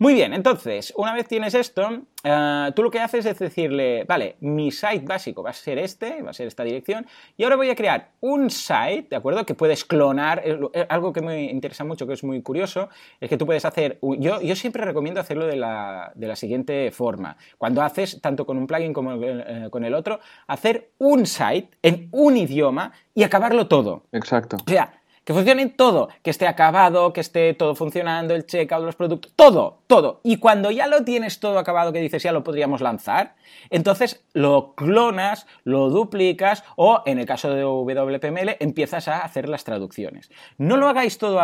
Muy 0.00 0.14
bien, 0.14 0.32
entonces, 0.32 0.92
una 0.96 1.12
vez 1.12 1.26
tienes 1.26 1.54
esto, 1.54 1.88
eh, 2.22 2.70
tú 2.76 2.84
lo 2.84 2.90
que 2.92 3.00
haces 3.00 3.26
es 3.26 3.36
decirle, 3.36 4.04
vale, 4.04 4.36
mi 4.38 4.70
site 4.70 5.02
básico 5.04 5.42
va 5.42 5.50
a 5.50 5.52
ser 5.52 5.76
este, 5.78 6.22
va 6.22 6.30
a 6.30 6.32
ser 6.32 6.46
esta 6.46 6.62
dirección, 6.62 7.04
y 7.36 7.42
ahora 7.42 7.56
voy 7.56 7.68
a 7.68 7.74
crear 7.74 8.12
un 8.20 8.48
site, 8.48 9.08
¿de 9.10 9.16
acuerdo? 9.16 9.44
Que 9.44 9.54
puedes 9.54 9.84
clonar, 9.84 10.44
algo 10.88 11.12
que 11.12 11.20
me 11.20 11.50
interesa 11.50 11.82
mucho, 11.82 12.06
que 12.06 12.12
es 12.12 12.22
muy 12.22 12.40
curioso, 12.42 12.88
es 13.20 13.28
que 13.28 13.36
tú 13.36 13.44
puedes 13.44 13.64
hacer, 13.64 13.98
yo, 14.20 14.40
yo 14.40 14.54
siempre 14.54 14.84
recomiendo 14.84 15.20
hacerlo 15.20 15.48
de 15.48 15.56
la, 15.56 16.12
de 16.14 16.28
la 16.28 16.36
siguiente 16.36 16.92
forma, 16.92 17.36
cuando 17.56 17.82
haces, 17.82 18.20
tanto 18.20 18.46
con 18.46 18.56
un 18.56 18.68
plugin 18.68 18.92
como 18.92 19.20
eh, 19.20 19.66
con 19.68 19.84
el 19.84 19.94
otro, 19.94 20.20
hacer 20.46 20.92
un 20.98 21.26
site 21.26 21.70
en 21.82 22.06
un 22.12 22.36
idioma 22.36 22.92
y 23.16 23.24
acabarlo 23.24 23.66
todo. 23.66 24.04
Exacto. 24.12 24.58
O 24.64 24.70
sea, 24.70 24.92
que 25.28 25.34
funcione 25.34 25.66
todo, 25.66 26.08
que 26.22 26.30
esté 26.30 26.46
acabado, 26.46 27.12
que 27.12 27.20
esté 27.20 27.52
todo 27.52 27.74
funcionando, 27.74 28.34
el 28.34 28.46
checkout, 28.46 28.82
los 28.82 28.96
productos, 28.96 29.30
todo, 29.36 29.82
todo. 29.86 30.22
Y 30.24 30.38
cuando 30.38 30.70
ya 30.70 30.86
lo 30.86 31.04
tienes 31.04 31.38
todo 31.38 31.58
acabado, 31.58 31.92
que 31.92 32.00
dices 32.00 32.22
ya 32.22 32.32
lo 32.32 32.42
podríamos 32.42 32.80
lanzar, 32.80 33.34
entonces 33.68 34.24
lo 34.32 34.74
clonas, 34.74 35.46
lo 35.64 35.90
duplicas 35.90 36.64
o 36.76 37.02
en 37.04 37.18
el 37.18 37.26
caso 37.26 37.52
de 37.52 37.62
WPML 37.62 38.56
empiezas 38.58 39.06
a 39.06 39.18
hacer 39.18 39.50
las 39.50 39.64
traducciones. 39.64 40.30
No 40.56 40.78
lo 40.78 40.88
hagáis 40.88 41.18
todo 41.18 41.38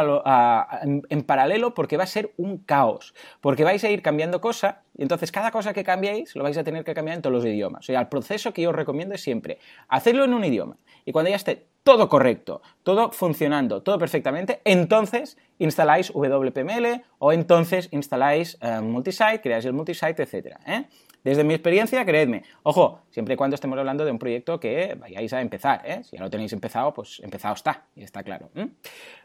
en, 0.82 1.22
paralelo 1.24 1.74
porque 1.74 1.98
va 1.98 2.04
a 2.04 2.06
ser 2.06 2.32
un 2.38 2.56
caos, 2.56 3.14
porque 3.42 3.64
vais 3.64 3.84
a 3.84 3.90
ir 3.90 4.00
cambiando 4.00 4.40
cosas 4.40 4.76
y 4.96 5.02
entonces 5.02 5.32
cada 5.32 5.50
cosa 5.50 5.72
que 5.72 5.84
cambiéis 5.84 6.34
lo 6.36 6.42
vais 6.42 6.56
a 6.56 6.64
tener 6.64 6.84
que 6.84 6.94
cambiar 6.94 7.16
en 7.16 7.22
todos 7.22 7.34
los 7.34 7.44
idiomas. 7.44 7.80
O 7.80 7.86
sea, 7.86 8.00
el 8.00 8.08
proceso 8.08 8.52
que 8.52 8.62
yo 8.62 8.70
os 8.70 8.76
recomiendo 8.76 9.14
es 9.14 9.22
siempre 9.22 9.58
hacerlo 9.88 10.24
en 10.24 10.34
un 10.34 10.44
idioma 10.44 10.76
y 11.04 11.12
cuando 11.12 11.30
ya 11.30 11.36
esté 11.36 11.66
todo 11.82 12.08
correcto, 12.08 12.62
todo 12.82 13.12
funcionando, 13.12 13.82
todo 13.82 13.98
perfectamente, 13.98 14.60
entonces 14.64 15.36
instaláis 15.58 16.10
WPML 16.14 17.04
o 17.18 17.32
entonces 17.32 17.88
instaláis 17.92 18.56
eh, 18.62 18.80
multisite, 18.80 19.40
creáis 19.42 19.66
el 19.66 19.74
multisite, 19.74 20.22
etc. 20.22 20.56
Desde 21.24 21.42
mi 21.42 21.54
experiencia, 21.54 22.04
creedme, 22.04 22.44
ojo, 22.62 23.00
siempre 23.10 23.34
y 23.34 23.36
cuando 23.38 23.54
estemos 23.54 23.78
hablando 23.78 24.04
de 24.04 24.10
un 24.10 24.18
proyecto 24.18 24.60
que 24.60 24.94
vayáis 25.00 25.32
a 25.32 25.40
empezar, 25.40 25.80
¿eh? 25.84 26.02
si 26.04 26.16
ya 26.16 26.22
lo 26.22 26.28
tenéis 26.28 26.52
empezado, 26.52 26.92
pues 26.92 27.20
empezado 27.24 27.54
está, 27.54 27.84
y 27.96 28.04
está 28.04 28.22
claro. 28.22 28.50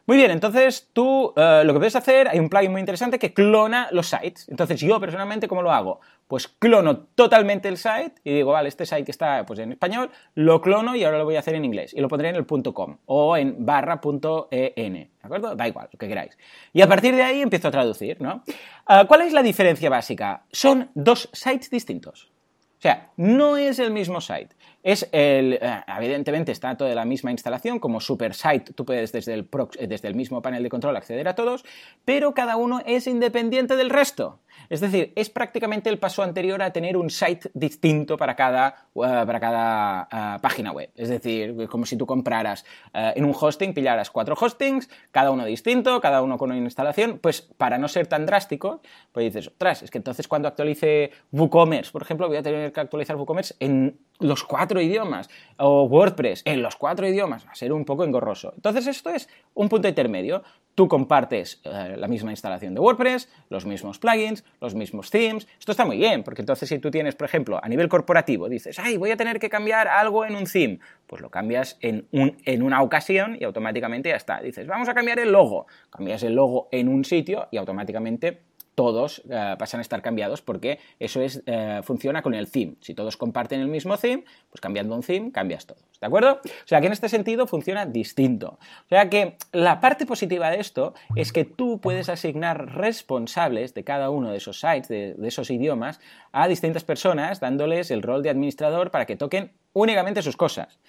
Muy 0.06 0.18
bien, 0.18 0.32
entonces 0.32 0.90
tú 0.94 1.34
lo 1.36 1.74
que 1.74 1.80
puedes 1.80 1.98
hacer, 1.98 2.30
hay 2.30 2.40
un 2.40 2.50
plugin 2.50 2.72
muy 2.72 2.80
interesante 2.80 3.20
que 3.20 3.34
clona 3.34 3.90
los 3.92 4.08
sites. 4.08 4.48
Entonces 4.48 4.80
yo 4.80 5.00
personalmente, 5.00 5.50
¿cómo 5.50 5.62
lo 5.62 5.72
hago? 5.72 6.00
Pues 6.30 6.48
clono 6.48 6.96
totalmente 7.16 7.68
el 7.70 7.78
site 7.78 8.14
y 8.24 8.36
digo, 8.36 8.52
vale, 8.52 8.70
este 8.70 8.86
site 8.86 9.04
que 9.04 9.10
está 9.10 9.48
pues, 9.48 9.58
en 9.58 9.72
español, 9.72 10.12
lo 10.36 10.62
clono 10.62 10.96
y 10.96 11.04
ahora 11.04 11.18
lo 11.18 11.26
voy 11.26 11.36
a 11.38 11.40
hacer 11.40 11.56
en 11.56 11.66
inglés. 11.66 11.92
Y 11.92 12.02
lo 12.02 12.08
pondré 12.08 12.30
en 12.30 12.36
el 12.36 12.46
.com 12.46 12.98
o 13.08 13.36
en 13.36 13.66
barra.en, 13.66 14.94
¿de 14.94 15.10
acuerdo? 15.24 15.56
Da 15.56 15.68
igual, 15.68 15.90
lo 15.92 15.98
que 15.98 16.08
queráis. 16.08 16.38
Y 16.72 16.84
a 16.84 16.88
partir 16.88 17.16
de 17.16 17.24
ahí 17.24 17.42
empiezo 17.42 17.70
a 17.70 17.72
traducir, 17.72 18.22
¿no? 18.22 18.44
Ah, 18.86 19.06
¿Cuál 19.08 19.24
es 19.24 19.34
la 19.34 19.42
diferencia 19.42 19.90
básica? 19.90 20.44
Son 20.52 20.92
dos 20.94 21.30
sites 21.34 21.72
distintos. 21.72 22.30
O 22.78 22.82
sea, 22.82 23.10
no 23.18 23.58
es 23.58 23.80
el 23.80 23.90
mismo 23.90 24.22
site. 24.22 24.56
Es 24.82 25.10
el, 25.12 25.54
eh, 25.54 25.84
evidentemente 25.98 26.52
está 26.52 26.76
todo 26.78 26.88
de 26.88 26.96
la 26.96 27.06
misma 27.06 27.32
instalación, 27.32 27.80
como 27.80 28.00
super 28.00 28.34
site 28.34 28.74
tú 28.74 28.86
puedes 28.86 29.12
desde 29.12 29.34
el, 29.34 29.50
eh, 29.78 29.88
desde 29.88 30.08
el 30.08 30.16
mismo 30.16 30.42
panel 30.42 30.64
de 30.64 30.70
control 30.70 30.96
acceder 30.96 31.28
a 31.28 31.36
todos, 31.36 31.66
pero 32.06 32.34
cada 32.34 32.56
uno 32.56 32.82
es 32.86 33.08
independiente 33.08 33.76
del 33.76 33.90
resto. 33.90 34.40
Es 34.70 34.82
decir, 34.82 35.14
es 35.16 35.30
prácticamente 35.30 35.90
el 35.90 36.00
paso 36.00 36.22
anterior 36.22 36.62
a 36.62 36.72
tener 36.72 36.98
un 36.98 37.10
site 37.10 37.50
distinto 37.54 38.18
para 38.18 38.36
cada, 38.36 38.88
uh, 38.94 39.02
para 39.02 39.40
cada 39.40 40.40
página 40.42 40.72
web. 40.72 40.90
Es 40.96 41.10
decir, 41.10 41.68
como 41.70 41.86
si 41.86 41.96
tú 41.96 42.06
compraras 42.06 42.66
en 42.94 43.24
un 43.24 43.34
hosting, 43.40 43.74
pillaras 43.74 44.12
cuatro 44.12 44.36
hostings, 44.40 44.90
cada 45.12 45.32
uno 45.32 45.46
distinto, 45.46 46.02
cada 46.02 46.22
uno 46.22 46.38
con 46.38 46.52
una 46.52 46.60
instalación, 46.60 47.20
pues 47.20 47.42
para 47.42 47.78
no 47.78 47.88
ser 47.88 48.08
tan 48.08 48.26
drástico, 48.26 48.82
pues 49.12 49.34
dices, 49.34 49.48
ostras, 49.48 49.84
es 49.84 49.92
que 49.92 49.98
entonces 49.98 50.28
cuando 50.28 50.48
actualice 50.48 51.12
WooCommerce, 51.32 51.92
por 51.92 52.02
ejemplo, 52.02 52.28
voy 52.28 52.38
a 52.38 52.44
tener 52.44 52.72
que 52.72 52.80
actualizar 52.80 53.16
WooCommerce 53.16 53.56
en 53.60 53.98
los 54.20 54.44
cuatro 54.44 54.69
idiomas, 54.78 55.30
o 55.58 55.84
WordPress 55.84 56.44
en 56.46 56.62
los 56.62 56.76
cuatro 56.76 57.08
idiomas, 57.08 57.46
va 57.46 57.52
a 57.52 57.56
ser 57.56 57.74
un 57.74 57.86
poco 57.86 58.04
engorroso. 58.04 58.54
Entonces 58.56 58.88
esto 58.88 59.10
es 59.10 59.30
un 59.54 59.70
punto 59.70 59.88
intermedio. 59.88 60.44
Tú 60.76 60.88
compartes 60.88 61.62
eh, 61.66 61.96
la 61.98 62.08
misma 62.08 62.32
instalación 62.32 62.74
de 62.74 62.80
WordPress, 62.80 63.30
los 63.50 63.66
mismos 63.66 64.00
plugins, 64.00 64.46
los 64.62 64.76
mismos 64.76 65.10
themes. 65.10 65.48
Esto 65.60 65.72
está 65.72 65.86
muy 65.86 65.98
bien, 65.98 66.24
porque 66.24 66.42
entonces 66.42 66.70
si 66.70 66.80
tú 66.80 66.92
tienes, 66.92 67.16
por 67.16 67.26
ejemplo, 67.26 67.60
a 67.62 67.68
nivel 67.68 67.90
corporativo, 67.90 68.48
dices, 68.48 68.80
ay, 68.80 68.98
voy 68.98 69.12
a 69.12 69.18
tener 69.18 69.40
que 69.40 69.50
cambiar 69.50 69.88
algo 69.88 70.26
en 70.26 70.36
un 70.36 70.46
theme, 70.46 70.80
pues 71.08 71.22
lo 71.22 71.30
cambias 71.30 71.78
en, 71.82 72.08
un, 72.12 72.38
en 72.46 72.64
una 72.64 72.82
ocasión 72.82 73.36
y 73.40 73.44
automáticamente 73.44 74.10
ya 74.10 74.16
está. 74.16 74.40
Dices, 74.40 74.68
vamos 74.68 74.88
a 74.88 74.94
cambiar 74.94 75.20
el 75.20 75.32
logo. 75.32 75.66
Cambias 75.90 76.24
el 76.24 76.36
logo 76.36 76.70
en 76.72 76.88
un 76.88 77.04
sitio 77.04 77.48
y 77.52 77.58
automáticamente 77.58 78.49
todos 78.76 79.20
uh, 79.26 79.58
pasan 79.58 79.80
a 79.80 79.82
estar 79.82 80.02
cambiados 80.02 80.42
porque 80.42 80.80
eso 81.00 81.22
es, 81.22 81.44
uh, 81.48 81.84
funciona 81.84 82.22
con 82.22 82.34
el 82.34 82.50
theme. 82.50 82.76
Si 82.82 82.94
todos 82.94 83.18
comparten 83.18 83.60
el 83.60 83.68
mismo 83.68 83.98
theme, 83.98 84.24
pues 84.50 84.62
cambiando 84.62 84.96
un 84.96 85.02
theme 85.02 85.32
cambias 85.32 85.66
todos. 85.66 85.84
¿De 86.00 86.08
acuerdo? 86.08 86.40
O 86.44 86.68
sea 86.68 86.80
que 86.80 86.88
en 86.88 86.94
este 86.94 87.10
sentido 87.10 87.46
funciona 87.46 87.86
distinto. 87.86 88.60
O 88.86 88.90
sea 88.90 89.10
que 89.10 89.36
la 89.52 89.80
parte 89.82 90.06
positiva 90.06 90.50
de 90.50 90.60
esto 90.60 90.94
es 91.16 91.34
que 91.34 91.44
tú 91.46 91.82
puedes 91.82 92.08
asignar 92.10 92.76
responsables 92.76 93.74
de 93.74 93.84
cada 93.84 94.10
uno 94.10 94.32
de 94.32 94.38
esos 94.38 94.60
sites, 94.60 94.88
de 94.88 95.28
esos 95.28 95.50
idiomas, 95.52 96.00
a 96.32 96.48
distintas 96.48 96.84
personas, 96.84 97.40
dándoles 97.40 97.92
el 97.92 98.02
rol 98.02 98.24
de 98.24 98.30
administrador 98.30 98.92
para 98.92 99.06
que 99.06 99.18
toquen 99.18 99.52
únicamente 99.74 100.22
sus 100.22 100.38
cosas. 100.38 100.80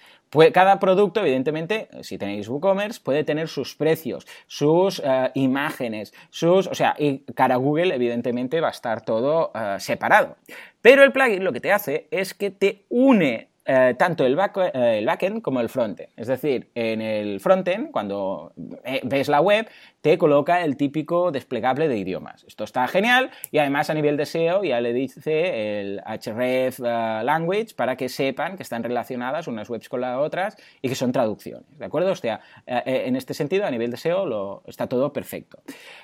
cada 0.53 0.79
producto, 0.79 1.19
evidentemente, 1.21 1.89
si 2.01 2.17
tenéis 2.17 2.47
WooCommerce, 2.47 3.01
puede 3.01 3.23
tener 3.23 3.47
sus 3.47 3.75
precios, 3.75 4.25
sus 4.47 4.99
uh, 4.99 5.29
imágenes, 5.33 6.13
sus... 6.29 6.67
O 6.67 6.73
sea, 6.73 6.95
y 6.97 7.19
cara 7.35 7.57
Google, 7.57 7.93
evidentemente, 7.93 8.61
va 8.61 8.69
a 8.69 8.71
estar 8.71 9.03
todo 9.03 9.51
uh, 9.53 9.79
separado. 9.79 10.37
Pero 10.81 11.03
el 11.03 11.11
plugin 11.11 11.43
lo 11.43 11.53
que 11.53 11.59
te 11.59 11.71
hace 11.71 12.07
es 12.11 12.33
que 12.33 12.49
te 12.49 12.85
une 12.89 13.50
eh, 13.73 13.95
tanto 13.97 14.25
el, 14.25 14.35
back, 14.35 14.57
eh, 14.57 14.97
el, 14.97 15.05
backend 15.05 15.41
como 15.41 15.61
el 15.61 15.69
frontend. 15.69 16.09
Es 16.17 16.27
decir, 16.27 16.69
en 16.75 16.99
el 16.99 17.39
frontend, 17.39 17.91
cuando 17.91 18.51
eh, 18.83 18.99
ves 19.05 19.29
la 19.29 19.39
web, 19.39 19.69
te 20.01 20.17
coloca 20.17 20.61
el 20.65 20.75
típico 20.75 21.31
desplegable 21.31 21.87
de 21.87 21.97
idiomas. 21.97 22.43
Esto 22.43 22.65
está 22.65 22.85
genial 22.89 23.31
y 23.49 23.59
además 23.59 23.89
a 23.89 23.93
nivel 23.93 24.17
de 24.17 24.25
SEO 24.25 24.65
ya 24.65 24.81
le 24.81 24.91
dice 24.91 25.79
el 25.79 26.01
href 26.05 26.79
language 26.79 27.73
para 27.73 27.95
que 27.95 28.09
sepan 28.09 28.57
que 28.57 28.63
están 28.63 28.83
relacionadas 28.83 29.47
unas 29.47 29.69
webs 29.69 29.87
con 29.87 30.01
las 30.01 30.17
otras 30.17 30.57
y 30.81 30.89
que 30.89 30.95
son 30.95 31.13
traducciones. 31.13 31.63
¿De 31.79 31.85
acuerdo? 31.85 32.11
O 32.11 32.15
sea, 32.17 32.41
en 32.65 33.15
este 33.15 33.33
sentido, 33.33 33.65
a 33.65 33.71
nivel 33.71 33.89
de 33.89 33.95
SEO 33.95 34.25
lo, 34.25 34.63
está 34.67 34.87
todo 34.87 35.13
perfecto. 35.13 35.61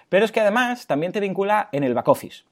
Pero 0.07 0.23
es 0.23 0.31
que 0.31 0.39
además 0.39 0.87
también 0.87 1.11
te 1.11 1.19
vincula 1.19 1.67
en 1.73 1.83
el 1.83 1.93
back 1.93 2.07
office. 2.07 2.45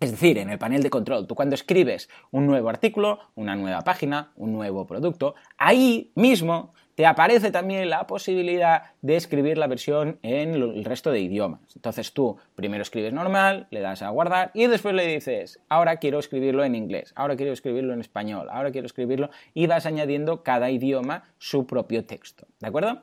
Es 0.00 0.12
decir, 0.12 0.38
en 0.38 0.48
el 0.48 0.58
panel 0.58 0.82
de 0.82 0.88
control, 0.88 1.26
tú 1.26 1.34
cuando 1.34 1.54
escribes 1.54 2.08
un 2.30 2.46
nuevo 2.46 2.70
artículo, 2.70 3.18
una 3.34 3.54
nueva 3.54 3.82
página, 3.82 4.32
un 4.34 4.50
nuevo 4.50 4.86
producto, 4.86 5.34
ahí 5.58 6.10
mismo 6.14 6.72
te 6.94 7.04
aparece 7.04 7.50
también 7.50 7.90
la 7.90 8.06
posibilidad 8.06 8.94
de 9.02 9.16
escribir 9.16 9.58
la 9.58 9.66
versión 9.66 10.18
en 10.22 10.54
el 10.54 10.84
resto 10.86 11.10
de 11.10 11.20
idiomas. 11.20 11.60
Entonces 11.76 12.14
tú 12.14 12.38
primero 12.54 12.80
escribes 12.80 13.12
normal, 13.12 13.66
le 13.70 13.80
das 13.80 14.00
a 14.00 14.08
guardar 14.08 14.50
y 14.54 14.66
después 14.68 14.94
le 14.94 15.06
dices, 15.06 15.60
ahora 15.68 15.98
quiero 15.98 16.18
escribirlo 16.18 16.64
en 16.64 16.74
inglés, 16.74 17.12
ahora 17.14 17.36
quiero 17.36 17.52
escribirlo 17.52 17.92
en 17.92 18.00
español, 18.00 18.48
ahora 18.50 18.70
quiero 18.70 18.86
escribirlo 18.86 19.28
y 19.52 19.66
vas 19.66 19.84
añadiendo 19.84 20.42
cada 20.42 20.70
idioma 20.70 21.24
su 21.36 21.66
propio 21.66 22.06
texto. 22.06 22.46
¿De 22.58 22.68
acuerdo? 22.68 23.02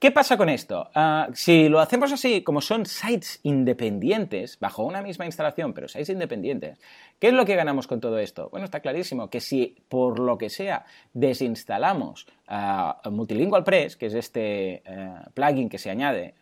¿Qué 0.00 0.12
pasa 0.12 0.36
con 0.36 0.48
esto? 0.48 0.88
Uh, 0.94 1.34
si 1.34 1.68
lo 1.68 1.80
hacemos 1.80 2.12
así, 2.12 2.42
como 2.44 2.60
son 2.60 2.86
sites 2.86 3.40
independientes, 3.42 4.56
bajo 4.60 4.84
una 4.84 5.02
misma 5.02 5.26
instalación, 5.26 5.72
pero 5.72 5.88
sites 5.88 6.10
independientes, 6.10 6.78
¿qué 7.18 7.28
es 7.28 7.32
lo 7.34 7.44
que 7.44 7.56
ganamos 7.56 7.88
con 7.88 7.98
todo 7.98 8.20
esto? 8.20 8.48
Bueno, 8.50 8.64
está 8.64 8.78
clarísimo 8.78 9.28
que 9.28 9.40
si 9.40 9.74
por 9.88 10.20
lo 10.20 10.38
que 10.38 10.50
sea 10.50 10.84
desinstalamos 11.14 12.28
uh, 12.48 13.10
Multilingual 13.10 13.64
Press, 13.64 13.96
que 13.96 14.06
es 14.06 14.14
este 14.14 14.84
uh, 14.88 15.32
plugin 15.32 15.68
que 15.68 15.78
se 15.78 15.90
añade 15.90 16.34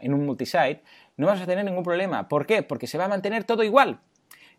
en 0.00 0.12
un 0.12 0.26
multisite, 0.26 0.82
no 1.16 1.28
vas 1.28 1.40
a 1.40 1.46
tener 1.46 1.64
ningún 1.64 1.84
problema. 1.84 2.26
¿Por 2.26 2.44
qué? 2.44 2.64
Porque 2.64 2.88
se 2.88 2.98
va 2.98 3.04
a 3.04 3.08
mantener 3.08 3.44
todo 3.44 3.62
igual. 3.62 4.00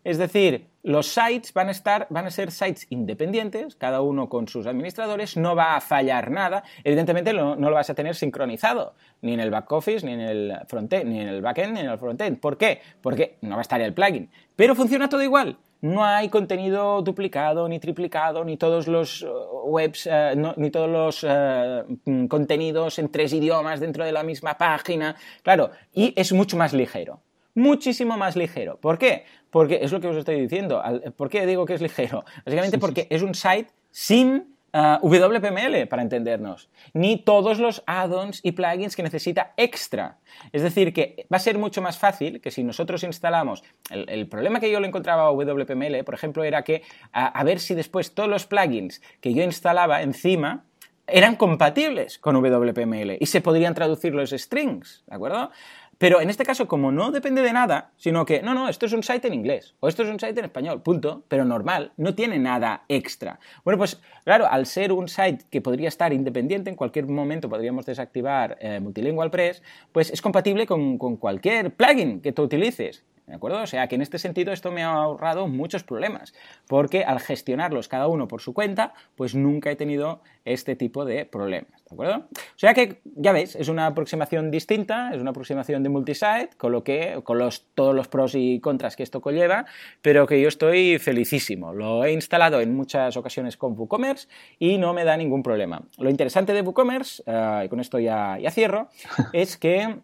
Es 0.04 0.16
decir, 0.16 0.68
los 0.82 1.08
sites 1.08 1.52
van 1.52 1.68
a, 1.68 1.72
estar, 1.72 2.06
van 2.08 2.26
a 2.26 2.30
ser 2.30 2.50
sites 2.50 2.86
independientes, 2.90 3.74
cada 3.74 4.00
uno 4.00 4.28
con 4.28 4.48
sus 4.48 4.66
administradores, 4.66 5.36
no 5.36 5.56
va 5.56 5.76
a 5.76 5.80
fallar 5.80 6.30
nada. 6.30 6.62
Evidentemente 6.84 7.32
no, 7.32 7.56
lo 7.56 7.72
vas 7.72 7.90
a 7.90 7.94
tener 7.94 8.14
sincronizado, 8.14 8.94
ni 9.20 9.34
en 9.34 9.40
el 9.40 9.50
back 9.50 9.70
office, 9.72 10.06
ni 10.06 10.12
en 10.12 10.20
el 10.20 10.54
frontend, 10.66 11.10
ni 11.10 11.20
en 11.20 11.28
el 11.28 11.42
backend, 11.42 11.74
ni 11.74 11.80
en 11.80 11.88
el 11.88 11.98
frontend. 11.98 12.38
¿Por 12.38 12.56
qué? 12.56 12.80
Porque 13.02 13.36
no 13.42 13.50
va 13.50 13.58
a 13.58 13.62
estar 13.62 13.80
el 13.80 13.92
plugin. 13.92 14.30
Pero 14.56 14.74
funciona 14.74 15.08
todo 15.08 15.22
igual. 15.22 15.58
No 15.80 16.04
hay 16.04 16.28
contenido 16.28 17.02
duplicado, 17.02 17.68
ni 17.68 17.78
triplicado, 17.78 18.44
ni 18.44 18.56
todos 18.56 18.88
los 18.88 19.22
uh, 19.22 19.28
webs, 19.64 20.08
no, 20.36 20.54
ni 20.56 20.70
todos 20.70 20.88
los 20.88 21.22
uh, 21.22 22.28
contenidos 22.28 22.98
en 22.98 23.10
tres 23.10 23.32
idiomas 23.32 23.78
dentro 23.78 24.04
de 24.04 24.12
la 24.12 24.22
misma 24.22 24.56
página. 24.56 25.16
Claro, 25.42 25.70
y 25.92 26.14
es 26.16 26.32
mucho 26.32 26.56
más 26.56 26.72
ligero 26.72 27.20
muchísimo 27.58 28.16
más 28.16 28.36
ligero. 28.36 28.78
¿Por 28.80 28.98
qué? 28.98 29.24
Porque 29.50 29.80
es 29.82 29.92
lo 29.92 30.00
que 30.00 30.08
os 30.08 30.16
estoy 30.16 30.40
diciendo. 30.40 30.82
¿Por 31.16 31.28
qué 31.28 31.46
digo 31.46 31.66
que 31.66 31.74
es 31.74 31.82
ligero? 31.82 32.24
Básicamente 32.46 32.78
porque 32.78 33.06
es 33.10 33.22
un 33.22 33.34
site 33.34 33.70
sin 33.90 34.56
uh, 34.72 35.06
WPML, 35.06 35.86
para 35.88 36.02
entendernos, 36.02 36.70
ni 36.92 37.18
todos 37.18 37.58
los 37.58 37.82
add-ons 37.86 38.40
y 38.42 38.52
plugins 38.52 38.96
que 38.96 39.02
necesita 39.02 39.52
extra. 39.56 40.18
Es 40.52 40.62
decir, 40.62 40.92
que 40.92 41.26
va 41.32 41.36
a 41.36 41.40
ser 41.40 41.58
mucho 41.58 41.82
más 41.82 41.98
fácil 41.98 42.40
que 42.40 42.50
si 42.50 42.62
nosotros 42.62 43.02
instalamos. 43.02 43.62
El, 43.90 44.08
el 44.08 44.28
problema 44.28 44.60
que 44.60 44.70
yo 44.70 44.80
le 44.80 44.88
encontraba 44.88 45.26
a 45.26 45.30
WPML, 45.32 46.04
por 46.04 46.14
ejemplo, 46.14 46.44
era 46.44 46.62
que 46.62 46.82
a, 47.12 47.26
a 47.26 47.44
ver 47.44 47.60
si 47.60 47.74
después 47.74 48.14
todos 48.14 48.28
los 48.28 48.46
plugins 48.46 49.02
que 49.20 49.34
yo 49.34 49.42
instalaba 49.42 50.02
encima 50.02 50.64
eran 51.08 51.36
compatibles 51.36 52.18
con 52.18 52.36
WPML 52.36 53.16
y 53.18 53.26
se 53.26 53.40
podrían 53.40 53.74
traducir 53.74 54.14
los 54.14 54.30
strings, 54.30 55.04
¿de 55.06 55.16
acuerdo? 55.16 55.50
Pero 55.98 56.20
en 56.20 56.30
este 56.30 56.44
caso, 56.44 56.68
como 56.68 56.92
no 56.92 57.10
depende 57.10 57.42
de 57.42 57.52
nada, 57.52 57.90
sino 57.96 58.24
que, 58.24 58.40
no, 58.40 58.54
no, 58.54 58.68
esto 58.68 58.86
es 58.86 58.92
un 58.92 59.02
site 59.02 59.26
en 59.26 59.34
inglés 59.34 59.74
o 59.80 59.88
esto 59.88 60.04
es 60.04 60.08
un 60.08 60.20
site 60.20 60.38
en 60.38 60.44
español, 60.44 60.80
punto, 60.80 61.24
pero 61.26 61.44
normal, 61.44 61.92
no 61.96 62.14
tiene 62.14 62.38
nada 62.38 62.84
extra. 62.88 63.40
Bueno, 63.64 63.78
pues 63.78 64.00
claro, 64.24 64.46
al 64.48 64.66
ser 64.66 64.92
un 64.92 65.08
site 65.08 65.44
que 65.50 65.60
podría 65.60 65.88
estar 65.88 66.12
independiente, 66.12 66.70
en 66.70 66.76
cualquier 66.76 67.06
momento 67.06 67.48
podríamos 67.48 67.84
desactivar 67.84 68.56
eh, 68.60 68.78
Multilingual 68.78 69.32
Press, 69.32 69.60
pues 69.90 70.10
es 70.10 70.22
compatible 70.22 70.66
con, 70.66 70.98
con 70.98 71.16
cualquier 71.16 71.74
plugin 71.74 72.20
que 72.20 72.32
tú 72.32 72.42
utilices. 72.42 73.02
¿De 73.28 73.34
acuerdo? 73.34 73.62
O 73.62 73.66
sea 73.66 73.86
que 73.88 73.94
en 73.94 74.02
este 74.02 74.18
sentido 74.18 74.52
esto 74.52 74.72
me 74.72 74.82
ha 74.82 74.90
ahorrado 74.90 75.48
muchos 75.48 75.84
problemas, 75.84 76.32
porque 76.66 77.04
al 77.04 77.20
gestionarlos 77.20 77.86
cada 77.86 78.08
uno 78.08 78.26
por 78.26 78.40
su 78.40 78.54
cuenta, 78.54 78.94
pues 79.16 79.34
nunca 79.34 79.70
he 79.70 79.76
tenido 79.76 80.22
este 80.46 80.76
tipo 80.76 81.04
de 81.04 81.26
problemas. 81.26 81.70
¿De 81.88 81.94
acuerdo? 81.94 82.16
O 82.32 82.58
sea 82.58 82.72
que, 82.72 83.00
ya 83.16 83.32
veis, 83.32 83.54
es 83.54 83.68
una 83.68 83.86
aproximación 83.86 84.50
distinta, 84.50 85.10
es 85.12 85.20
una 85.20 85.30
aproximación 85.30 85.82
de 85.82 85.90
multisite, 85.90 86.50
con, 86.56 86.72
lo 86.72 86.82
que, 86.82 87.20
con 87.22 87.38
los, 87.38 87.66
todos 87.74 87.94
los 87.94 88.08
pros 88.08 88.34
y 88.34 88.60
contras 88.60 88.96
que 88.96 89.02
esto 89.02 89.20
conlleva, 89.20 89.66
pero 90.00 90.26
que 90.26 90.40
yo 90.40 90.48
estoy 90.48 90.98
felicísimo. 90.98 91.74
Lo 91.74 92.04
he 92.04 92.12
instalado 92.12 92.62
en 92.62 92.74
muchas 92.74 93.16
ocasiones 93.18 93.58
con 93.58 93.78
WooCommerce 93.78 94.28
y 94.58 94.78
no 94.78 94.94
me 94.94 95.04
da 95.04 95.18
ningún 95.18 95.42
problema. 95.42 95.82
Lo 95.98 96.08
interesante 96.08 96.54
de 96.54 96.62
WooCommerce, 96.62 97.22
uh, 97.26 97.64
y 97.64 97.68
con 97.68 97.80
esto 97.80 97.98
ya, 97.98 98.38
ya 98.38 98.50
cierro, 98.50 98.88
es 99.34 99.58
que 99.58 99.98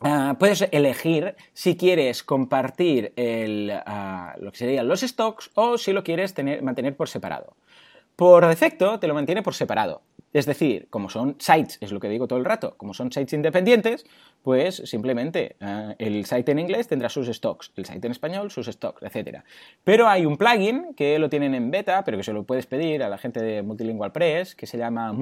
Uh, 0.00 0.36
puedes 0.38 0.68
elegir 0.70 1.34
si 1.52 1.76
quieres 1.76 2.22
compartir 2.22 3.12
uh, 3.16 4.40
lo 4.40 4.52
que 4.52 4.58
serían 4.58 4.86
los 4.86 5.00
stocks 5.00 5.50
o 5.54 5.76
si 5.76 5.92
lo 5.92 6.04
quieres 6.04 6.34
tener, 6.34 6.62
mantener 6.62 6.96
por 6.96 7.08
separado. 7.08 7.56
Por 8.14 8.46
defecto 8.46 9.00
te 9.00 9.08
lo 9.08 9.14
mantiene 9.14 9.42
por 9.42 9.54
separado. 9.54 10.02
Es 10.32 10.44
decir, 10.44 10.88
como 10.90 11.08
son 11.08 11.36
sites, 11.38 11.78
es 11.80 11.90
lo 11.90 12.00
que 12.00 12.08
digo 12.08 12.28
todo 12.28 12.38
el 12.38 12.44
rato, 12.44 12.74
como 12.76 12.92
son 12.92 13.10
sites 13.10 13.32
independientes, 13.32 14.04
pues 14.42 14.76
simplemente 14.84 15.56
uh, 15.60 15.94
el 15.98 16.26
site 16.26 16.52
en 16.52 16.58
inglés 16.58 16.86
tendrá 16.86 17.08
sus 17.08 17.28
stocks, 17.28 17.72
el 17.76 17.86
site 17.86 18.06
en 18.06 18.12
español 18.12 18.50
sus 18.50 18.66
stocks, 18.66 19.02
etc. 19.02 19.38
Pero 19.84 20.06
hay 20.06 20.26
un 20.26 20.36
plugin 20.36 20.94
que 20.94 21.18
lo 21.18 21.30
tienen 21.30 21.54
en 21.54 21.70
beta, 21.70 22.04
pero 22.04 22.18
que 22.18 22.24
se 22.24 22.34
lo 22.34 22.44
puedes 22.44 22.66
pedir 22.66 23.02
a 23.02 23.08
la 23.08 23.16
gente 23.16 23.42
de 23.42 23.62
Multilingual 23.62 24.12
Press, 24.12 24.54
que 24.54 24.66
se 24.66 24.76
llama 24.76 25.12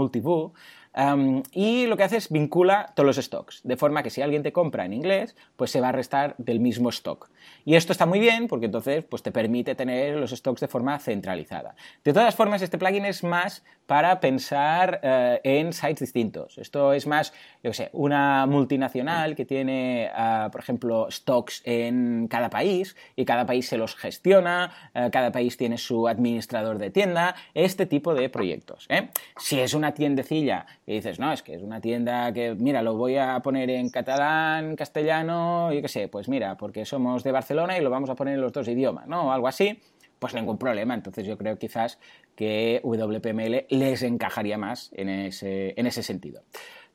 Y 1.53 1.87
lo 1.87 1.97
que 1.97 2.05
hace 2.05 2.17
es 2.17 2.31
vincula 2.31 2.93
todos 2.95 3.07
los 3.07 3.25
stocks, 3.25 3.61
de 3.65 3.77
forma 3.77 4.03
que 4.03 4.11
si 4.11 4.23
alguien 4.23 4.43
te 4.43 4.53
compra 4.53 4.87
en 4.87 4.95
inglés, 4.95 5.37
pues 5.57 5.71
se 5.71 5.81
va 5.81 5.91
a 5.91 5.93
restar 5.93 6.35
del 6.39 6.59
mismo 6.59 6.89
stock. 6.89 7.29
Y 7.65 7.75
esto 7.75 7.93
está 7.93 8.07
muy 8.07 8.19
bien 8.19 8.49
porque 8.49 8.67
entonces 8.67 9.05
pues, 9.05 9.23
te 9.23 9.33
permite 9.33 9.75
tener 9.75 10.17
los 10.17 10.31
stocks 10.31 10.61
de 10.61 10.69
forma 10.69 10.99
centralizada. 10.99 11.75
De 12.05 12.13
todas 12.13 12.35
formas, 12.35 12.63
este 12.63 12.79
plugin 12.79 13.05
es 13.05 13.23
más 13.25 13.63
para 13.87 14.21
pensar 14.21 15.01
eh, 15.03 15.41
en 15.45 15.73
sites 15.73 16.01
distintos. 16.01 16.59
Esto 16.59 16.93
es 16.93 17.07
más, 17.07 17.33
yo 17.63 17.73
sé, 17.73 17.91
una 17.93 18.47
multinacional 18.47 19.37
que 19.37 19.45
tiene, 19.45 20.11
ah, 20.15 20.49
por 20.51 20.61
ejemplo, 20.61 21.09
stocks 21.11 21.63
en 21.65 22.27
cada 22.29 22.51
país 22.51 22.97
y 23.15 23.25
cada 23.25 23.47
país 23.47 23.69
se 23.69 23.77
los 23.77 23.95
gestiona, 23.95 24.91
eh, 24.95 25.09
cada 25.13 25.31
país 25.31 25.57
tiene 25.57 25.79
su 25.79 26.09
administrador 26.09 26.79
de 26.79 26.91
tienda, 26.91 27.37
este 27.55 27.87
tipo 27.87 28.15
de 28.15 28.29
proyectos. 28.29 28.87
¿eh? 28.89 29.11
Si 29.39 29.61
es 29.61 29.75
una 29.75 29.95
tiendecilla 29.95 30.67
y 30.87 30.95
dices, 30.95 31.19
no, 31.19 31.33
es 31.33 31.43
que 31.43 31.55
es 31.55 31.63
una 31.63 31.81
tienda 31.81 32.33
que, 32.33 32.55
mira, 32.55 32.81
lo 32.81 32.97
voy 32.97 33.17
a 33.17 33.41
poner 33.41 33.71
en 33.71 33.91
catalán, 33.91 34.77
castellano, 34.77 35.73
yo 35.73 35.83
qué 35.83 35.89
sé, 35.89 36.09
pues 36.09 36.29
mira, 36.29 36.57
porque 36.57 36.85
somos 36.85 37.25
de 37.25 37.33
Barcelona 37.33 37.77
y 37.77 37.81
lo 37.81 37.91
vamos 37.91 38.09
a 38.09 38.15
poner 38.15 38.35
en 38.35 38.41
los 38.41 38.53
dos 38.53 38.69
idiomas, 38.69 39.09
¿no? 39.09 39.29
O 39.29 39.33
algo 39.33 39.49
así 39.49 39.81
pues 40.19 40.35
ningún 40.35 40.59
problema. 40.59 40.95
Entonces 40.95 41.27
yo 41.27 41.37
creo 41.37 41.59
quizás 41.59 41.99
que 42.35 42.81
WPML 42.83 43.67
les 43.69 44.03
encajaría 44.03 44.59
más 44.59 44.91
en 44.95 45.09
ese, 45.09 45.75
en 45.77 45.87
ese 45.87 46.03
sentido. 46.03 46.43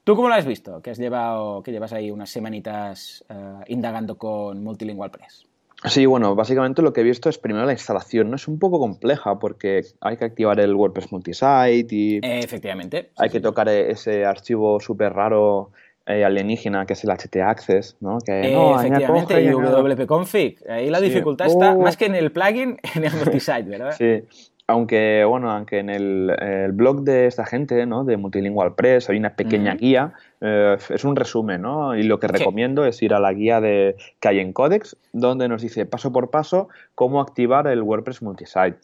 ¿Tú 0.03 0.15
cómo 0.15 0.29
lo 0.29 0.33
has 0.33 0.45
visto? 0.45 0.81
Que 0.81 0.91
has 0.91 0.97
llevado, 0.97 1.61
que 1.61 1.71
llevas 1.71 1.93
ahí 1.93 2.09
unas 2.09 2.29
semanitas 2.29 3.23
eh, 3.29 3.35
indagando 3.67 4.17
con 4.17 4.63
Multilingual 4.63 5.11
Press. 5.11 5.45
Sí, 5.85 6.05
bueno, 6.05 6.35
básicamente 6.35 6.81
lo 6.81 6.93
que 6.93 7.01
he 7.01 7.03
visto 7.03 7.29
es 7.29 7.37
primero 7.37 7.65
la 7.65 7.71
instalación, 7.71 8.29
¿no? 8.29 8.35
Es 8.35 8.47
un 8.47 8.59
poco 8.59 8.79
compleja 8.79 9.39
porque 9.39 9.81
hay 9.99 10.17
que 10.17 10.25
activar 10.25 10.59
el 10.59 10.75
WordPress 10.75 11.11
multisite 11.11 11.87
y... 11.89 12.19
efectivamente. 12.21 13.09
Hay 13.17 13.29
que 13.29 13.39
tocar 13.39 13.67
ese 13.69 14.25
archivo 14.25 14.79
súper 14.79 15.13
raro 15.13 15.71
eh, 16.05 16.23
alienígena 16.23 16.85
que 16.85 16.93
es 16.93 17.03
el 17.03 17.11
htaccess, 17.11 17.97
¿no? 17.99 18.19
Que, 18.19 18.51
no, 18.51 18.79
efectivamente, 18.79 19.41
y 19.41 19.47
wp-config. 19.47 20.69
Ahí 20.69 20.89
la 20.89 20.99
dificultad 20.99 21.47
está 21.47 21.75
más 21.75 21.97
que 21.97 22.05
en 22.05 22.15
el 22.15 22.31
plugin, 22.31 22.77
en 22.95 23.03
el 23.03 23.13
multisite, 23.13 23.63
¿verdad? 23.63 23.95
Sí. 23.97 24.23
Aunque, 24.71 25.25
bueno, 25.25 25.51
aunque 25.51 25.79
en 25.79 25.89
el, 25.89 26.71
blog 26.71 27.03
de 27.03 27.27
esta 27.27 27.45
gente, 27.45 27.85
¿no? 27.85 28.05
De 28.05 28.15
Multilingual 28.15 28.73
Press 28.73 29.09
hay 29.09 29.17
una 29.17 29.35
pequeña 29.35 29.75
guía, 29.75 30.13
eh, 30.39 30.77
es 30.89 31.03
un 31.03 31.17
resumen, 31.17 31.61
¿no? 31.61 31.95
Y 31.95 32.03
lo 32.03 32.19
que 32.19 32.27
recomiendo 32.27 32.85
es 32.85 33.01
ir 33.01 33.13
a 33.13 33.19
la 33.19 33.33
guía 33.33 33.59
de, 33.59 33.97
que 34.21 34.29
hay 34.29 34.39
en 34.39 34.53
Codex, 34.53 34.95
donde 35.11 35.49
nos 35.49 35.61
dice 35.61 35.85
paso 35.85 36.13
por 36.13 36.29
paso 36.29 36.69
cómo 36.95 37.19
activar 37.19 37.67
el 37.67 37.81
WordPress 37.81 38.21
multisite. 38.21 38.77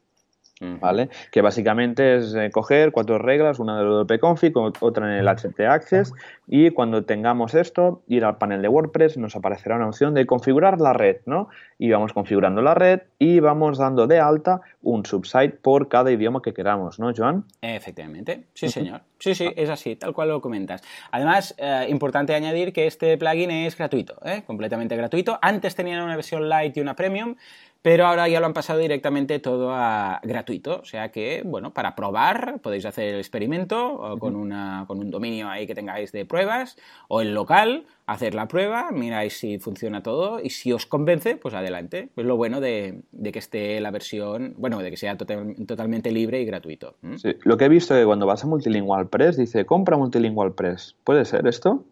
¿Vale? 0.60 1.10
Que 1.32 1.42
básicamente 1.42 2.18
es 2.18 2.34
eh, 2.36 2.50
coger 2.52 2.92
cuatro 2.92 3.18
reglas, 3.18 3.60
una 3.60 3.78
del 3.78 3.88
wp-config, 3.88 4.54
otra 4.80 5.06
en 5.06 5.20
el 5.20 5.28
htaccess 5.28 6.14
y 6.48 6.72
cuando 6.72 7.04
tengamos 7.04 7.54
esto, 7.54 8.04
ir 8.08 8.24
al 8.24 8.38
panel 8.38 8.62
de 8.62 8.68
WordPress, 8.68 9.18
nos 9.18 9.36
aparecerá 9.36 9.76
una 9.76 9.88
opción 9.88 10.14
de 10.14 10.26
configurar 10.26 10.80
la 10.80 10.94
red, 10.94 11.18
¿no? 11.26 11.50
Y 11.78 11.92
vamos 11.92 12.14
configurando 12.14 12.62
la 12.62 12.74
red 12.74 13.02
y 13.20 13.40
vamos 13.40 13.78
dando 13.78 14.08
de 14.08 14.20
alta 14.20 14.62
un 14.82 15.06
subsite 15.06 15.50
por 15.50 15.90
cada 15.90 16.12
idioma 16.12 16.42
que 16.42 16.54
queramos, 16.54 17.00
¿no, 17.00 17.12
Joan? 17.16 17.44
Efectivamente, 17.62 18.46
sí, 18.54 18.70
señor. 18.70 19.02
Sí, 19.20 19.36
sí, 19.36 19.50
es 19.56 19.70
así, 19.70 19.96
tal 19.96 20.14
cual 20.14 20.30
lo 20.30 20.42
comentas. 20.42 20.82
Además, 21.12 21.56
eh, 21.58 21.88
importante 21.90 22.36
añadir 22.36 22.72
que 22.72 22.88
este 22.88 23.18
plugin 23.18 23.52
es 23.52 23.78
gratuito, 23.78 24.16
¿eh? 24.24 24.44
completamente 24.46 24.96
gratuito. 24.96 25.40
Antes 25.42 25.76
tenían 25.76 26.04
una 26.04 26.16
versión 26.16 26.48
light 26.48 26.78
y 26.78 26.82
una 26.82 26.96
premium, 26.96 27.36
pero 27.82 28.06
ahora 28.06 28.28
ya 28.28 28.40
lo 28.40 28.46
han 28.46 28.54
pasado 28.54 28.80
directamente 28.80 29.40
todo 29.40 29.72
a 29.72 30.20
gratuito. 30.24 30.80
O 30.82 30.86
sea 30.86 31.12
que, 31.12 31.42
bueno, 31.46 31.74
para 31.74 31.96
probar 31.96 32.60
podéis 32.62 32.86
hacer 32.86 33.14
el 33.14 33.20
experimento 33.20 34.18
con, 34.20 34.36
una, 34.36 34.86
con 34.88 35.00
un 35.00 35.12
dominio 35.12 35.50
ahí 35.50 35.68
que 35.68 35.76
tengáis 35.76 36.12
de 36.12 36.26
pruebas 36.26 36.78
o 37.08 37.22
el 37.22 37.34
local, 37.34 37.86
hacer 38.06 38.34
la 38.34 38.48
prueba, 38.48 38.92
miráis 38.92 39.38
si 39.38 39.60
funciona 39.60 40.02
todo 40.02 40.40
y 40.42 40.50
si 40.50 40.72
os 40.72 40.86
convence, 40.86 41.38
pues 41.38 41.54
adelante. 41.54 42.10
Es 42.16 42.26
lo 42.26 42.38
bueno 42.38 42.62
de, 42.62 43.02
que 43.32 43.40
esté 43.40 43.80
la 43.82 43.92
versión, 43.92 44.54
bueno, 44.58 44.80
de 44.80 44.90
que 44.90 44.98
sea 44.98 45.18
totalmente 45.18 46.12
libre 46.12 46.42
y 46.42 46.46
gratuito. 46.46 46.96
Sí, 47.18 47.36
lo 47.44 47.58
que 47.58 47.66
he 47.66 47.70
visto 47.70 47.94
es 47.96 48.02
que 48.02 48.06
cuando 48.06 48.26
vas 48.26 48.44
a 48.44 48.48
Multilingual 48.48 49.08
Press 49.08 49.38
dice 49.38 49.66
compra 49.66 49.98
Multilingual 49.98 50.54
Press. 50.54 50.96
¿Puede 51.04 51.26
ser 51.26 51.48
esto? 51.48 51.84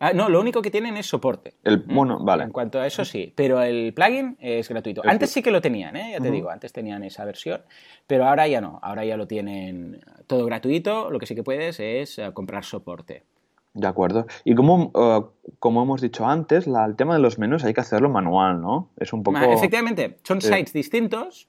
Ah, 0.00 0.12
no, 0.12 0.28
lo 0.28 0.40
único 0.40 0.62
que 0.62 0.70
tienen 0.70 0.96
es 0.96 1.06
soporte. 1.06 1.54
El, 1.64 1.78
bueno, 1.78 2.18
vale. 2.20 2.44
En 2.44 2.50
cuanto 2.50 2.80
a 2.80 2.86
eso 2.86 3.04
sí, 3.04 3.32
pero 3.34 3.60
el 3.62 3.92
plugin 3.94 4.36
es 4.40 4.68
gratuito. 4.68 5.02
Antes 5.04 5.30
sí 5.30 5.42
que 5.42 5.50
lo 5.50 5.60
tenían, 5.60 5.96
¿eh? 5.96 6.12
ya 6.12 6.20
te 6.20 6.30
digo, 6.30 6.50
antes 6.50 6.72
tenían 6.72 7.02
esa 7.02 7.24
versión, 7.24 7.62
pero 8.06 8.26
ahora 8.26 8.46
ya 8.46 8.60
no, 8.60 8.78
ahora 8.82 9.04
ya 9.04 9.16
lo 9.16 9.26
tienen 9.26 10.00
todo 10.26 10.44
gratuito, 10.46 11.10
lo 11.10 11.18
que 11.18 11.26
sí 11.26 11.34
que 11.34 11.42
puedes 11.42 11.80
es 11.80 12.18
eh, 12.18 12.30
comprar 12.32 12.64
soporte. 12.64 13.24
De 13.74 13.86
acuerdo. 13.86 14.26
Y 14.44 14.54
como, 14.54 14.92
eh, 14.94 15.20
como 15.58 15.82
hemos 15.82 16.00
dicho 16.00 16.26
antes, 16.26 16.66
el 16.66 16.96
tema 16.96 17.14
de 17.14 17.20
los 17.20 17.38
menús 17.38 17.64
hay 17.64 17.74
que 17.74 17.80
hacerlo 17.80 18.08
manual, 18.08 18.60
¿no? 18.60 18.90
Es 18.98 19.12
un 19.12 19.22
poco... 19.22 19.38
Efectivamente, 19.38 20.18
son 20.22 20.40
sites 20.40 20.72
distintos, 20.72 21.48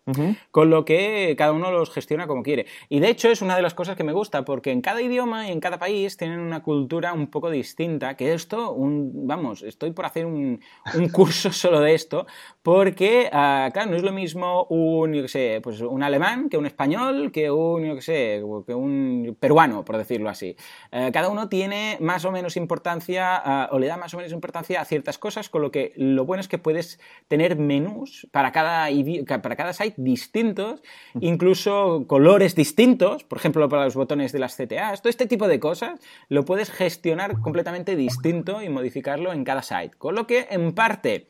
con 0.51 0.69
lo 0.69 0.85
que 0.85 1.35
cada 1.37 1.51
uno 1.51 1.71
los 1.71 1.91
gestiona 1.91 2.27
como 2.27 2.43
quiere. 2.43 2.65
Y 2.89 2.99
de 2.99 3.09
hecho 3.09 3.29
es 3.29 3.41
una 3.41 3.55
de 3.55 3.61
las 3.61 3.73
cosas 3.73 3.95
que 3.95 4.03
me 4.03 4.13
gusta, 4.13 4.45
porque 4.45 4.71
en 4.71 4.81
cada 4.81 5.01
idioma 5.01 5.47
y 5.47 5.51
en 5.51 5.59
cada 5.59 5.79
país 5.79 6.17
tienen 6.17 6.39
una 6.39 6.61
cultura 6.61 7.13
un 7.13 7.27
poco 7.27 7.49
distinta, 7.49 8.15
que 8.15 8.33
esto, 8.33 8.71
un, 8.71 9.27
vamos, 9.27 9.63
estoy 9.63 9.91
por 9.91 10.05
hacer 10.05 10.25
un, 10.25 10.59
un 10.95 11.09
curso 11.11 11.51
solo 11.51 11.81
de 11.81 11.93
esto, 11.93 12.25
porque, 12.63 13.29
ah, 13.31 13.69
claro, 13.73 13.91
no 13.91 13.97
es 13.97 14.03
lo 14.03 14.11
mismo 14.11 14.65
un, 14.69 15.13
yo 15.13 15.21
qué 15.23 15.27
sé, 15.27 15.59
pues 15.61 15.81
un 15.81 16.03
alemán 16.03 16.49
que 16.49 16.57
un 16.57 16.65
español, 16.65 17.31
que 17.31 17.51
un, 17.51 17.83
yo 17.85 17.95
qué 17.95 18.01
sé, 18.01 18.43
que 18.65 18.73
un 18.73 19.37
peruano, 19.39 19.83
por 19.83 19.97
decirlo 19.97 20.29
así. 20.29 20.55
Eh, 20.91 21.11
cada 21.13 21.29
uno 21.29 21.49
tiene 21.49 21.97
más 21.99 22.25
o 22.25 22.31
menos 22.31 22.57
importancia 22.57 23.35
ah, 23.35 23.69
o 23.71 23.79
le 23.79 23.88
da 23.89 23.97
más 23.97 24.13
o 24.13 24.17
menos 24.17 24.31
importancia 24.31 24.79
a 24.79 24.85
ciertas 24.85 25.17
cosas, 25.17 25.49
con 25.49 25.61
lo 25.61 25.71
que 25.71 25.91
lo 25.97 26.25
bueno 26.25 26.39
es 26.39 26.47
que 26.47 26.57
puedes 26.57 26.99
tener 27.27 27.57
menús 27.57 28.27
para 28.31 28.51
cada, 28.51 28.87
para 29.41 29.55
cada 29.55 29.73
site 29.73 29.95
distintos, 29.97 30.81
incluso 31.19 32.05
colores 32.07 32.55
distintos, 32.55 33.25
por 33.25 33.37
ejemplo, 33.37 33.67
para 33.67 33.83
los 33.83 33.95
botones 33.95 34.31
de 34.31 34.39
las 34.39 34.55
CTAs, 34.55 35.01
todo 35.01 35.09
este 35.09 35.25
tipo 35.25 35.47
de 35.47 35.59
cosas 35.59 35.99
lo 36.29 36.45
puedes 36.45 36.71
gestionar 36.71 37.41
completamente 37.41 37.95
distinto 37.95 38.61
y 38.61 38.69
modificarlo 38.69 39.33
en 39.33 39.43
cada 39.43 39.61
site. 39.61 39.97
Con 39.97 40.15
lo 40.15 40.25
que, 40.25 40.47
en 40.49 40.73
parte, 40.73 41.27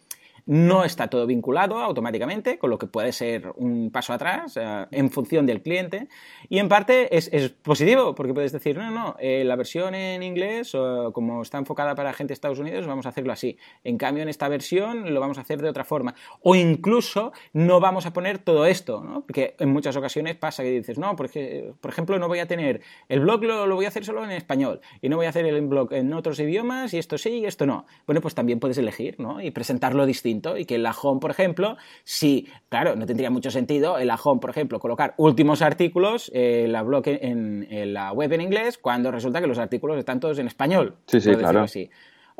no 0.49 0.83
está 0.83 1.09
todo 1.09 1.27
vinculado 1.27 1.77
automáticamente, 1.77 2.57
con 2.57 2.71
lo 2.71 2.79
que 2.79 2.87
puede 2.87 3.11
ser 3.11 3.53
un 3.57 3.91
paso 3.91 4.13
atrás 4.13 4.57
eh, 4.57 4.87
en 4.89 5.11
función 5.11 5.45
del 5.45 5.61
cliente. 5.61 6.07
Y 6.49 6.57
en 6.57 6.67
parte 6.67 7.15
es, 7.15 7.29
positivo, 7.61 8.15
porque 8.15 8.33
puedes 8.33 8.51
decir, 8.51 8.75
no, 8.75 8.89
no, 8.89 9.15
eh, 9.19 9.43
la 9.45 9.55
versión 9.55 9.93
en 9.93 10.23
inglés, 10.23 10.75
como 11.13 11.43
está 11.43 11.59
enfocada 11.59 11.93
para 11.93 12.13
gente 12.13 12.29
de 12.29 12.33
Estados 12.33 12.57
Unidos, 12.57 12.87
vamos 12.87 13.05
a 13.05 13.09
hacerlo 13.09 13.31
así. 13.31 13.59
En 13.83 13.99
cambio, 13.99 14.23
en 14.23 14.29
esta 14.29 14.47
versión 14.47 15.13
lo 15.13 15.19
vamos 15.19 15.37
a 15.37 15.41
hacer 15.41 15.61
de 15.61 15.69
otra 15.69 15.83
forma. 15.83 16.15
O 16.41 16.55
incluso 16.55 17.31
no 17.53 17.79
vamos 17.79 18.07
a 18.07 18.13
poner 18.13 18.39
todo 18.39 18.65
esto, 18.65 19.03
¿no? 19.03 19.21
Porque 19.21 19.55
en 19.59 19.69
muchas 19.69 19.95
ocasiones 19.97 20.35
pasa 20.35 20.63
que 20.63 20.71
dices, 20.71 20.97
no, 20.97 21.15
porque, 21.15 21.73
por 21.79 21.91
ejemplo, 21.91 22.17
no 22.17 22.27
voy 22.27 22.39
a 22.39 22.47
tener, 22.47 22.81
el 23.07 23.19
blog 23.19 23.43
lo, 23.43 23.67
lo 23.67 23.75
voy 23.75 23.85
a 23.85 23.89
hacer 23.89 24.03
solo 24.03 24.23
en 24.23 24.31
español 24.31 24.81
y 24.99 25.09
no 25.09 25.17
voy 25.17 25.27
a 25.27 25.29
hacer 25.29 25.45
el 25.45 25.61
blog 25.67 25.93
en 25.93 26.11
otros 26.11 26.39
idiomas 26.39 26.91
y 26.95 26.97
esto 26.97 27.19
sí 27.19 27.29
y 27.29 27.45
esto 27.45 27.67
no. 27.67 27.85
Bueno, 28.07 28.19
pues 28.19 28.33
también 28.33 28.59
puedes 28.59 28.79
elegir, 28.79 29.19
¿no? 29.19 29.41
Y 29.41 29.51
presentarlo 29.51 30.07
distinto 30.07 30.38
y 30.57 30.65
que 30.65 30.75
en 30.75 30.83
la 30.83 30.91
home, 30.91 31.19
por 31.19 31.31
ejemplo, 31.31 31.77
si, 32.03 32.47
claro, 32.69 32.95
no 32.95 33.05
tendría 33.05 33.29
mucho 33.29 33.51
sentido 33.51 33.99
en 33.99 34.07
la 34.07 34.15
home, 34.15 34.39
por 34.39 34.49
ejemplo, 34.49 34.79
colocar 34.79 35.13
últimos 35.17 35.61
artículos 35.61 36.31
en 36.33 36.71
la, 36.71 36.83
blog 36.83 37.03
en, 37.05 37.93
la 37.93 38.11
web 38.11 38.31
en 38.33 38.41
inglés 38.41 38.77
cuando 38.77 39.11
resulta 39.11 39.41
que 39.41 39.47
los 39.47 39.59
artículos 39.59 39.97
están 39.97 40.19
todos 40.19 40.39
en 40.39 40.47
español. 40.47 40.95
Sí, 41.07 41.19
sí, 41.19 41.35
claro. 41.35 41.61
Así. 41.61 41.89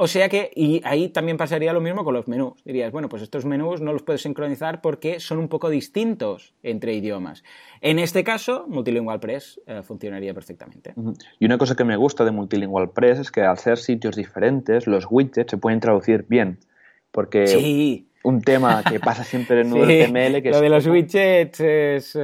O 0.01 0.07
sea 0.07 0.29
que, 0.29 0.49
y 0.55 0.81
ahí 0.85 1.09
también 1.09 1.35
pasaría 1.35 1.73
lo 1.73 1.81
mismo 1.81 2.05
con 2.05 2.13
los 2.13 2.25
menús. 2.29 2.53
Dirías, 2.63 2.89
bueno, 2.89 3.09
pues 3.09 3.21
estos 3.21 3.43
menús 3.43 3.81
no 3.81 3.91
los 3.91 4.01
puedes 4.01 4.21
sincronizar 4.21 4.79
porque 4.79 5.19
son 5.19 5.39
un 5.39 5.49
poco 5.49 5.69
distintos 5.69 6.53
entre 6.63 6.93
idiomas. 6.93 7.43
En 7.81 7.99
este 7.99 8.23
caso, 8.23 8.63
Multilingual 8.69 9.19
Press 9.19 9.59
eh, 9.67 9.81
funcionaría 9.83 10.33
perfectamente. 10.33 10.93
Y 11.37 11.45
una 11.45 11.57
cosa 11.57 11.75
que 11.75 11.83
me 11.83 11.97
gusta 11.97 12.23
de 12.23 12.31
Multilingual 12.31 12.91
Press 12.91 13.19
es 13.19 13.29
que 13.29 13.41
al 13.41 13.57
ser 13.57 13.77
sitios 13.77 14.15
diferentes, 14.15 14.87
los 14.87 15.05
widgets 15.09 15.51
se 15.51 15.57
pueden 15.57 15.81
traducir 15.81 16.25
bien. 16.29 16.59
Porque 17.11 18.05
un 18.23 18.41
tema 18.41 18.83
que 18.83 18.99
pasa 18.99 19.23
siempre 19.23 19.61
en 19.61 19.69
HTML. 19.71 20.41
Que 20.41 20.51
lo 20.51 20.61
de 20.61 20.69
los 20.69 20.85
widgets 20.87 21.59
es, 21.59 22.15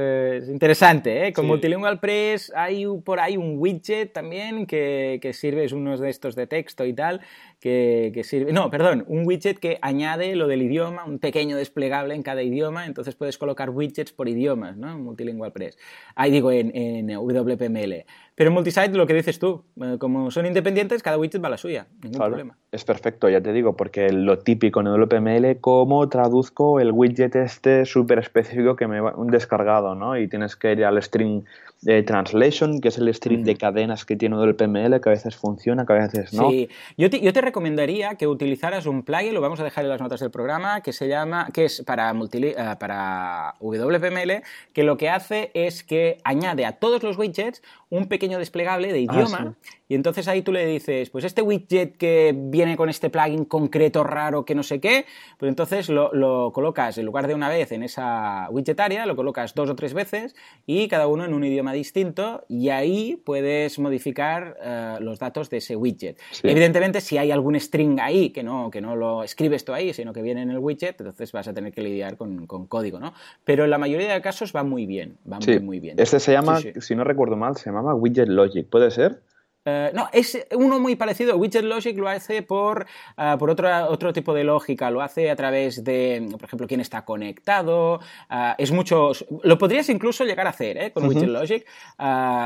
interesante. 0.48 1.26
¿eh? 1.26 1.32
Con 1.32 1.46
Multilingual 1.46 2.00
Press 2.00 2.52
hay 2.54 2.86
por 3.04 3.20
ahí 3.20 3.36
un 3.36 3.58
widget 3.58 4.12
también 4.12 4.66
que, 4.66 5.18
que 5.22 5.32
sirve, 5.32 5.64
es 5.64 5.72
uno 5.72 5.96
de 5.96 6.10
estos 6.10 6.36
de 6.36 6.46
texto 6.46 6.84
y 6.84 6.92
tal, 6.92 7.20
que, 7.66 8.22
sirve, 8.24 8.52
no, 8.52 8.70
perdón, 8.70 9.04
un 9.08 9.26
widget 9.26 9.58
que 9.58 9.78
añade 9.82 10.36
lo 10.36 10.46
del 10.46 10.62
idioma, 10.62 11.04
un 11.04 11.18
pequeño 11.18 11.56
desplegable 11.56 12.14
en 12.14 12.22
cada 12.22 12.42
idioma, 12.42 12.86
entonces 12.86 13.16
puedes 13.16 13.38
colocar 13.38 13.70
widgets 13.70 14.12
por 14.12 14.28
idiomas, 14.28 14.76
¿no? 14.76 14.92
En 14.92 15.02
Multilingual 15.02 15.52
Press. 15.52 15.76
Ahí 16.14 16.30
digo, 16.30 16.52
en, 16.52 16.70
en 16.76 17.06
WPML. 17.08 18.04
Pero 18.36 18.48
en 18.48 18.54
multisite 18.54 18.90
lo 18.90 19.06
que 19.06 19.14
dices 19.14 19.38
tú, 19.38 19.64
eh, 19.82 19.96
como 19.98 20.30
son 20.30 20.46
independientes, 20.46 21.02
cada 21.02 21.18
widget 21.18 21.42
va 21.42 21.48
a 21.48 21.50
la 21.50 21.56
suya, 21.56 21.86
ningún 22.02 22.18
problema. 22.18 22.56
Es 22.70 22.84
perfecto, 22.84 23.28
ya 23.28 23.40
te 23.40 23.52
digo, 23.52 23.76
porque 23.76 24.10
lo 24.10 24.38
típico 24.38 24.80
en 24.80 24.88
WPML, 24.88 25.58
cómo 25.60 26.08
traduzco 26.08 26.78
el 26.78 26.92
widget 26.92 27.34
este 27.34 27.84
súper 27.86 28.18
específico 28.18 28.76
que 28.76 28.86
me 28.86 29.00
va 29.00 29.16
un 29.16 29.28
descargado, 29.28 29.94
¿no? 29.94 30.18
Y 30.18 30.28
tienes 30.28 30.54
que 30.54 30.72
ir 30.72 30.84
al 30.84 31.02
string 31.02 31.44
eh, 31.84 32.02
Translation, 32.02 32.80
que 32.80 32.88
es 32.88 32.98
el 32.98 33.12
stream 33.12 33.42
de 33.44 33.56
cadenas 33.56 34.04
que 34.04 34.16
tiene 34.16 34.36
del 34.38 34.56
PML, 34.56 35.00
que 35.00 35.08
a 35.08 35.12
veces 35.12 35.36
funciona, 35.36 35.84
que 35.84 35.92
a 35.92 35.96
veces 35.96 36.32
no. 36.32 36.50
Sí, 36.50 36.68
yo 36.96 37.10
te, 37.10 37.20
yo 37.20 37.32
te 37.32 37.40
recomendaría 37.40 38.14
que 38.14 38.26
utilizaras 38.26 38.86
un 38.86 39.02
plugin, 39.02 39.34
lo 39.34 39.40
vamos 39.40 39.60
a 39.60 39.64
dejar 39.64 39.84
en 39.84 39.90
las 39.90 40.00
notas 40.00 40.20
del 40.20 40.30
programa, 40.30 40.80
que 40.80 40.92
se 40.92 41.08
llama, 41.08 41.48
que 41.52 41.66
es 41.66 41.82
para, 41.86 42.12
multi, 42.14 42.38
eh, 42.46 42.54
para 42.78 43.54
WPML, 43.60 44.42
que 44.72 44.84
lo 44.84 44.96
que 44.96 45.10
hace 45.10 45.50
es 45.54 45.84
que 45.84 46.18
añade 46.24 46.64
a 46.64 46.72
todos 46.72 47.02
los 47.02 47.18
widgets 47.18 47.62
un 47.88 48.08
pequeño 48.08 48.38
desplegable 48.38 48.92
de 48.92 48.98
ah, 48.98 49.14
idioma 49.14 49.56
y 49.88 49.94
entonces 49.94 50.26
ahí 50.26 50.42
tú 50.42 50.50
le 50.50 50.66
dices, 50.66 51.10
pues 51.10 51.24
este 51.24 51.42
widget 51.42 51.96
que 51.96 52.34
viene 52.36 52.76
con 52.76 52.88
este 52.88 53.08
plugin 53.08 53.44
concreto 53.44 54.02
raro 54.02 54.44
que 54.44 54.54
no 54.56 54.64
sé 54.64 54.80
qué, 54.80 55.06
pues 55.38 55.48
entonces 55.48 55.88
lo, 55.88 56.12
lo 56.12 56.50
colocas 56.52 56.98
en 56.98 57.06
lugar 57.06 57.28
de 57.28 57.34
una 57.34 57.48
vez 57.48 57.70
en 57.70 57.84
esa 57.84 58.48
widget 58.50 58.80
área, 58.80 59.06
lo 59.06 59.14
colocas 59.14 59.54
dos 59.54 59.70
o 59.70 59.76
tres 59.76 59.94
veces 59.94 60.34
y 60.66 60.88
cada 60.88 61.06
uno 61.06 61.24
en 61.24 61.34
un 61.34 61.44
idioma 61.44 61.72
distinto 61.72 62.44
y 62.48 62.70
ahí 62.70 63.22
puedes 63.24 63.78
modificar 63.78 64.56
uh, 64.60 65.02
los 65.02 65.20
datos 65.20 65.50
de 65.50 65.58
ese 65.58 65.76
widget. 65.76 66.18
Sí. 66.32 66.48
Evidentemente, 66.48 67.00
si 67.00 67.18
hay 67.18 67.30
algún 67.30 67.58
string 67.60 68.00
ahí 68.00 68.30
que 68.30 68.42
no, 68.42 68.70
que 68.70 68.80
no 68.80 68.96
lo 68.96 69.22
escribes 69.22 69.64
tú 69.64 69.72
ahí, 69.72 69.92
sino 69.92 70.12
que 70.12 70.22
viene 70.22 70.42
en 70.42 70.50
el 70.50 70.58
widget, 70.58 71.00
entonces 71.00 71.30
vas 71.30 71.46
a 71.46 71.54
tener 71.54 71.72
que 71.72 71.82
lidiar 71.82 72.16
con, 72.16 72.46
con 72.46 72.66
código, 72.66 72.98
¿no? 72.98 73.14
Pero 73.44 73.64
en 73.64 73.70
la 73.70 73.78
mayoría 73.78 74.12
de 74.12 74.20
casos 74.20 74.52
va 74.54 74.64
muy 74.64 74.86
bien, 74.86 75.16
va 75.30 75.40
sí. 75.40 75.52
muy, 75.52 75.60
muy 75.60 75.80
bien. 75.80 76.00
Este 76.00 76.18
se 76.18 76.32
llama, 76.32 76.58
si 76.60 76.94
no 76.96 77.04
recuerdo 77.04 77.36
mal, 77.36 77.56
se 77.56 77.70
llamaba 77.76 77.94
Widget 77.94 78.28
Logic, 78.28 78.68
¿puede 78.68 78.90
ser? 78.90 79.22
Uh, 79.66 79.92
no, 79.92 80.08
es 80.12 80.46
uno 80.54 80.78
muy 80.78 80.94
parecido. 80.94 81.36
Widget 81.36 81.64
Logic 81.64 81.98
lo 81.98 82.08
hace 82.08 82.42
por, 82.42 82.86
uh, 83.18 83.36
por 83.36 83.50
otro, 83.50 83.68
otro, 83.88 84.12
tipo 84.12 84.32
de 84.32 84.44
lógica. 84.44 84.92
Lo 84.92 85.02
hace 85.02 85.28
a 85.28 85.34
través 85.34 85.82
de, 85.82 86.24
por 86.30 86.44
ejemplo, 86.44 86.68
quién 86.68 86.80
está 86.80 87.04
conectado. 87.04 87.98
Uh, 88.30 88.54
es 88.58 88.70
mucho. 88.70 89.10
Lo 89.42 89.58
podrías 89.58 89.88
incluso 89.88 90.24
llegar 90.24 90.46
a 90.46 90.50
hacer 90.50 90.76
¿eh? 90.78 90.92
con 90.92 91.02
uh 91.02 91.06
-huh. 91.06 91.14
Widget 91.16 91.28
Logic. 91.28 91.66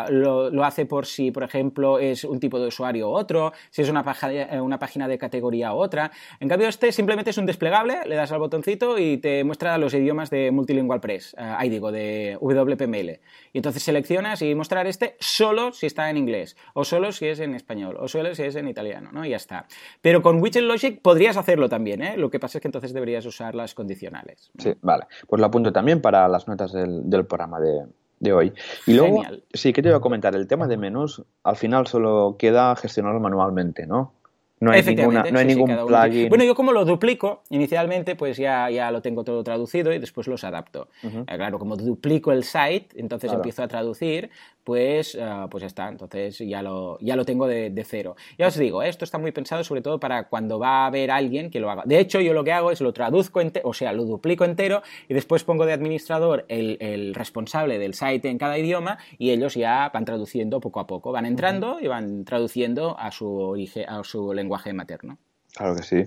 Lo, 0.08 0.48
lo, 0.48 0.64
hace 0.64 0.86
por 0.86 1.04
si, 1.04 1.30
por 1.30 1.42
ejemplo, 1.42 1.98
es 1.98 2.24
un 2.24 2.40
tipo 2.40 2.58
de 2.58 2.68
usuario 2.68 3.10
u 3.10 3.12
otro, 3.12 3.52
si 3.70 3.82
es 3.82 3.90
una, 3.90 4.02
página, 4.02 4.62
una 4.62 4.78
página 4.78 5.06
de 5.06 5.18
categoría 5.18 5.74
u 5.74 5.76
otra. 5.76 6.10
En 6.40 6.48
cambio, 6.48 6.68
este 6.68 6.90
simplemente 6.90 7.30
es 7.30 7.38
un 7.38 7.44
desplegable, 7.44 7.98
le 8.06 8.14
das 8.14 8.32
al 8.32 8.38
botoncito 8.38 8.98
y 8.98 9.18
te 9.18 9.44
muestra 9.44 9.76
los 9.76 9.92
idiomas 9.92 10.30
de 10.30 10.50
Multilingual 10.50 11.00
Press. 11.00 11.34
ahí 11.36 11.68
digo, 11.68 11.92
de 11.92 12.38
WPML. 12.40 13.20
Y 13.52 13.58
entonces 13.58 13.82
seleccionas 13.82 14.40
y 14.40 14.54
mostrar 14.54 14.86
este 14.86 15.16
solo 15.20 15.72
si 15.72 15.86
está 15.86 16.08
en 16.08 16.16
inglés 16.16 16.56
o 16.72 16.84
solo 16.84 17.09
si 17.12 17.26
es 17.26 17.40
en 17.40 17.54
español, 17.54 17.96
o 17.98 18.08
solo 18.08 18.34
si 18.34 18.42
es 18.42 18.56
en 18.56 18.68
italiano, 18.68 19.10
¿no? 19.12 19.24
Y 19.24 19.30
ya 19.30 19.36
está. 19.36 19.66
Pero 20.00 20.22
con 20.22 20.40
Widget 20.40 20.62
Logic 20.62 21.00
podrías 21.00 21.36
hacerlo 21.36 21.68
también, 21.68 22.02
¿eh? 22.02 22.16
Lo 22.16 22.30
que 22.30 22.38
pasa 22.38 22.58
es 22.58 22.62
que 22.62 22.68
entonces 22.68 22.92
deberías 22.92 23.24
usar 23.26 23.54
las 23.54 23.74
condicionales. 23.74 24.50
¿no? 24.54 24.64
Sí, 24.64 24.74
vale. 24.82 25.04
Pues 25.28 25.40
lo 25.40 25.46
apunto 25.46 25.72
también 25.72 26.00
para 26.00 26.28
las 26.28 26.48
notas 26.48 26.72
del, 26.72 27.08
del 27.08 27.26
programa 27.26 27.60
de, 27.60 27.86
de, 28.18 28.32
hoy. 28.32 28.52
Y 28.86 28.94
luego, 28.94 29.22
Genial. 29.22 29.44
sí, 29.52 29.72
que 29.72 29.82
te 29.82 29.88
iba 29.88 29.98
a 29.98 30.00
comentar, 30.00 30.34
el 30.34 30.46
tema 30.46 30.66
de 30.66 30.76
menús 30.76 31.22
al 31.42 31.56
final 31.56 31.86
solo 31.86 32.36
queda 32.38 32.74
gestionarlo 32.76 33.20
manualmente, 33.20 33.86
¿no? 33.86 34.14
No 34.60 34.72
hay, 34.72 34.82
ninguna, 34.82 35.22
no 35.22 35.38
hay 35.38 35.48
sí, 35.48 35.54
ningún 35.54 35.70
sí, 35.70 35.76
plugin. 35.86 36.28
Bueno, 36.28 36.44
yo 36.44 36.54
como 36.54 36.72
lo 36.72 36.84
duplico, 36.84 37.44
inicialmente 37.48 38.14
pues 38.14 38.36
ya, 38.36 38.68
ya 38.68 38.90
lo 38.90 39.00
tengo 39.00 39.24
todo 39.24 39.42
traducido 39.42 39.90
y 39.94 39.98
después 39.98 40.26
los 40.26 40.44
adapto. 40.44 40.88
Uh 41.02 41.06
-huh. 41.06 41.22
eh, 41.22 41.36
claro, 41.36 41.58
como 41.58 41.76
duplico 41.76 42.30
el 42.30 42.44
site, 42.44 42.88
entonces 42.96 43.28
claro. 43.28 43.38
empiezo 43.38 43.62
a 43.62 43.68
traducir, 43.68 44.28
pues, 44.70 45.16
uh, 45.16 45.48
pues 45.50 45.62
ya 45.62 45.66
está, 45.66 45.88
entonces 45.88 46.38
ya 46.38 46.62
lo, 46.62 46.96
ya 47.00 47.16
lo 47.16 47.24
tengo 47.24 47.48
de, 47.48 47.70
de, 47.70 47.82
cero. 47.82 48.14
Ya 48.38 48.46
os 48.46 48.56
digo, 48.56 48.84
esto 48.84 49.04
está 49.04 49.18
muy 49.18 49.32
pensado 49.32 49.64
sobre 49.64 49.82
todo 49.82 49.98
para 49.98 50.28
cuando 50.28 50.60
va 50.60 50.84
a 50.84 50.86
haber 50.86 51.10
alguien 51.10 51.50
que 51.50 51.58
lo 51.58 51.72
haga. 51.72 51.82
De 51.86 51.98
hecho, 51.98 52.20
yo 52.20 52.32
lo 52.34 52.44
que 52.44 52.52
hago 52.52 52.70
es 52.70 52.80
lo 52.80 52.92
traduzco, 52.92 53.40
o 53.64 53.74
sea, 53.74 53.92
lo 53.92 54.04
duplico 54.04 54.44
entero 54.44 54.82
y 55.08 55.14
después 55.14 55.42
pongo 55.42 55.66
de 55.66 55.72
administrador 55.72 56.44
el, 56.46 56.76
el, 56.78 57.14
responsable 57.16 57.80
del 57.80 57.94
site 57.94 58.28
en 58.28 58.38
cada 58.38 58.58
idioma 58.58 58.98
y 59.18 59.32
ellos 59.32 59.56
ya 59.56 59.90
van 59.92 60.04
traduciendo 60.04 60.60
poco 60.60 60.78
a 60.78 60.86
poco, 60.86 61.10
van 61.10 61.26
entrando 61.26 61.80
y 61.80 61.88
van 61.88 62.24
traduciendo 62.24 62.96
a 62.96 63.10
su, 63.10 63.26
origen, 63.28 63.88
a 63.88 64.04
su 64.04 64.32
lenguaje 64.32 64.72
materno. 64.72 65.18
Claro 65.52 65.74
que 65.74 65.82
sí. 65.82 66.04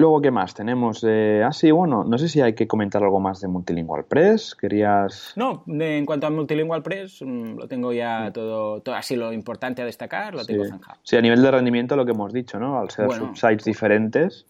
Luego, 0.00 0.22
¿qué 0.22 0.30
más? 0.30 0.54
Tenemos. 0.54 1.04
Eh, 1.06 1.42
ah, 1.44 1.52
sí, 1.52 1.70
bueno, 1.70 2.04
no 2.04 2.16
sé 2.16 2.26
si 2.26 2.40
hay 2.40 2.54
que 2.54 2.66
comentar 2.66 3.02
algo 3.02 3.20
más 3.20 3.42
de 3.42 3.48
Multilingual 3.48 4.06
Press. 4.06 4.54
¿Querías.? 4.54 5.34
No, 5.36 5.62
de, 5.66 5.98
en 5.98 6.06
cuanto 6.06 6.26
a 6.26 6.30
Multilingual 6.30 6.82
Press, 6.82 7.20
mmm, 7.20 7.58
lo 7.58 7.68
tengo 7.68 7.92
ya 7.92 8.28
sí. 8.28 8.32
todo, 8.32 8.80
todo, 8.80 8.94
Así 8.94 9.14
lo 9.14 9.30
importante 9.30 9.82
a 9.82 9.84
destacar, 9.84 10.32
lo 10.32 10.40
sí. 10.40 10.46
tengo 10.46 10.64
zanjado. 10.64 10.98
Sí, 11.02 11.16
a 11.16 11.20
nivel 11.20 11.42
de 11.42 11.50
rendimiento, 11.50 11.96
lo 11.96 12.06
que 12.06 12.12
hemos 12.12 12.32
dicho, 12.32 12.58
¿no? 12.58 12.78
Al 12.78 12.88
ser 12.88 13.08
bueno, 13.08 13.26
subsites 13.26 13.66
diferentes, 13.66 14.46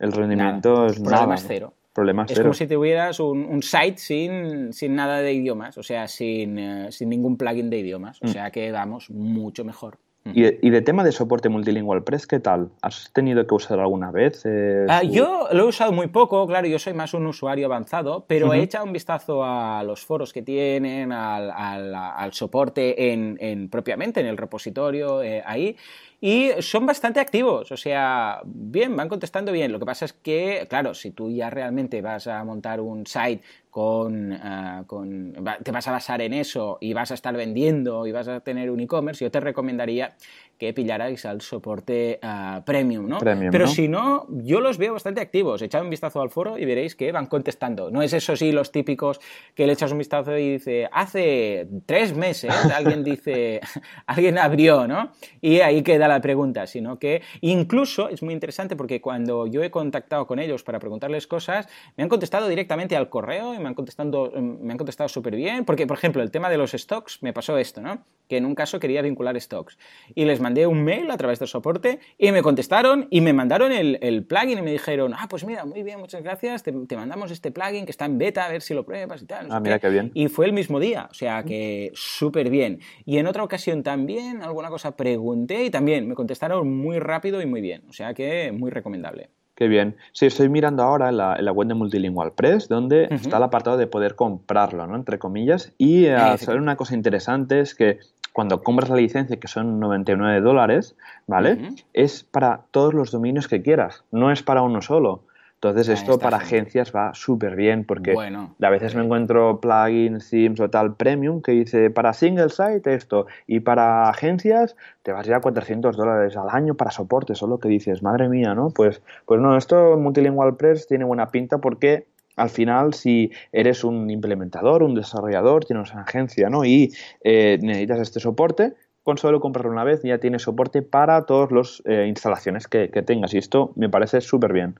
el 0.00 0.10
rendimiento 0.10 0.74
nada, 0.74 0.86
es 0.88 1.00
nada. 1.00 1.26
nada. 1.26 1.36
cero. 1.36 1.74
Problemas 1.92 2.32
es 2.32 2.36
cero. 2.36 2.46
como 2.46 2.54
si 2.54 2.66
tuvieras 2.66 3.20
un, 3.20 3.44
un 3.44 3.62
site 3.62 3.98
sin, 3.98 4.72
sin, 4.72 4.96
nada 4.96 5.20
de 5.20 5.32
idiomas, 5.32 5.78
o 5.78 5.84
sea, 5.84 6.08
sin, 6.08 6.58
uh, 6.58 6.90
sin 6.90 7.08
ningún 7.08 7.36
plugin 7.36 7.70
de 7.70 7.78
idiomas. 7.78 8.20
O 8.20 8.26
mm. 8.26 8.30
sea 8.30 8.50
que 8.50 8.72
vamos 8.72 9.10
mucho 9.10 9.64
mejor. 9.64 9.96
Y 10.34 10.42
de, 10.42 10.58
y 10.62 10.70
de, 10.70 10.82
tema 10.82 11.04
de 11.04 11.12
soporte 11.12 11.48
multilingual 11.48 12.02
Press, 12.04 12.26
¿qué 12.26 12.40
tal? 12.40 12.70
¿Has 12.82 13.10
tenido 13.12 13.46
que 13.46 13.54
usar 13.54 13.80
alguna 13.80 14.10
vez? 14.10 14.42
Eh, 14.44 14.86
uh, 14.88 15.06
yo 15.06 15.48
lo 15.52 15.64
he 15.64 15.66
usado 15.66 15.92
muy 15.92 16.08
poco, 16.08 16.46
claro, 16.46 16.66
yo 16.66 16.78
soy 16.78 16.94
más 16.94 17.14
un 17.14 17.26
usuario 17.26 17.66
avanzado, 17.66 18.24
pero 18.26 18.46
uh 18.46 18.50
-huh. 18.50 18.58
he 18.58 18.62
echado 18.62 18.84
un 18.84 18.92
vistazo 18.92 19.44
a 19.44 19.82
los 19.84 20.04
foros 20.04 20.32
que 20.32 20.42
tienen, 20.42 21.12
al, 21.12 21.50
al, 21.50 21.94
al 21.94 22.32
soporte 22.32 23.12
en, 23.12 23.36
en, 23.40 23.68
propiamente 23.68 24.20
en 24.20 24.26
el 24.26 24.36
repositorio, 24.36 25.22
eh, 25.22 25.42
ahí, 25.44 25.76
y 26.20 26.50
son 26.58 26.84
bastante 26.84 27.20
activos, 27.20 27.70
o 27.70 27.76
sea, 27.76 28.40
bien, 28.44 28.96
van 28.96 29.08
contestando 29.08 29.52
bien. 29.52 29.70
Lo 29.70 29.78
que 29.78 29.86
pasa 29.86 30.04
es 30.04 30.12
que, 30.12 30.66
claro, 30.68 30.92
si 30.92 31.12
tú 31.12 31.30
ya 31.30 31.48
realmente 31.48 32.02
vas 32.02 32.26
a 32.26 32.42
montar 32.42 32.80
un 32.80 33.06
site 33.06 33.40
con, 33.70 34.32
uh, 34.32 34.86
con, 34.86 35.34
te 35.62 35.70
vas 35.70 35.86
a 35.88 35.92
basar 35.92 36.22
en 36.22 36.32
eso 36.32 36.78
y 36.80 36.92
vas 36.92 37.10
a 37.10 37.14
estar 37.14 37.36
vendiendo 37.36 38.06
y 38.06 38.12
vas 38.12 38.28
a 38.28 38.40
tener 38.40 38.70
un 38.70 38.80
e-commerce, 38.80 39.24
yo 39.24 39.30
te 39.30 39.40
recomendaría 39.40 40.16
que 40.58 40.72
pillarais 40.74 41.24
al 41.24 41.40
soporte 41.40 42.18
uh, 42.22 42.62
premium, 42.64 43.08
¿no? 43.08 43.18
Premium, 43.18 43.52
Pero 43.52 43.66
¿no? 43.66 43.70
si 43.70 43.86
no, 43.86 44.26
yo 44.28 44.60
los 44.60 44.76
veo 44.76 44.92
bastante 44.92 45.20
activos. 45.20 45.62
Echad 45.62 45.82
un 45.82 45.90
vistazo 45.90 46.20
al 46.20 46.30
foro 46.30 46.58
y 46.58 46.64
veréis 46.64 46.96
que 46.96 47.12
van 47.12 47.26
contestando. 47.26 47.90
No 47.90 48.02
es 48.02 48.12
eso 48.12 48.34
sí 48.34 48.50
los 48.50 48.72
típicos 48.72 49.20
que 49.54 49.66
le 49.66 49.74
echas 49.74 49.92
un 49.92 49.98
vistazo 49.98 50.36
y 50.36 50.54
dice, 50.54 50.88
hace 50.90 51.68
tres 51.86 52.14
meses 52.14 52.50
alguien 52.74 53.04
dice, 53.04 53.60
alguien 54.06 54.36
abrió, 54.36 54.88
¿no? 54.88 55.12
Y 55.40 55.60
ahí 55.60 55.82
queda 55.82 56.08
la 56.08 56.20
pregunta, 56.20 56.66
sino 56.66 56.98
que 56.98 57.22
incluso 57.40 58.08
es 58.08 58.22
muy 58.22 58.34
interesante 58.34 58.74
porque 58.74 59.00
cuando 59.00 59.46
yo 59.46 59.62
he 59.62 59.70
contactado 59.70 60.26
con 60.26 60.40
ellos 60.40 60.64
para 60.64 60.80
preguntarles 60.80 61.28
cosas, 61.28 61.68
me 61.96 62.02
han 62.02 62.08
contestado 62.08 62.48
directamente 62.48 62.96
al 62.96 63.08
correo 63.08 63.54
y 63.58 63.62
me 63.62 63.68
han 63.68 63.74
contestado, 63.74 64.32
me 64.40 64.72
han 64.72 64.78
contestado 64.78 65.08
súper 65.08 65.36
bien, 65.36 65.64
porque 65.64 65.86
por 65.86 65.96
ejemplo 65.96 66.22
el 66.22 66.30
tema 66.30 66.50
de 66.50 66.56
los 66.56 66.72
stocks 66.72 67.22
me 67.22 67.32
pasó 67.32 67.58
esto, 67.58 67.80
¿no? 67.80 68.04
Que 68.28 68.36
en 68.36 68.44
un 68.44 68.54
caso 68.54 68.78
quería 68.80 69.02
vincular 69.02 69.40
stocks 69.40 69.78
y 70.14 70.24
les 70.24 70.40
mandé 70.40 70.66
un 70.66 70.84
mail 70.84 71.10
a 71.10 71.16
través 71.16 71.38
del 71.38 71.48
soporte 71.48 72.00
y 72.18 72.32
me 72.32 72.42
contestaron 72.42 73.06
y 73.10 73.20
me 73.20 73.32
mandaron 73.32 73.72
el, 73.72 73.98
el 74.02 74.24
plugin 74.24 74.58
y 74.58 74.62
me 74.62 74.72
dijeron, 74.72 75.14
ah, 75.14 75.26
pues 75.28 75.44
mira, 75.44 75.64
muy 75.64 75.82
bien, 75.82 75.98
muchas 75.98 76.22
gracias, 76.22 76.62
te, 76.62 76.72
te, 76.72 76.96
mandamos 76.96 77.30
este 77.30 77.50
plugin 77.50 77.84
que 77.84 77.90
está 77.90 78.04
en 78.04 78.18
beta, 78.18 78.44
a 78.44 78.48
ver 78.50 78.62
si 78.62 78.74
lo 78.74 78.84
pruebas 78.84 79.22
y 79.22 79.26
tal. 79.26 79.48
No 79.48 79.54
ah, 79.54 79.60
mira 79.60 79.78
qué 79.78 79.88
bien. 79.88 80.10
Y 80.14 80.28
fue 80.28 80.46
el 80.46 80.52
mismo 80.52 80.80
día, 80.80 81.08
o 81.10 81.14
sea 81.14 81.42
que 81.42 81.90
súper 81.94 82.50
bien. 82.50 82.80
Y 83.04 83.18
en 83.18 83.26
otra 83.26 83.42
ocasión 83.42 83.82
también, 83.82 84.42
alguna 84.42 84.68
cosa 84.68 84.96
pregunté 84.96 85.64
y 85.64 85.70
también 85.70 86.06
me 86.06 86.14
contestaron 86.14 86.76
muy 86.76 86.98
rápido 86.98 87.40
y 87.40 87.46
muy 87.46 87.60
bien, 87.60 87.84
o 87.88 87.92
sea 87.92 88.14
que 88.14 88.52
muy 88.52 88.70
recomendable. 88.70 89.30
Qué 89.58 89.66
bien. 89.66 89.96
Sí, 90.12 90.26
estoy 90.26 90.48
mirando 90.48 90.84
ahora 90.84 91.08
en 91.08 91.16
la, 91.16 91.36
la 91.40 91.50
web 91.50 91.66
de 91.66 91.74
Multilingual 91.74 92.30
Press, 92.30 92.68
donde 92.68 93.06
uh 93.06 93.08
-huh. 93.08 93.14
está 93.16 93.38
el 93.38 93.42
apartado 93.42 93.76
de 93.76 93.88
poder 93.88 94.14
comprarlo, 94.14 94.86
¿no? 94.86 94.94
Entre 94.94 95.18
comillas. 95.18 95.72
Y 95.78 96.06
uh, 96.06 96.38
saber 96.38 96.60
una 96.60 96.76
cosa 96.76 96.94
interesante 96.94 97.58
es 97.58 97.74
que 97.74 97.98
cuando 98.32 98.62
compras 98.62 98.88
la 98.88 98.94
licencia, 98.94 99.40
que 99.40 99.48
son 99.48 99.80
99 99.80 100.42
dólares, 100.42 100.94
¿vale? 101.26 101.54
Uh 101.54 101.56
-huh. 101.56 101.84
Es 101.92 102.22
para 102.22 102.60
todos 102.70 102.94
los 102.94 103.10
dominios 103.10 103.48
que 103.48 103.60
quieras, 103.60 104.04
no 104.12 104.30
es 104.30 104.44
para 104.44 104.62
uno 104.62 104.80
solo. 104.80 105.22
Entonces, 105.60 105.88
esto 105.88 106.20
para 106.20 106.38
genial. 106.38 106.60
agencias 106.60 106.92
va 106.94 107.14
súper 107.14 107.56
bien 107.56 107.84
porque 107.84 108.12
bueno, 108.14 108.54
a 108.62 108.70
veces 108.70 108.94
me 108.94 109.02
encuentro 109.02 109.60
plugins, 109.60 110.30
themes 110.30 110.60
o 110.60 110.70
tal 110.70 110.94
premium 110.94 111.42
que 111.42 111.50
dice 111.50 111.90
para 111.90 112.12
single 112.12 112.50
site 112.50 112.94
esto 112.94 113.26
y 113.48 113.58
para 113.58 114.08
agencias 114.08 114.76
te 115.02 115.10
vas 115.10 115.26
a 115.26 115.30
ir 115.30 115.34
a 115.34 115.40
400 115.40 115.96
dólares 115.96 116.36
al 116.36 116.48
año 116.50 116.76
para 116.76 116.92
soporte. 116.92 117.34
Solo 117.34 117.58
que 117.58 117.68
dices, 117.68 118.04
madre 118.04 118.28
mía, 118.28 118.54
¿no? 118.54 118.70
Pues, 118.70 119.02
pues 119.26 119.40
no, 119.40 119.56
esto 119.56 119.96
Multilingual 119.96 120.54
Press 120.54 120.86
tiene 120.86 121.04
buena 121.04 121.32
pinta 121.32 121.58
porque 121.58 122.06
al 122.36 122.50
final, 122.50 122.94
si 122.94 123.32
eres 123.50 123.82
un 123.82 124.10
implementador, 124.10 124.84
un 124.84 124.94
desarrollador, 124.94 125.64
tienes 125.64 125.90
una 125.92 126.02
agencia, 126.02 126.48
¿no? 126.48 126.64
Y 126.64 126.92
eh, 127.24 127.58
necesitas 127.60 127.98
este 127.98 128.20
soporte, 128.20 128.74
con 129.02 129.18
solo 129.18 129.40
comprarlo 129.40 129.72
una 129.72 129.82
vez 129.82 130.02
ya 130.04 130.18
tienes 130.18 130.42
soporte 130.42 130.82
para 130.82 131.26
todas 131.26 131.50
las 131.50 131.82
eh, 131.84 132.06
instalaciones 132.06 132.68
que, 132.68 132.90
que 132.90 133.02
tengas. 133.02 133.34
Y 133.34 133.38
esto 133.38 133.72
me 133.74 133.88
parece 133.88 134.20
súper 134.20 134.52
bien. 134.52 134.76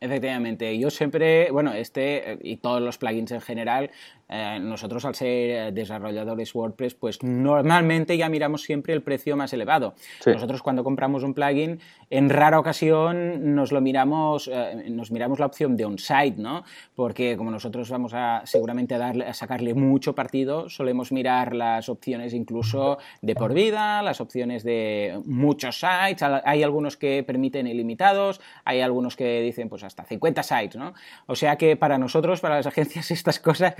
Efectivamente, 0.00 0.76
yo 0.78 0.90
siempre, 0.90 1.50
bueno, 1.52 1.72
este 1.72 2.38
y 2.42 2.56
todos 2.56 2.82
los 2.82 2.98
plugins 2.98 3.30
en 3.30 3.40
general, 3.40 3.90
eh, 4.36 4.58
nosotros 4.60 5.04
al 5.04 5.14
ser 5.14 5.72
desarrolladores 5.72 6.52
WordPress, 6.54 6.94
pues 6.94 7.22
normalmente 7.22 8.16
ya 8.16 8.28
miramos 8.28 8.62
siempre 8.62 8.92
el 8.92 9.00
precio 9.00 9.36
más 9.36 9.52
elevado. 9.52 9.94
Nosotros 10.26 10.60
cuando 10.60 10.82
compramos 10.82 11.22
un 11.22 11.34
plugin, 11.34 11.78
en 12.10 12.30
rara 12.30 12.58
ocasión 12.58 13.54
nos 13.54 13.70
lo 13.70 13.80
miramos, 13.80 14.50
eh, 14.52 14.86
nos 14.90 15.12
miramos 15.12 15.38
la 15.38 15.46
opción 15.46 15.76
de 15.76 15.84
on-site, 15.84 16.36
¿no? 16.36 16.64
Porque 16.96 17.36
como 17.36 17.52
nosotros 17.52 17.88
vamos 17.90 18.12
a 18.12 18.42
seguramente 18.44 18.96
a, 18.96 18.98
darle, 18.98 19.26
a 19.26 19.34
sacarle 19.34 19.72
mucho 19.74 20.16
partido, 20.16 20.68
solemos 20.68 21.12
mirar 21.12 21.54
las 21.54 21.88
opciones 21.88 22.34
incluso 22.34 22.98
de 23.22 23.34
por 23.36 23.54
vida, 23.54 24.02
las 24.02 24.20
opciones 24.20 24.64
de 24.64 25.20
muchos 25.24 25.78
sites, 25.78 26.22
hay 26.22 26.62
algunos 26.64 26.96
que 26.96 27.22
permiten 27.22 27.68
ilimitados, 27.68 28.40
hay 28.64 28.80
algunos 28.80 29.14
que 29.14 29.40
dicen 29.42 29.68
pues 29.68 29.84
hasta 29.84 30.04
50 30.04 30.42
sites, 30.42 30.76
¿no? 30.76 30.94
O 31.26 31.36
sea 31.36 31.56
que 31.56 31.76
para 31.76 31.98
nosotros, 31.98 32.40
para 32.40 32.56
las 32.56 32.66
agencias, 32.74 33.12
estas 33.12 33.38
cosas 33.38 33.74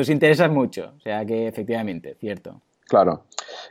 nos 0.00 0.08
interesan 0.08 0.52
mucho. 0.52 0.92
O 0.96 1.00
sea 1.00 1.24
que 1.24 1.46
efectivamente, 1.46 2.16
cierto. 2.18 2.60
Claro. 2.88 3.24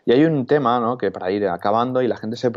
Y 0.06 0.14
hay 0.14 0.24
un 0.24 0.46
tema, 0.46 0.80
¿no? 0.80 0.98
Que 0.98 1.12
para 1.12 1.30
ir 1.32 1.46
acabando 1.48 2.02
y 2.02 2.08
la 2.08 2.16
gente 2.16 2.38
se, 2.38 2.52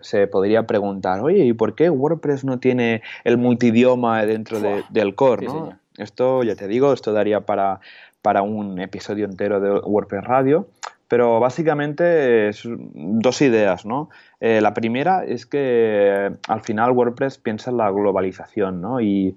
se, 0.00 0.26
podría 0.28 0.66
preguntar, 0.66 1.20
oye, 1.20 1.44
¿y 1.44 1.52
por 1.52 1.74
qué 1.74 1.90
WordPress 1.90 2.44
no 2.44 2.58
tiene 2.58 3.02
el 3.24 3.36
multidioma 3.36 4.24
dentro 4.24 4.58
del 4.88 5.14
core, 5.14 5.46
¿no? 5.46 5.78
Esto, 5.98 6.42
ya 6.42 6.56
te 6.56 6.68
digo, 6.68 6.94
esto 6.94 7.12
daría 7.12 7.42
para, 7.42 7.80
para 8.22 8.40
un 8.40 8.80
episodio 8.80 9.26
entero 9.26 9.60
de 9.60 9.70
WordPress 9.80 10.24
Radio. 10.24 10.68
Pero 11.10 11.40
básicamente 11.40 12.50
es 12.50 12.62
dos 12.94 13.42
ideas, 13.42 13.84
¿no? 13.84 14.10
Eh, 14.38 14.60
la 14.60 14.74
primera 14.74 15.24
es 15.24 15.44
que 15.44 16.30
al 16.46 16.60
final 16.60 16.92
WordPress 16.92 17.38
piensa 17.38 17.72
en 17.72 17.78
la 17.78 17.90
globalización, 17.90 18.80
¿no? 18.80 19.00
Y 19.00 19.36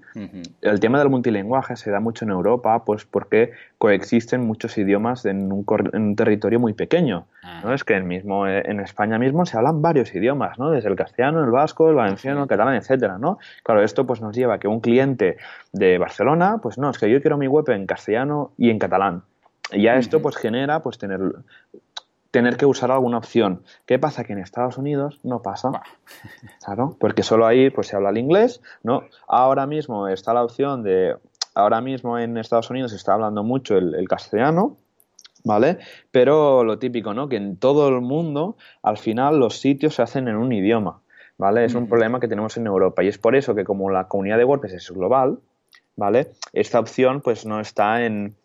el 0.61 0.79
tema 0.79 0.99
del 0.99 1.09
multilingüaje 1.09 1.75
se 1.75 1.89
da 1.89 1.99
mucho 1.99 2.25
en 2.25 2.31
Europa, 2.31 2.85
pues 2.85 3.05
porque 3.05 3.53
coexisten 3.79 4.45
muchos 4.45 4.77
idiomas 4.77 5.25
en 5.25 5.51
un, 5.51 6.15
territorio 6.15 6.59
muy 6.59 6.73
pequeño, 6.73 7.25
¿no? 7.63 7.71
Ah. 7.71 7.73
Es 7.73 7.83
que 7.83 7.95
en, 7.95 8.07
mismo, 8.07 8.47
en 8.47 8.79
España 8.79 9.17
mismo 9.17 9.43
se 9.47 9.57
hablan 9.57 9.81
varios 9.81 10.13
idiomas, 10.13 10.59
¿no? 10.59 10.69
Desde 10.69 10.89
el 10.89 10.95
castellano, 10.95 11.43
el 11.43 11.49
vasco, 11.49 11.89
el 11.89 11.95
valenciano, 11.95 12.43
el 12.43 12.47
catalán, 12.47 12.75
etcétera, 12.75 13.17
¿no? 13.17 13.39
Claro, 13.63 13.81
esto 13.81 14.05
pues 14.05 14.21
nos 14.21 14.35
lleva 14.35 14.53
a 14.53 14.59
que 14.59 14.67
un 14.67 14.79
cliente 14.79 15.37
de 15.71 15.97
Barcelona, 15.97 16.59
pues 16.61 16.77
no, 16.77 16.91
es 16.91 16.99
que 16.99 17.09
yo 17.09 17.19
quiero 17.19 17.39
mi 17.39 17.47
web 17.47 17.67
en 17.71 17.87
castellano 17.87 18.51
y 18.59 18.69
en 18.69 18.77
catalán. 18.77 19.23
Y 19.71 19.83
ya 19.83 19.95
esto 19.95 20.21
pues 20.21 20.35
genera 20.35 20.81
pues 20.81 20.97
tener, 20.97 21.19
tener 22.33 22.57
que 22.57 22.65
usar 22.65 22.89
alguna 22.89 23.19
opción. 23.19 23.61
¿Qué 23.85 23.99
pasa? 23.99 24.23
Que 24.23 24.33
en 24.33 24.39
Estados 24.39 24.79
Unidos 24.79 25.19
no 25.23 25.43
pasa. 25.43 25.69
Claro, 26.65 26.97
porque 26.99 27.21
solo 27.21 27.45
ahí 27.45 27.69
pues 27.69 27.87
se 27.87 27.95
habla 27.95 28.09
el 28.09 28.17
inglés, 28.17 28.61
¿no? 28.83 29.03
Ahora 29.27 29.67
mismo 29.67 30.07
está 30.07 30.33
la 30.33 30.43
opción 30.43 30.81
de 30.81 31.15
ahora 31.53 31.81
mismo 31.81 32.17
en 32.17 32.37
Estados 32.37 32.71
Unidos 32.71 32.91
se 32.91 32.97
está 32.97 33.13
hablando 33.13 33.43
mucho 33.43 33.77
el, 33.77 34.07
castellano, 34.07 34.77
¿vale? 35.43 35.77
Pero 36.09 36.63
lo 36.63 36.79
típico, 36.79 37.13
¿no? 37.13 37.29
Que 37.29 37.35
en 37.35 37.57
todo 37.57 37.87
el 37.89 38.01
mundo, 38.01 38.57
al 38.81 38.97
final, 38.97 39.37
los 39.37 39.59
sitios 39.59 39.95
se 39.95 40.01
hacen 40.01 40.27
en 40.27 40.37
un 40.37 40.51
idioma, 40.51 41.01
¿vale? 41.37 41.65
Es 41.65 41.75
un 41.75 41.87
problema 41.87 42.19
que 42.19 42.27
tenemos 42.27 42.57
en 42.57 42.65
Europa 42.65 43.03
y 43.03 43.09
es 43.09 43.19
por 43.19 43.35
eso 43.35 43.53
que 43.53 43.63
como 43.63 43.91
la 43.91 44.07
comunidad 44.07 44.39
de 44.39 44.45
WordPress 44.45 44.73
es 44.73 44.89
global, 44.89 45.37
¿vale? 45.95 46.31
Esta 46.53 46.79
opción, 46.79 47.21
pues, 47.21 47.45
no 47.45 47.59
está 47.59 48.05
en, 48.05 48.35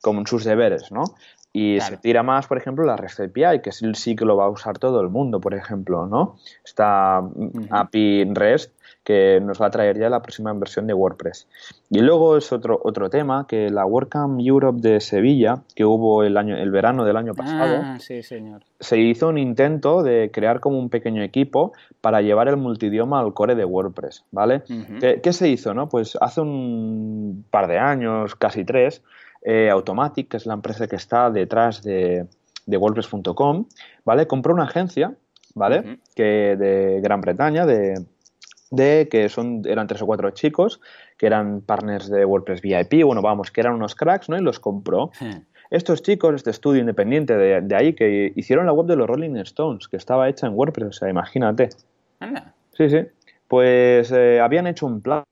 como 0.00 0.20
en 0.20 0.26
sus 0.26 0.44
deberes, 0.44 0.90
¿no? 0.90 1.04
Y 1.58 1.80
se 1.80 1.96
tira 1.96 2.22
más, 2.22 2.46
por 2.46 2.58
ejemplo, 2.58 2.84
la 2.84 2.98
REST 2.98 3.20
API, 3.20 3.62
que 3.62 3.72
sí 3.72 4.14
que 4.14 4.26
lo 4.26 4.36
va 4.36 4.44
a 4.44 4.50
usar 4.50 4.78
todo 4.78 5.00
el 5.00 5.08
mundo, 5.08 5.40
por 5.40 5.54
ejemplo, 5.54 6.06
¿no? 6.06 6.36
Esta 6.62 7.22
API 7.70 8.24
REST 8.34 8.74
que 9.02 9.40
nos 9.40 9.62
va 9.62 9.68
a 9.68 9.70
traer 9.70 9.98
ya 9.98 10.10
la 10.10 10.20
próxima 10.20 10.52
versión 10.52 10.86
de 10.86 10.92
WordPress. 10.92 11.48
Y 11.88 12.00
luego 12.00 12.36
es 12.36 12.52
otro, 12.52 12.78
otro 12.84 13.08
tema, 13.08 13.46
que 13.48 13.70
la 13.70 13.86
WordCamp 13.86 14.38
Europe 14.38 14.80
de 14.82 15.00
Sevilla, 15.00 15.62
que 15.74 15.86
hubo 15.86 16.24
el, 16.24 16.36
año, 16.36 16.58
el 16.58 16.70
verano 16.70 17.06
del 17.06 17.16
año 17.16 17.32
pasado, 17.32 17.80
ah, 17.82 17.98
sí, 18.00 18.22
señor. 18.22 18.62
se 18.78 18.98
hizo 18.98 19.28
un 19.28 19.38
intento 19.38 20.02
de 20.02 20.30
crear 20.30 20.60
como 20.60 20.78
un 20.78 20.90
pequeño 20.90 21.22
equipo 21.22 21.72
para 22.02 22.20
llevar 22.20 22.48
el 22.48 22.58
multidioma 22.58 23.20
al 23.20 23.32
core 23.32 23.54
de 23.54 23.64
WordPress, 23.64 24.24
¿vale? 24.30 24.62
¿Qué, 25.00 25.20
¿Qué, 25.22 25.32
se 25.32 25.48
hizo, 25.48 25.72
no? 25.72 25.88
Pues 25.88 26.18
hace 26.20 26.42
un 26.42 27.46
par 27.48 27.66
de 27.66 27.78
años, 27.78 28.34
casi 28.34 28.64
tres, 28.66 29.02
eh, 29.42 29.70
Automatic, 29.70 30.28
que 30.28 30.36
es 30.36 30.46
la 30.46 30.54
empresa 30.54 30.86
que 30.86 30.96
está 30.96 31.30
detrás 31.30 31.82
de, 31.82 32.26
WordPress.com, 32.66 33.66
¿vale? 34.04 34.26
Compró 34.26 34.54
una 34.54 34.64
agencia, 34.64 35.14
¿vale? 35.54 35.98
Que 36.14 36.56
de 36.56 37.00
Gran 37.00 37.20
Bretaña, 37.20 37.64
de, 37.64 37.94
de, 38.70 39.08
que 39.10 39.28
son, 39.28 39.62
eran 39.66 39.86
tres 39.86 40.02
o 40.02 40.06
cuatro 40.06 40.30
chicos, 40.30 40.80
que 41.16 41.26
eran 41.26 41.60
partners 41.60 42.08
de 42.08 42.24
WordPress 42.24 42.60
VIP, 42.60 43.04
bueno, 43.04 43.22
vamos, 43.22 43.50
que 43.50 43.60
eran 43.60 43.74
unos 43.74 43.94
cracks, 43.94 44.28
¿no? 44.28 44.36
Y 44.36 44.42
los 44.42 44.60
compró. 44.60 45.10
Estos 45.70 46.02
chicos, 46.02 46.34
este 46.34 46.50
estudio 46.50 46.80
independiente 46.80 47.36
de, 47.36 47.76
ahí, 47.76 47.94
que 47.94 48.32
hicieron 48.36 48.66
la 48.66 48.72
web 48.72 48.86
de 48.86 48.96
los 48.96 49.06
Rolling 49.06 49.36
Stones, 49.36 49.88
que 49.88 49.96
estaba 49.96 50.28
hecha 50.28 50.46
en 50.46 50.54
WordPress, 50.54 50.88
o 50.88 50.92
sea, 50.92 51.08
imagínate. 51.08 51.70
Sí, 52.72 52.90
sí. 52.90 52.98
Pues 53.48 54.10
eh, 54.12 54.40
habían 54.40 54.66
hecho 54.66 54.86
un 54.86 55.00
plan 55.00 55.22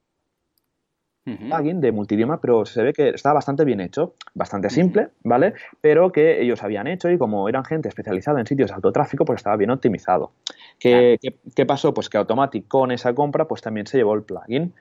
plugin 1.25 1.81
de 1.81 1.91
multidioma, 1.91 2.39
pero 2.39 2.65
se 2.65 2.83
ve 2.83 2.93
que 2.93 3.09
estaba 3.09 3.33
bastante 3.33 3.65
bien 3.65 3.81
hecho, 3.81 4.13
bastante 4.35 4.69
simple, 4.69 5.09
¿vale? 5.23 5.53
Pero 5.81 6.11
que 6.11 6.41
ellos 6.41 6.61
habían 6.63 6.87
hecho 6.87 7.09
y 7.09 7.17
como 7.17 7.49
eran 7.49 7.65
gente 7.65 7.89
especializada 7.89 8.39
en 8.39 8.45
sitios 8.45 8.69
de 8.69 8.75
autotráfico, 8.75 9.25
pues 9.25 9.37
estaba 9.37 9.55
bien 9.57 9.71
optimizado. 9.71 10.31
¿Qué, 10.79 11.17
¿qué, 11.55 11.65
pasó? 11.65 11.93
Pues 11.93 12.09
que 12.09 12.17
Automatic 12.17 12.67
con 12.67 12.91
esa 12.91 13.15
compra, 13.15 13.47
pues 13.47 13.61
también 13.61 13.87
se 13.87 13.97
llevó 13.97 14.13
el 14.13 14.21
plugin. 14.21 14.73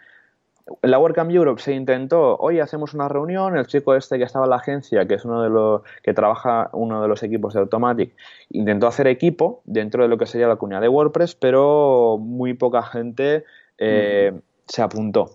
En 0.82 0.90
la 0.90 0.98
WordCamp 0.98 1.30
Europe 1.30 1.60
se 1.60 1.74
intentó, 1.74 2.36
hoy 2.36 2.60
hacemos 2.60 2.94
una 2.94 3.06
reunión, 3.06 3.56
el 3.56 3.66
chico 3.66 3.94
este 3.94 4.16
que 4.16 4.24
estaba 4.24 4.46
en 4.46 4.50
la 4.50 4.56
agencia, 4.56 5.06
que 5.06 5.14
es 5.14 5.24
uno 5.24 5.42
de 5.42 5.50
los 5.50 5.82
que 6.02 6.14
trabaja 6.14 6.70
uno 6.72 7.02
de 7.02 7.08
los 7.08 7.22
equipos 7.22 7.52
de 7.52 7.60
Automatic, 7.60 8.14
intentó 8.50 8.86
hacer 8.86 9.06
equipo 9.06 9.60
dentro 9.64 10.02
de 10.02 10.08
lo 10.08 10.16
que 10.16 10.24
sería 10.24 10.48
la 10.48 10.56
comunidad 10.56 10.80
de 10.80 10.88
WordPress, 10.88 11.34
pero 11.34 12.16
muy 12.18 12.54
poca 12.54 12.82
gente 12.82 13.44
eh, 13.76 14.32
se 14.66 14.80
apuntó 14.80 15.34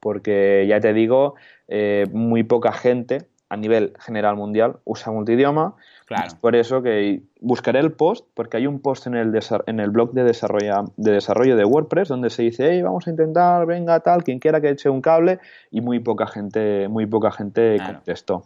porque 0.00 0.66
ya 0.68 0.80
te 0.80 0.92
digo, 0.92 1.34
eh, 1.68 2.06
muy 2.12 2.42
poca 2.42 2.72
gente 2.72 3.26
a 3.50 3.56
nivel 3.56 3.92
general 3.98 4.36
mundial 4.36 4.78
usa 4.84 5.12
multidioma. 5.12 5.74
Claro. 6.06 6.36
por 6.40 6.56
eso 6.56 6.82
que 6.82 7.22
buscaré 7.40 7.78
el 7.78 7.92
post, 7.92 8.26
porque 8.34 8.56
hay 8.56 8.66
un 8.66 8.80
post 8.80 9.06
en 9.06 9.14
el, 9.14 9.38
en 9.66 9.78
el 9.78 9.90
blog 9.90 10.12
de 10.12 10.24
desarrollo, 10.24 10.92
de 10.96 11.12
desarrollo 11.12 11.56
de 11.56 11.64
WordPress 11.64 12.08
donde 12.08 12.30
se 12.30 12.42
dice, 12.42 12.68
hey, 12.68 12.82
vamos 12.82 13.06
a 13.06 13.10
intentar, 13.10 13.64
venga, 13.64 14.00
tal, 14.00 14.24
quien 14.24 14.40
quiera 14.40 14.60
que 14.60 14.70
eche 14.70 14.88
un 14.88 15.02
cable, 15.02 15.38
y 15.70 15.80
muy 15.80 16.00
poca 16.00 16.26
gente, 16.26 16.88
muy 16.88 17.06
poca 17.06 17.30
gente 17.30 17.76
contestó. 17.86 18.42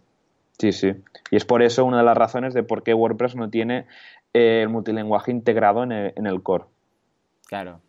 Sí, 0.59 0.73
sí. 0.73 0.93
Y 1.31 1.37
es 1.37 1.47
por 1.47 1.63
eso 1.63 1.87
una 1.87 1.99
de 1.99 2.05
las 2.05 2.19
razones 2.19 2.53
de 2.53 2.65
por 2.65 2.83
qué 2.83 2.93
WordPress 2.93 3.35
no 3.35 3.49
tiene 3.49 3.87
eh, 4.35 4.61
el 4.63 4.69
multilinguaje 4.69 5.31
integrado 5.31 5.85
en 5.85 5.93
el, 5.93 6.13
en 6.17 6.27
el 6.27 6.43
core. 6.43 6.65
Claro 7.47 7.81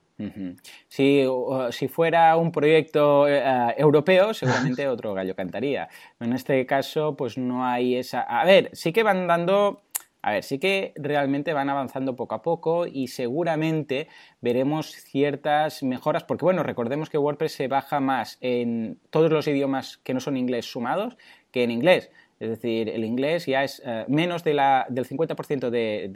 si, 0.87 1.25
si, 1.71 1.87
fuera 1.87 2.37
un 2.37 2.51
proyecto 2.51 3.27
eh, 3.27 3.43
europeo, 3.77 4.33
seguramente 4.33 4.87
otro 4.87 5.13
gallo 5.13 5.35
cantaría. 5.35 5.89
En 6.19 6.33
este 6.33 6.65
caso, 6.65 7.15
pues 7.15 7.37
no 7.37 7.65
hay 7.65 7.95
esa... 7.95 8.21
A 8.21 8.45
ver, 8.45 8.69
sí 8.73 8.93
que 8.93 9.03
van 9.03 9.27
dando... 9.27 9.81
A 10.21 10.31
ver, 10.31 10.43
sí 10.43 10.57
que 10.57 10.91
realmente 10.95 11.53
van 11.53 11.69
avanzando 11.69 12.15
poco 12.15 12.33
a 12.33 12.41
poco 12.41 12.87
y 12.87 13.09
seguramente 13.09 14.07
veremos 14.41 14.87
ciertas 14.87 15.83
mejoras, 15.83 16.23
porque 16.23 16.45
bueno, 16.45 16.63
recordemos 16.63 17.11
que 17.11 17.19
WordPress 17.19 17.51
se 17.51 17.67
baja 17.67 17.99
más 17.99 18.39
en 18.41 18.99
todos 19.11 19.31
los 19.31 19.47
idiomas 19.47 19.97
que 19.97 20.15
no 20.15 20.19
son 20.19 20.35
inglés 20.35 20.65
sumados 20.65 21.15
que 21.51 21.63
en 21.63 21.69
inglés. 21.69 22.09
Es 22.39 22.49
decir, 22.49 22.89
el 22.89 23.05
inglés 23.05 23.45
ya 23.45 23.63
es 23.63 23.81
eh, 23.85 24.05
menos 24.07 24.43
del 24.43 24.57
50% 24.57 25.69
de, 25.69 26.09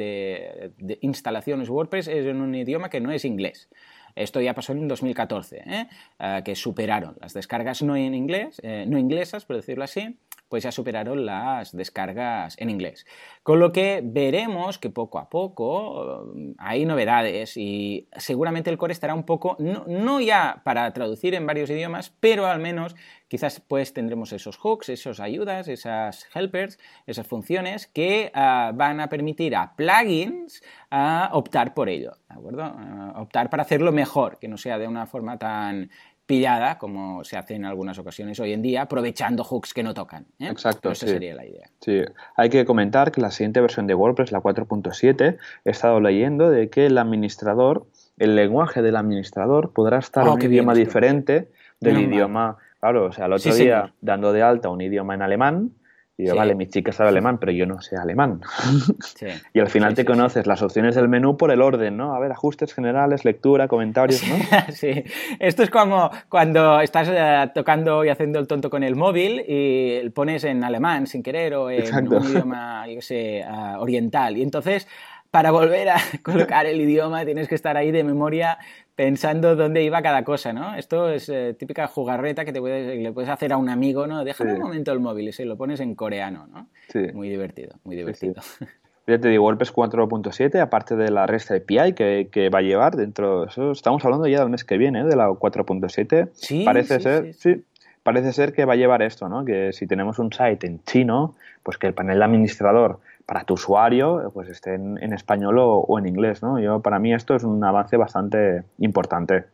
de, 0.78 0.98
instalaciones 1.02 1.70
WordPress 1.70 2.08
es 2.08 2.26
en 2.26 2.42
un 2.42 2.54
idioma 2.56 2.90
que 2.90 3.00
no 3.00 3.12
es 3.12 3.24
inglés. 3.24 3.70
Esto 4.16 4.42
ya 4.42 4.54
pasó 4.54 4.74
en 4.74 4.88
2014, 4.88 5.64
¿eh? 5.66 5.88
Eh, 6.20 6.42
que 6.44 6.56
superaron 6.56 7.16
las 7.22 7.34
descargas 7.34 7.82
no 7.84 7.96
en 7.96 8.14
inglés, 8.14 8.62
no 8.64 8.98
inglesas, 8.98 9.46
por 9.46 9.56
decirlo 9.56 9.84
así, 9.84 10.18
pues 10.50 10.64
ya 10.64 10.72
superaron 10.72 11.26
las 11.26 11.76
descargas 11.76 12.56
en 12.60 12.70
inglés. 12.70 13.06
Con 13.44 13.60
lo 13.60 13.72
que 13.72 14.02
veremos 14.04 14.80
que 14.80 14.90
poco 14.90 15.20
a 15.20 15.30
poco 15.30 16.24
um, 16.24 16.56
hay 16.58 16.86
novedades 16.86 17.56
y 17.56 18.08
seguramente 18.18 18.70
el 18.70 18.78
core 18.78 18.94
estará 18.94 19.14
un 19.14 19.24
poco, 19.24 19.56
no, 19.60 20.20
ya 20.20 20.62
para 20.66 20.92
traducir 20.92 21.36
en 21.36 21.46
varios 21.46 21.70
idiomas, 21.70 22.12
pero 22.20 22.48
al 22.48 22.60
menos 22.60 22.96
quizás 23.28 23.60
pues 23.60 23.94
tendremos 23.94 24.34
esos 24.34 24.58
hooks, 24.58 24.90
esas 24.90 25.20
ayudas, 25.20 25.68
esas 25.68 26.28
helpers, 26.34 26.80
esas 27.06 27.28
funciones 27.28 27.86
que 27.86 28.32
uh, 28.36 28.76
van 28.76 29.00
a 29.00 29.08
permitir 29.08 29.56
a 29.56 29.76
plugins 29.76 30.64
a 30.90 31.30
optar 31.34 31.76
por 31.76 31.90
ello, 31.90 32.18
¿de 32.28 32.36
acuerdo? 32.36 32.76
optar 33.16 33.50
para 33.52 33.64
hacerlo 33.64 33.92
mejor, 33.92 34.40
que 34.40 34.48
no 34.48 34.58
sea 34.58 34.80
de 34.80 34.88
una 34.88 35.06
forma 35.06 35.38
tan 35.38 35.92
pillada, 36.30 36.78
como 36.78 37.24
se 37.24 37.38
hace 37.38 37.56
en 37.56 37.66
algunas 37.66 37.98
ocasiones 37.98 38.40
hoy 38.40 38.54
en 38.54 38.62
día, 38.62 38.84
aprovechando 38.84 39.44
hooks 39.44 39.74
que 39.74 39.82
no 39.82 39.96
tocan. 39.96 40.28
¿eh? 40.38 40.50
Exacto. 40.50 40.92
esa 40.92 41.08
sería 41.08 41.34
la 41.34 41.44
idea. 41.44 41.72
Sí, 41.82 42.04
hay 42.36 42.50
que 42.50 42.66
comentar 42.66 43.12
que 43.12 43.20
la 43.20 43.32
siguiente 43.32 43.60
versión 43.62 43.88
de 43.88 43.96
WordPress, 43.96 44.32
la 44.32 44.40
4.7, 44.40 45.38
he 45.66 45.70
estado 45.72 46.00
leyendo 46.00 46.52
de 46.52 46.70
que 46.70 46.86
el 46.86 47.00
administrador, 47.00 47.88
el 48.20 48.36
lenguaje 48.36 48.84
del 48.84 48.98
administrador 48.98 49.74
podrá 49.74 49.98
estar 49.98 50.24
en 50.24 50.30
oh, 50.30 50.34
un 50.36 50.42
idioma 50.44 50.76
diferente 50.76 51.50
del 51.80 51.98
idioma. 51.98 52.58
Claro, 52.80 53.06
o 53.06 53.12
sea, 53.12 53.26
el 53.26 53.34
otro 53.34 53.56
día 53.56 53.92
dando 54.00 54.32
de 54.32 54.44
alta 54.44 54.70
un 54.70 54.82
idioma 54.82 55.16
en 55.16 55.24
alemán, 55.24 55.72
Y 56.20 56.26
yo, 56.26 56.36
vale, 56.36 56.54
mi 56.54 56.68
chica 56.68 56.92
sabe 56.92 57.12
alemán, 57.12 57.38
pero 57.38 57.54
yo 57.54 57.66
no 57.66 57.82
sé 57.82 57.96
alemán. 57.96 58.42
y 59.54 59.60
al 59.62 59.70
final 59.70 59.94
te 59.94 60.04
conoces 60.04 60.48
las 60.48 60.62
opciones 60.62 60.96
del 60.96 61.08
menú 61.08 61.38
por 61.38 61.50
el 61.50 61.62
orden, 61.62 61.96
¿no? 61.96 62.14
A 62.14 62.20
ver, 62.20 62.34
ajustes 62.34 62.74
generales, 62.74 63.24
lectura, 63.24 63.70
comentarios, 63.70 64.22
¿no? 64.28 64.36
sí, 64.74 65.06
esto 65.40 65.64
es 65.64 65.70
como 65.70 66.12
cuando 66.28 66.82
estás 66.82 67.08
eh, 67.10 67.50
tocando 67.56 68.04
y 68.04 68.10
haciendo 68.10 68.38
el 68.38 68.48
tonto 68.48 68.70
con 68.70 68.84
el 68.84 68.98
móvil 68.98 69.46
y 69.48 70.10
pones 70.10 70.44
en 70.44 70.62
alemán 70.66 71.08
sin 71.08 71.24
querer 71.24 71.54
o 71.54 71.72
en 71.72 72.14
un 72.14 72.24
idioma, 72.26 72.86
yo 72.90 73.02
sé, 73.02 73.42
ah, 73.48 73.78
oriental. 73.80 74.36
Y 74.36 74.42
entonces 74.42 74.90
para 75.32 75.52
volver 75.52 75.90
a 75.90 75.98
colocar 76.24 76.66
el 76.66 76.80
idioma 76.82 77.26
tienes 77.26 77.48
que 77.48 77.56
estar 77.56 77.78
ahí 77.78 77.92
de 77.92 78.04
memoria 78.04 78.58
pensando 78.96 79.56
dónde 79.56 79.84
iba 79.84 80.02
cada 80.02 80.24
cosa, 80.24 80.52
¿no? 80.52 80.76
Esto 80.76 81.10
es 81.10 81.30
eh, 81.30 81.56
típica 81.58 81.88
jugarreta 81.88 82.44
que 82.44 82.52
te 82.52 82.60
puedes, 82.60 82.98
le 82.98 83.12
puedes 83.14 83.30
hacer 83.30 83.54
a 83.54 83.58
un 83.58 83.70
amigo, 83.70 84.08
¿no? 84.08 84.26
Déjame 84.26 84.56
un 84.56 84.60
momento 84.60 84.92
el 84.92 85.00
móvil 85.00 85.30
y 85.30 85.32
se 85.32 85.46
lo 85.46 85.56
pones 85.56 85.80
en 85.80 85.96
coreano, 85.96 86.48
¿no? 86.48 86.68
Sí. 86.90 87.00
Muy 87.14 87.30
divertido, 87.30 87.76
muy 87.84 87.96
divertido. 87.96 88.42
Ya 89.08 89.18
te 89.18 89.28
digo, 89.28 89.44
WordPress 89.46 89.74
4.7, 89.74 90.60
aparte 90.60 90.96
de 90.96 91.10
la 91.10 91.26
REST 91.26 91.50
API 91.50 91.94
que, 91.94 92.30
que, 92.32 92.50
va 92.50 92.60
a 92.60 92.62
llevar 92.62 92.96
dentro, 92.96 93.48
eso, 93.48 93.72
estamos 93.72 94.06
hablando 94.06 94.28
ya 94.28 94.42
del 94.42 94.50
mes 94.50 94.64
que 94.64 94.78
viene, 94.78 95.02
¿eh? 95.02 95.04
de 95.04 95.16
la 95.16 95.30
4.7. 95.30 96.30
Sí, 96.34 96.64
parece 96.64 97.00
ser, 97.00 97.34
sí, 97.34 97.64
parece 98.04 98.34
ser 98.34 98.54
que 98.54 98.66
va 98.66 98.74
a 98.74 98.76
llevar 98.76 99.02
esto, 99.02 99.28
¿no? 99.28 99.46
Que 99.46 99.74
si 99.74 99.88
tenemos 99.88 100.20
un 100.20 100.32
site 100.32 100.68
en 100.68 100.84
chino, 100.84 101.34
pues 101.64 101.80
que 101.80 101.88
el 101.88 101.96
panel 101.96 102.22
administrador 102.22 103.00
para 103.30 103.44
tu 103.44 103.54
usuario 103.54 104.32
pues 104.34 104.50
esté 104.50 104.74
en, 104.74 105.14
español 105.14 105.60
o, 105.60 105.82
o, 105.82 106.00
en 106.00 106.08
inglés, 106.08 106.42
¿no? 106.42 106.60
Yo, 106.60 106.80
para 106.80 106.98
mí 106.98 107.14
esto 107.14 107.36
es 107.36 107.44
un 107.44 107.64
avance 107.64 107.96
bastante 107.96 108.64
importante. 108.80 109.46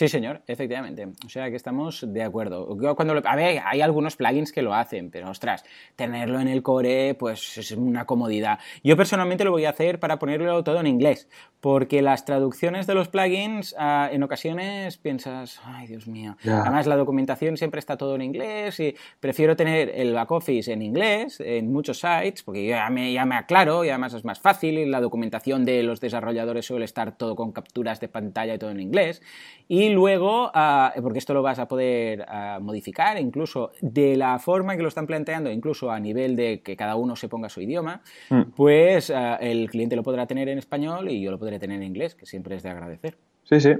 Sí, 0.00 0.08
señor, 0.08 0.40
efectivamente. 0.46 1.08
O 1.26 1.28
sea 1.28 1.50
que 1.50 1.56
estamos 1.56 2.10
de 2.10 2.22
acuerdo. 2.22 2.74
cuando 2.96 3.20
a 3.22 3.36
ver, 3.36 3.60
hay 3.62 3.82
algunos 3.82 4.16
plugins 4.16 4.50
que 4.50 4.62
lo 4.62 4.72
hacen, 4.72 5.10
pero 5.10 5.28
ostras, 5.28 5.62
tenerlo 5.94 6.40
en 6.40 6.48
el 6.48 6.62
core, 6.62 7.14
pues 7.18 7.58
es 7.58 7.72
una 7.72 8.06
comodidad. 8.06 8.60
Yo 8.82 8.96
personalmente 8.96 9.44
lo 9.44 9.50
voy 9.50 9.66
a 9.66 9.70
hacer 9.70 10.00
para 10.00 10.18
ponerlo 10.18 10.64
todo 10.64 10.80
en 10.80 10.86
inglés, 10.86 11.28
porque 11.60 12.00
las 12.00 12.24
traducciones 12.24 12.86
de 12.86 12.94
los 12.94 13.08
plugins 13.08 13.74
ah, 13.78 14.08
en 14.10 14.22
ocasiones 14.22 14.96
piensas, 14.96 15.60
ay 15.66 15.86
Dios 15.88 16.08
mío. 16.08 16.34
Además, 16.46 16.86
la 16.86 16.96
documentación 16.96 17.58
siempre 17.58 17.78
está 17.78 17.98
todo 17.98 18.14
en 18.14 18.22
inglés 18.22 18.80
y 18.80 18.96
prefiero 19.20 19.54
tener 19.54 19.90
el 19.94 20.14
back 20.14 20.30
office 20.30 20.72
en 20.72 20.80
inglés 20.80 21.40
en 21.40 21.70
muchos 21.70 21.98
sites, 22.00 22.42
porque 22.42 22.68
ya 22.68 22.88
me, 22.88 23.12
ya 23.12 23.26
me 23.26 23.34
aclaro 23.34 23.84
y 23.84 23.90
además 23.90 24.14
es 24.14 24.24
más 24.24 24.40
fácil 24.40 24.78
y 24.78 24.86
la 24.86 25.02
documentación 25.02 25.66
de 25.66 25.82
los 25.82 26.00
desarrolladores 26.00 26.64
suele 26.64 26.86
estar 26.86 27.18
todo 27.18 27.36
con 27.36 27.52
capturas 27.52 28.00
de 28.00 28.08
pantalla 28.08 28.54
y 28.54 28.58
todo 28.58 28.70
en 28.70 28.80
inglés. 28.80 29.20
Y 29.68 29.89
luego, 29.92 30.50
ah, 30.54 30.92
porque 31.02 31.18
esto 31.18 31.34
lo 31.34 31.42
vas 31.42 31.58
a 31.58 31.68
poder 31.68 32.24
ah, 32.28 32.58
modificar 32.60 33.18
incluso 33.18 33.72
de 33.80 34.16
la 34.16 34.38
forma 34.38 34.76
que 34.76 34.82
lo 34.82 34.88
están 34.88 35.06
planteando, 35.06 35.50
incluso 35.50 35.90
a 35.90 36.00
nivel 36.00 36.36
de 36.36 36.60
que 36.62 36.76
cada 36.76 36.96
uno 36.96 37.16
se 37.16 37.28
ponga 37.28 37.48
su 37.48 37.60
idioma, 37.60 38.02
mm. 38.30 38.42
pues 38.56 39.10
ah, 39.10 39.36
el 39.36 39.70
cliente 39.70 39.96
lo 39.96 40.02
podrá 40.02 40.26
tener 40.26 40.48
en 40.48 40.58
español 40.58 41.08
y 41.08 41.20
yo 41.20 41.30
lo 41.30 41.38
podré 41.38 41.58
tener 41.58 41.76
en 41.76 41.84
inglés, 41.84 42.14
que 42.14 42.26
siempre 42.26 42.56
es 42.56 42.62
de 42.62 42.70
agradecer. 42.70 43.16
Sí, 43.44 43.60
sí. 43.60 43.74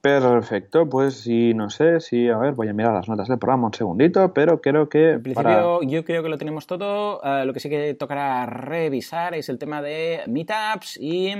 Perfecto, 0.00 0.88
pues 0.88 1.14
sí, 1.14 1.52
no 1.52 1.68
sé, 1.68 2.00
sí, 2.00 2.28
a 2.30 2.38
ver, 2.38 2.54
voy 2.54 2.68
a 2.68 2.72
mirar 2.72 2.94
las 2.94 3.06
notas 3.06 3.28
del 3.28 3.38
programa 3.38 3.66
un 3.66 3.74
segundito, 3.74 4.32
pero 4.32 4.62
creo 4.62 4.88
que... 4.88 5.10
En 5.10 5.22
principio 5.22 5.82
yo 5.82 6.04
creo 6.06 6.22
que 6.22 6.30
lo 6.30 6.38
tenemos 6.38 6.66
todo, 6.66 7.20
eh, 7.22 7.44
lo 7.44 7.52
que 7.52 7.60
sí 7.60 7.68
que 7.68 7.92
tocará 7.92 8.46
revisar 8.46 9.34
es 9.34 9.50
el 9.50 9.58
tema 9.58 9.82
de 9.82 10.20
meetups 10.26 10.98
y 10.98 11.34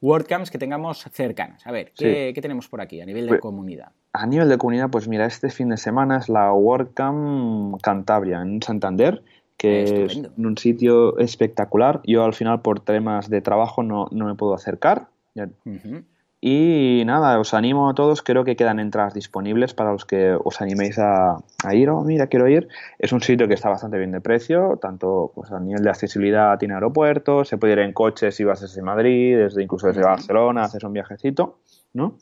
WordCamps 0.00 0.50
que 0.50 0.56
tengamos 0.56 1.04
cercanas. 1.12 1.66
A 1.66 1.72
ver, 1.72 1.92
¿qué, 1.94 2.32
tenemos 2.40 2.68
por 2.68 2.80
aquí 2.80 3.02
a 3.02 3.04
nivel 3.04 3.26
de 3.26 3.32
pues, 3.32 3.40
comunidad? 3.42 3.92
A 4.14 4.26
nivel 4.26 4.48
de 4.48 4.56
comunidad, 4.56 4.88
pues 4.88 5.08
mira, 5.08 5.26
este 5.26 5.50
fin 5.50 5.68
de 5.68 5.76
semana 5.76 6.16
es 6.16 6.30
la 6.30 6.54
WordCamp 6.54 7.82
Cantabria 7.82 8.40
en 8.40 8.62
Santander, 8.62 9.22
que 9.58 10.04
es 10.04 10.22
un 10.38 10.56
sitio 10.56 11.18
espectacular. 11.18 12.00
Yo 12.04 12.24
al 12.24 12.32
final 12.32 12.62
por 12.62 12.80
temas 12.80 13.28
de 13.28 13.42
trabajo 13.42 13.82
no, 13.82 14.08
me 14.10 14.34
puedo 14.34 14.54
acercar. 14.54 15.08
Ya, 15.34 15.48
y 16.48 17.02
nada, 17.06 17.40
os 17.40 17.54
animo 17.54 17.90
a 17.90 17.94
todos, 17.94 18.22
creo 18.22 18.44
que 18.44 18.54
quedan 18.54 18.78
entradas 18.78 19.14
disponibles 19.14 19.74
para 19.74 19.90
los 19.90 20.04
que 20.04 20.38
os 20.44 20.60
animéis 20.60 20.96
a, 20.96 21.42
ir. 21.72 21.90
Oh, 21.90 22.04
mira, 22.04 22.28
quiero 22.28 22.46
ir. 22.46 22.68
Es 23.00 23.10
un 23.10 23.20
sitio 23.20 23.48
que 23.48 23.54
está 23.54 23.68
bastante 23.68 23.98
bien 23.98 24.12
de 24.12 24.20
precio, 24.20 24.78
tanto 24.80 25.32
pues, 25.34 25.50
a 25.50 25.58
nivel 25.58 25.82
de 25.82 25.90
accesibilidad 25.90 26.56
tiene 26.56 26.74
aeropuertos, 26.74 27.48
se 27.48 27.58
puede 27.58 27.72
ir 27.72 27.80
en 27.80 27.92
coche 27.92 28.30
si 28.30 28.44
vas 28.44 28.60
desde 28.60 28.80
Madrid, 28.80 29.36
desde 29.36 29.60
incluso 29.60 29.88
desde 29.88 30.02
Barcelona, 30.02 30.62
haces 30.62 30.84
un 30.84 30.92
viajecito, 30.92 31.58
¿no? 31.94 32.16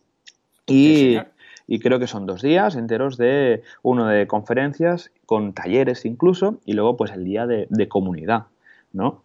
Y, 0.66 1.18
y 1.66 1.78
creo 1.80 1.98
que 1.98 2.06
son 2.06 2.24
dos 2.24 2.40
días 2.40 2.76
enteros 2.76 3.18
de 3.18 3.62
uno 3.82 4.06
de 4.06 4.26
conferencias 4.26 5.10
con 5.26 5.52
talleres 5.52 6.06
incluso 6.06 6.60
y 6.64 6.72
luego 6.72 6.96
pues 6.96 7.12
el 7.12 7.24
día 7.24 7.46
de, 7.46 7.66
de 7.68 7.88
comunidad, 7.88 8.46
¿no? 8.94 9.23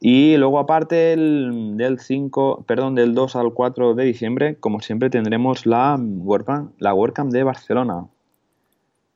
Y 0.00 0.36
luego 0.36 0.58
aparte 0.58 1.16
del 1.16 1.98
5, 1.98 2.64
perdón, 2.66 2.94
del 2.94 3.14
2 3.14 3.36
al 3.36 3.52
4 3.52 3.94
de 3.94 4.04
diciembre, 4.04 4.56
como 4.56 4.80
siempre 4.80 5.10
tendremos 5.10 5.66
la 5.66 5.96
WordCamp, 5.98 6.72
la 6.78 6.94
WordCamp 6.94 7.32
de 7.32 7.42
Barcelona. 7.42 8.06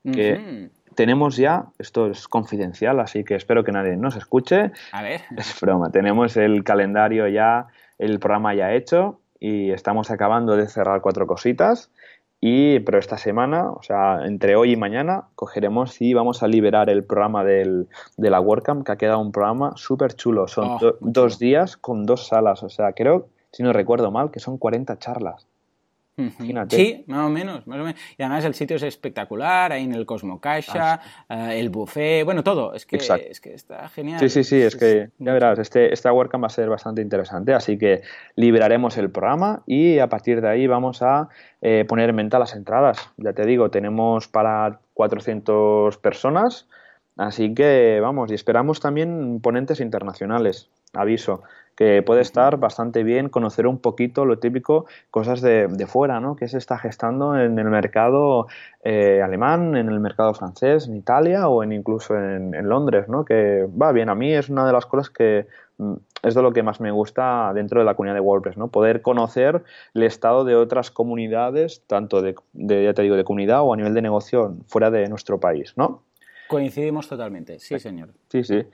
Que 0.04 0.70
tenemos 0.94 1.36
ya, 1.36 1.66
esto 1.78 2.10
es 2.10 2.26
confidencial, 2.26 2.98
así 2.98 3.22
que 3.22 3.34
espero 3.34 3.62
que 3.62 3.72
nadie 3.72 3.96
nos 3.96 4.16
escuche. 4.16 4.72
A 4.90 5.02
ver. 5.02 5.20
Es 5.36 5.60
broma, 5.60 5.90
tenemos 5.90 6.36
el 6.36 6.64
calendario 6.64 7.28
ya, 7.28 7.66
el 7.98 8.18
programa 8.18 8.54
ya 8.54 8.72
hecho 8.72 9.20
y 9.38 9.70
estamos 9.70 10.10
acabando 10.10 10.56
de 10.56 10.66
cerrar 10.66 11.00
cuatro 11.00 11.26
cositas. 11.26 11.90
Y, 12.40 12.78
pero 12.80 12.98
esta 12.98 13.18
semana, 13.18 13.70
o 13.72 13.82
sea, 13.82 14.24
entre 14.24 14.54
hoy 14.54 14.72
y 14.72 14.76
mañana, 14.76 15.24
cogeremos 15.34 16.00
y 16.00 16.14
vamos 16.14 16.42
a 16.42 16.48
liberar 16.48 16.88
el 16.88 17.04
programa 17.04 17.42
del, 17.42 17.88
de 18.16 18.30
la 18.30 18.40
WordCamp, 18.40 18.86
que 18.86 18.92
ha 18.92 18.96
quedado 18.96 19.18
un 19.18 19.32
programa 19.32 19.72
súper 19.76 20.14
chulo. 20.14 20.46
Son 20.46 20.78
oh, 20.80 20.94
dos 21.00 21.38
días 21.38 21.76
con 21.76 22.06
dos 22.06 22.28
salas, 22.28 22.62
o 22.62 22.68
sea, 22.68 22.92
creo, 22.92 23.28
si 23.50 23.64
no 23.64 23.72
recuerdo 23.72 24.12
mal, 24.12 24.30
que 24.30 24.38
son 24.38 24.56
40 24.56 24.98
charlas. 24.98 25.48
Sí, 26.68 27.04
más 27.06 27.26
o, 27.26 27.30
menos, 27.30 27.66
más 27.68 27.78
o 27.78 27.84
menos. 27.84 28.00
Y 28.16 28.22
además 28.22 28.44
el 28.44 28.54
sitio 28.54 28.76
es 28.76 28.82
espectacular, 28.82 29.70
ahí 29.70 29.84
en 29.84 29.94
el 29.94 30.04
Cosmo 30.04 30.40
Caixa, 30.40 31.00
ah, 31.28 31.54
eh, 31.54 31.60
el 31.60 31.70
buffet, 31.70 32.24
bueno, 32.24 32.42
todo. 32.42 32.74
Es 32.74 32.86
que, 32.86 32.96
es 32.96 33.40
que 33.40 33.54
está 33.54 33.88
genial. 33.88 34.18
Sí, 34.18 34.28
sí, 34.28 34.42
sí, 34.42 34.60
es, 34.60 34.74
que 34.74 35.10
ya 35.18 35.32
verás, 35.32 35.60
este, 35.60 35.92
esta 35.92 36.12
WordCamp 36.12 36.42
va 36.42 36.48
a 36.48 36.50
ser 36.50 36.68
bastante 36.68 37.02
interesante, 37.02 37.54
así 37.54 37.78
que 37.78 38.02
liberaremos 38.34 38.98
el 38.98 39.10
programa 39.10 39.62
y 39.66 40.00
a 40.00 40.08
partir 40.08 40.40
de 40.40 40.48
ahí 40.48 40.66
vamos 40.66 41.02
a 41.02 41.28
eh, 41.62 41.84
poner 41.88 42.10
en 42.10 42.16
venta 42.16 42.38
las 42.40 42.54
entradas. 42.54 43.10
Ya 43.16 43.32
te 43.32 43.46
digo, 43.46 43.70
tenemos 43.70 44.26
para 44.26 44.80
400 44.94 45.98
personas, 45.98 46.68
así 47.16 47.54
que 47.54 48.00
vamos, 48.02 48.32
y 48.32 48.34
esperamos 48.34 48.80
también 48.80 49.40
ponentes 49.40 49.80
internacionales, 49.80 50.68
aviso 50.94 51.42
que 51.78 52.02
puede 52.02 52.22
estar 52.22 52.56
bastante 52.56 53.04
bien 53.04 53.28
conocer 53.28 53.68
un 53.68 53.78
poquito 53.78 54.24
lo 54.24 54.40
típico, 54.40 54.86
cosas 55.12 55.40
de, 55.40 55.68
de 55.68 55.86
fuera, 55.86 56.18
¿no? 56.18 56.34
Que 56.34 56.48
se 56.48 56.58
está 56.58 56.76
gestando 56.76 57.38
en 57.38 57.56
el 57.56 57.66
mercado 57.66 58.48
eh, 58.82 59.22
alemán, 59.22 59.76
en 59.76 59.88
el 59.88 60.00
mercado 60.00 60.34
francés, 60.34 60.88
en 60.88 60.96
Italia 60.96 61.48
o 61.48 61.62
en 61.62 61.70
incluso 61.70 62.18
en, 62.18 62.68
Londres, 62.68 63.08
¿no? 63.08 63.24
Que 63.24 63.68
va 63.80 63.92
bien, 63.92 64.08
a 64.08 64.16
mí 64.16 64.34
es 64.34 64.48
una 64.48 64.66
de 64.66 64.72
las 64.72 64.86
cosas 64.86 65.08
que 65.08 65.46
mm, 65.76 65.94
es 66.24 66.34
de 66.34 66.42
lo 66.42 66.52
que 66.52 66.64
más 66.64 66.80
me 66.80 66.90
gusta 66.90 67.52
dentro 67.54 67.78
de 67.78 67.86
la 67.86 67.94
comunidad 67.94 68.16
de 68.16 68.22
WordPress, 68.22 68.56
¿no? 68.56 68.72
Poder 68.72 69.00
conocer 69.00 69.62
el 69.94 70.02
estado 70.02 70.42
de 70.42 70.56
otras 70.56 70.90
comunidades, 70.90 71.84
tanto 71.86 72.22
de, 72.22 72.34
de, 72.54 72.82
ya 72.82 72.92
te 72.92 73.02
digo, 73.02 73.14
de 73.14 73.22
comunidad 73.22 73.62
o 73.62 73.72
a 73.72 73.76
nivel 73.76 73.94
de 73.94 74.02
negocio 74.02 74.56
fuera 74.66 74.90
de 74.90 75.08
nuestro 75.08 75.38
país, 75.38 75.74
¿no? 75.76 76.02
Coincidimos 76.48 77.06
totalmente, 77.06 77.60
sí, 77.60 77.78
señor. 77.78 78.08
Sí, 78.30 78.42
sí. 78.42 78.64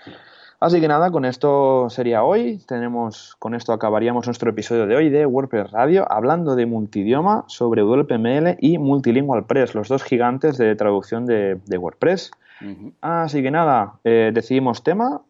Así 0.65 0.81
que 0.81 0.89
nada, 0.89 1.11
con 1.11 1.27
esto 1.27 1.91
sería 1.91 2.25
hoy. 2.25 2.57
Tenemos, 2.67 3.37
con 3.39 3.55
esto 3.55 3.75
acabaríamos 3.75 4.25
nuestro 4.25 4.49
episodio 4.49 4.87
de 4.87 4.97
hoy 4.97 5.11
de 5.11 5.27
WordPress 5.27 5.71
Radio, 5.73 6.11
hablando 6.11 6.57
de 6.57 6.65
multidioma 6.65 7.45
sobre 7.49 7.83
WPML 7.83 8.57
y 8.61 8.79
Multilingual 8.79 9.45
Press, 9.45 9.75
los 9.75 9.89
dos 9.89 10.03
gigantes 10.03 10.57
de 10.57 10.75
traducción 10.75 11.27
de, 11.27 11.61
WordPress. 11.77 12.31
Así 13.03 13.43
que 13.43 13.51
nada, 13.51 13.97
eh, 14.05 14.31
decidimos 14.33 14.83
tema. 14.83 15.21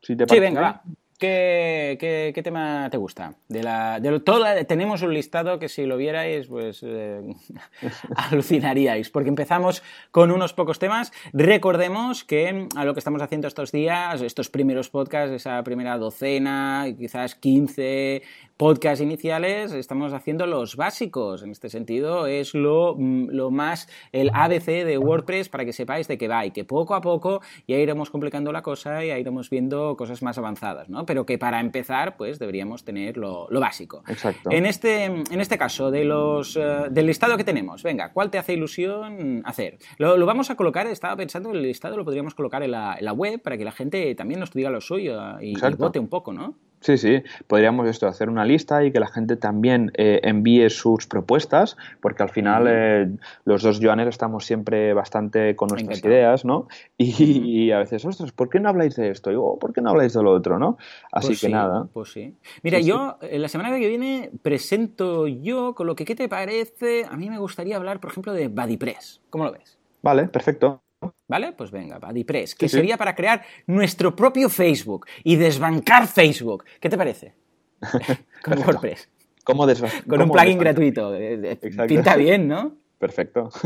Si 0.00 0.16
te 0.16 0.24
sí, 0.26 0.40
venga, 0.40 0.60
va. 0.62 0.82
¿Qué, 1.18 1.96
qué, 2.32 2.42
tema 2.44 2.88
te 2.90 2.96
gusta? 2.96 3.34
De 3.48 3.64
la, 3.64 3.98
de 3.98 4.20
todo, 4.20 4.44
tenemos 4.68 5.02
un 5.02 5.12
listado 5.12 5.58
que 5.58 5.68
si 5.68 5.84
lo 5.84 5.96
vierais, 5.96 6.46
pues 6.46 6.84
eh, 6.86 7.34
alucinaríais, 8.30 9.10
porque 9.10 9.28
empezamos 9.28 9.82
con 10.12 10.30
unos 10.30 10.52
pocos 10.52 10.78
temas. 10.78 11.12
Recordemos 11.32 12.22
que 12.22 12.68
a 12.76 12.84
lo 12.84 12.94
que 12.94 13.00
estamos 13.00 13.20
haciendo 13.20 13.48
estos 13.48 13.72
días, 13.72 14.22
estos 14.22 14.48
primeros 14.48 14.90
podcasts, 14.90 15.34
esa 15.34 15.60
primera 15.64 15.98
docena, 15.98 16.86
quizás 16.96 17.34
15 17.34 18.22
podcasts 18.58 19.00
iniciales 19.00 19.72
estamos 19.72 20.12
haciendo 20.12 20.44
los 20.44 20.74
básicos. 20.74 21.44
En 21.44 21.52
este 21.52 21.70
sentido 21.70 22.26
es 22.26 22.54
lo, 22.54 22.96
mm, 22.98 23.28
lo 23.30 23.52
más 23.52 23.88
el 24.10 24.30
ABC 24.34 24.84
de 24.84 24.98
WordPress 24.98 25.48
para 25.48 25.64
que 25.64 25.72
sepáis 25.72 26.08
de 26.08 26.18
qué 26.18 26.26
va 26.26 26.44
y 26.44 26.50
que 26.50 26.64
poco 26.64 26.96
a 26.96 27.00
poco 27.00 27.40
ya 27.68 27.76
iremos 27.76 28.10
complicando 28.10 28.50
la 28.50 28.62
cosa 28.62 29.04
y 29.04 29.08
ya 29.08 29.18
iremos 29.18 29.48
viendo 29.48 29.96
cosas 29.96 30.22
más 30.22 30.38
avanzadas, 30.38 30.88
¿no? 30.88 31.06
Pero 31.06 31.24
que 31.24 31.38
para 31.38 31.60
empezar 31.60 32.16
pues 32.16 32.40
deberíamos 32.40 32.84
tener 32.84 33.16
lo, 33.16 33.48
básico. 33.48 34.02
Exacto. 34.08 34.50
En 34.50 34.66
este, 34.66 35.04
en 35.04 35.40
este 35.40 35.56
caso, 35.56 35.92
de 35.92 36.04
los, 36.04 36.56
eh, 36.56 36.86
del 36.90 37.06
listado 37.06 37.36
que 37.36 37.44
tenemos, 37.44 37.84
venga, 37.84 38.12
¿cuál 38.12 38.30
te 38.30 38.38
hace 38.38 38.54
ilusión 38.54 39.42
hacer? 39.44 39.78
Lo, 39.98 40.26
vamos 40.26 40.50
a 40.50 40.56
colocar, 40.56 40.86
estaba 40.88 41.16
pensando, 41.16 41.52
el 41.52 41.62
listado 41.62 41.96
lo 41.96 42.04
podríamos 42.04 42.34
colocar 42.34 42.64
en 42.64 42.72
la, 42.72 43.12
web 43.12 43.40
para 43.40 43.56
que 43.56 43.64
la 43.64 43.72
gente 43.72 44.12
también 44.16 44.40
nos 44.40 44.50
diga 44.50 44.70
lo 44.70 44.80
suyo 44.80 45.40
y, 45.40 45.52
y 45.52 45.74
vote 45.76 46.00
un 46.00 46.08
poco, 46.08 46.32
¿no? 46.32 46.56
Sí, 46.80 46.96
sí, 46.96 47.22
podríamos 47.46 47.88
esto 47.88 48.06
hacer 48.06 48.28
una 48.28 48.44
lista 48.44 48.84
y 48.84 48.92
que 48.92 49.00
la 49.00 49.08
gente 49.08 49.36
también 49.36 49.90
eh, 49.94 50.20
envíe 50.22 50.70
sus 50.70 51.06
propuestas, 51.06 51.76
porque 52.00 52.22
al 52.22 52.30
final 52.30 52.66
eh, 52.68 53.08
los 53.44 53.62
dos 53.62 53.80
Joanes 53.82 54.08
estamos 54.08 54.44
siempre 54.44 54.94
bastante 54.94 55.56
con 55.56 55.68
nuestras 55.68 56.02
ideas, 56.04 56.44
¿no? 56.44 56.68
Y, 56.96 57.70
a 57.72 57.78
veces, 57.78 58.04
ostras, 58.04 58.32
¿por 58.32 58.48
qué 58.48 58.60
no 58.60 58.68
habláis 58.68 58.96
de 58.96 59.10
esto? 59.10 59.32
Y, 59.32 59.34
oh, 59.34 59.58
¿por 59.58 59.72
qué 59.72 59.80
no 59.80 59.90
habláis 59.90 60.12
de 60.12 60.22
lo 60.22 60.32
otro, 60.32 60.58
no? 60.58 60.78
Así 61.10 61.28
pues 61.28 61.40
que 61.40 61.48
nada. 61.48 61.88
Pues 61.92 62.12
sí. 62.12 62.34
Mira, 62.62 62.78
yo 62.80 63.18
eh, 63.22 63.38
la 63.38 63.48
semana 63.48 63.76
que 63.78 63.88
viene 63.88 64.30
presento 64.42 65.26
yo 65.26 65.74
con 65.74 65.86
lo 65.86 65.96
que, 65.96 66.04
¿qué 66.04 66.14
te 66.14 66.28
parece? 66.28 67.04
A 67.04 67.16
mí 67.16 67.28
me 67.28 67.38
gustaría 67.38 67.76
hablar, 67.76 68.00
por 68.00 68.10
ejemplo, 68.10 68.32
de 68.32 68.48
BuddyPress. 68.48 69.20
¿Cómo 69.30 69.44
lo 69.44 69.52
ves? 69.52 69.78
Vale, 70.02 70.28
perfecto. 70.28 70.80
¿Vale? 71.28 71.52
Pues 71.52 71.70
venga, 71.70 71.98
BuddyPress, 71.98 72.54
que 72.54 72.68
sería 72.68 72.96
para 72.96 73.14
crear 73.14 73.42
nuestro 73.66 74.16
propio 74.16 74.48
Facebook 74.48 75.06
y 75.24 75.36
desbancar 75.36 76.06
Facebook. 76.06 76.64
¿Qué 76.80 76.88
te 76.88 76.96
parece? 76.96 77.34
Con 78.44 78.58
WordPress. 78.58 79.08
¿Cómo 79.44 79.66
Con 80.08 80.22
un 80.22 80.30
plugin 80.30 80.58
gratuito. 80.58 81.14
Eh, 81.14 81.58
eh, 81.62 81.86
pinta 81.86 82.16
bien, 82.16 82.48
¿no? 82.48 82.74
Perfecto. 82.98 83.50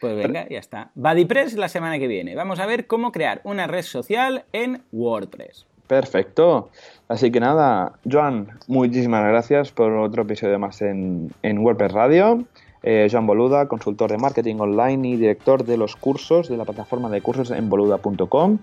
Pues 0.00 0.14
venga, 0.14 0.48
ya 0.48 0.60
está. 0.60 0.92
BuddyPress 0.94 1.54
la 1.54 1.68
semana 1.68 1.98
que 1.98 2.06
viene. 2.06 2.36
Vamos 2.36 2.60
a 2.60 2.66
ver 2.66 2.86
cómo 2.86 3.10
crear 3.10 3.40
una 3.42 3.66
red 3.66 3.82
social 3.82 4.44
en 4.52 4.84
WordPress. 4.92 5.66
Perfecto. 5.88 6.70
Así 7.08 7.32
que 7.32 7.40
nada, 7.40 7.98
Joan, 8.08 8.60
muchísimas 8.68 9.26
gracias 9.26 9.72
por 9.72 9.92
otro 9.94 10.22
episodio 10.22 10.56
más 10.60 10.82
en, 10.82 11.32
en 11.42 11.58
WordPress 11.58 11.90
Radio. 11.90 12.44
Eh, 12.82 13.08
Boluda, 13.22 13.66
consultor 13.66 14.10
de 14.10 14.18
marketing 14.18 14.56
online 14.60 15.08
y 15.08 15.16
director 15.16 15.64
de 15.64 15.76
los 15.76 15.96
cursos 15.96 16.48
de 16.48 16.56
la 16.56 16.64
plataforma 16.64 17.10
de 17.10 17.20
cursos 17.20 17.50
en 17.50 17.68
boluda.com. 17.68 18.58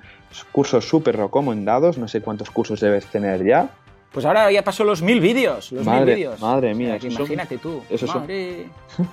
Cursos 0.52 0.88
súper 0.88 1.18
recomendados, 1.18 1.98
no 1.98 2.08
sé 2.08 2.22
cuántos 2.22 2.50
cursos 2.50 2.80
debes 2.80 3.06
tener 3.08 3.46
ya. 3.46 3.70
Pues 4.16 4.26
ahora 4.26 4.50
ya 4.50 4.64
pasó 4.64 4.86
los 4.86 5.02
mil 5.02 5.20
vídeos. 5.20 5.74
Los 5.74 5.86
madre, 5.86 6.06
mil 6.06 6.16
vídeos. 6.16 6.40
Madre 6.40 6.74
mía. 6.74 6.98
imagínate 7.02 7.58
tú. 7.58 7.84
Eso 7.90 8.08
madre. 8.08 8.68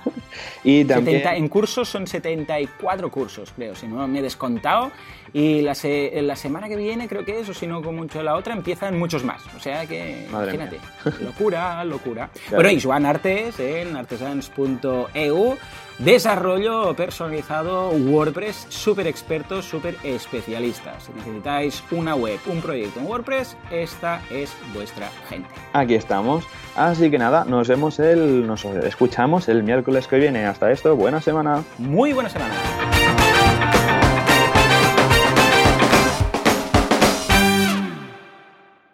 y 0.63 0.85
también... 0.85 1.27
en 1.27 1.49
cursos 1.49 1.89
son 1.89 2.07
74 2.07 3.11
cursos, 3.11 3.51
creo, 3.53 3.75
si 3.75 3.85
no 3.85 4.07
me 4.07 4.19
he 4.19 4.21
descontado. 4.21 4.93
Y 5.33 5.61
la, 5.61 5.75
la 6.21 6.35
semana 6.37 6.69
que 6.69 6.77
viene, 6.77 7.09
creo 7.09 7.25
que 7.25 7.37
eso, 7.37 7.53
si 7.53 7.67
no 7.67 7.81
con 7.81 7.97
mucho 7.97 8.23
la 8.23 8.35
otra, 8.35 8.53
empiezan 8.53 8.97
muchos 8.97 9.25
más. 9.25 9.41
O 9.57 9.59
sea 9.59 9.85
que, 9.85 10.25
imagínate. 10.29 10.79
Locura, 11.19 11.83
locura. 11.83 12.29
Bueno, 12.49 12.69
y 12.71 12.79
Joan 12.79 13.05
Artes 13.05 13.59
en 13.59 13.97
artesans.eu 13.97 15.57
Desarrollo 15.99 16.95
personalizado 16.95 17.89
WordPress, 17.89 18.65
súper 18.69 19.07
expertos, 19.07 19.65
súper 19.65 19.95
especialistas. 20.03 21.03
Si 21.03 21.13
necesitáis 21.13 21.83
una 21.91 22.15
web, 22.15 22.39
un 22.47 22.61
proyecto 22.61 22.99
en 22.99 23.05
WordPress, 23.05 23.55
esta 23.71 24.21
es 24.29 24.55
vuestra 24.73 25.09
gente. 25.29 25.49
Aquí 25.73 25.95
estamos. 25.95 26.45
Así 26.75 27.11
que 27.11 27.17
nada, 27.17 27.45
nos 27.45 27.67
vemos 27.67 27.99
el, 27.99 28.47
nos 28.47 28.65
escuchamos 28.65 29.47
el 29.49 29.63
miércoles 29.63 30.07
que 30.07 30.17
viene. 30.17 30.45
Hasta 30.45 30.71
esto, 30.71 30.95
buena 30.95 31.21
semana. 31.21 31.63
Muy 31.77 32.13
buena 32.13 32.29
semana. 32.29 32.53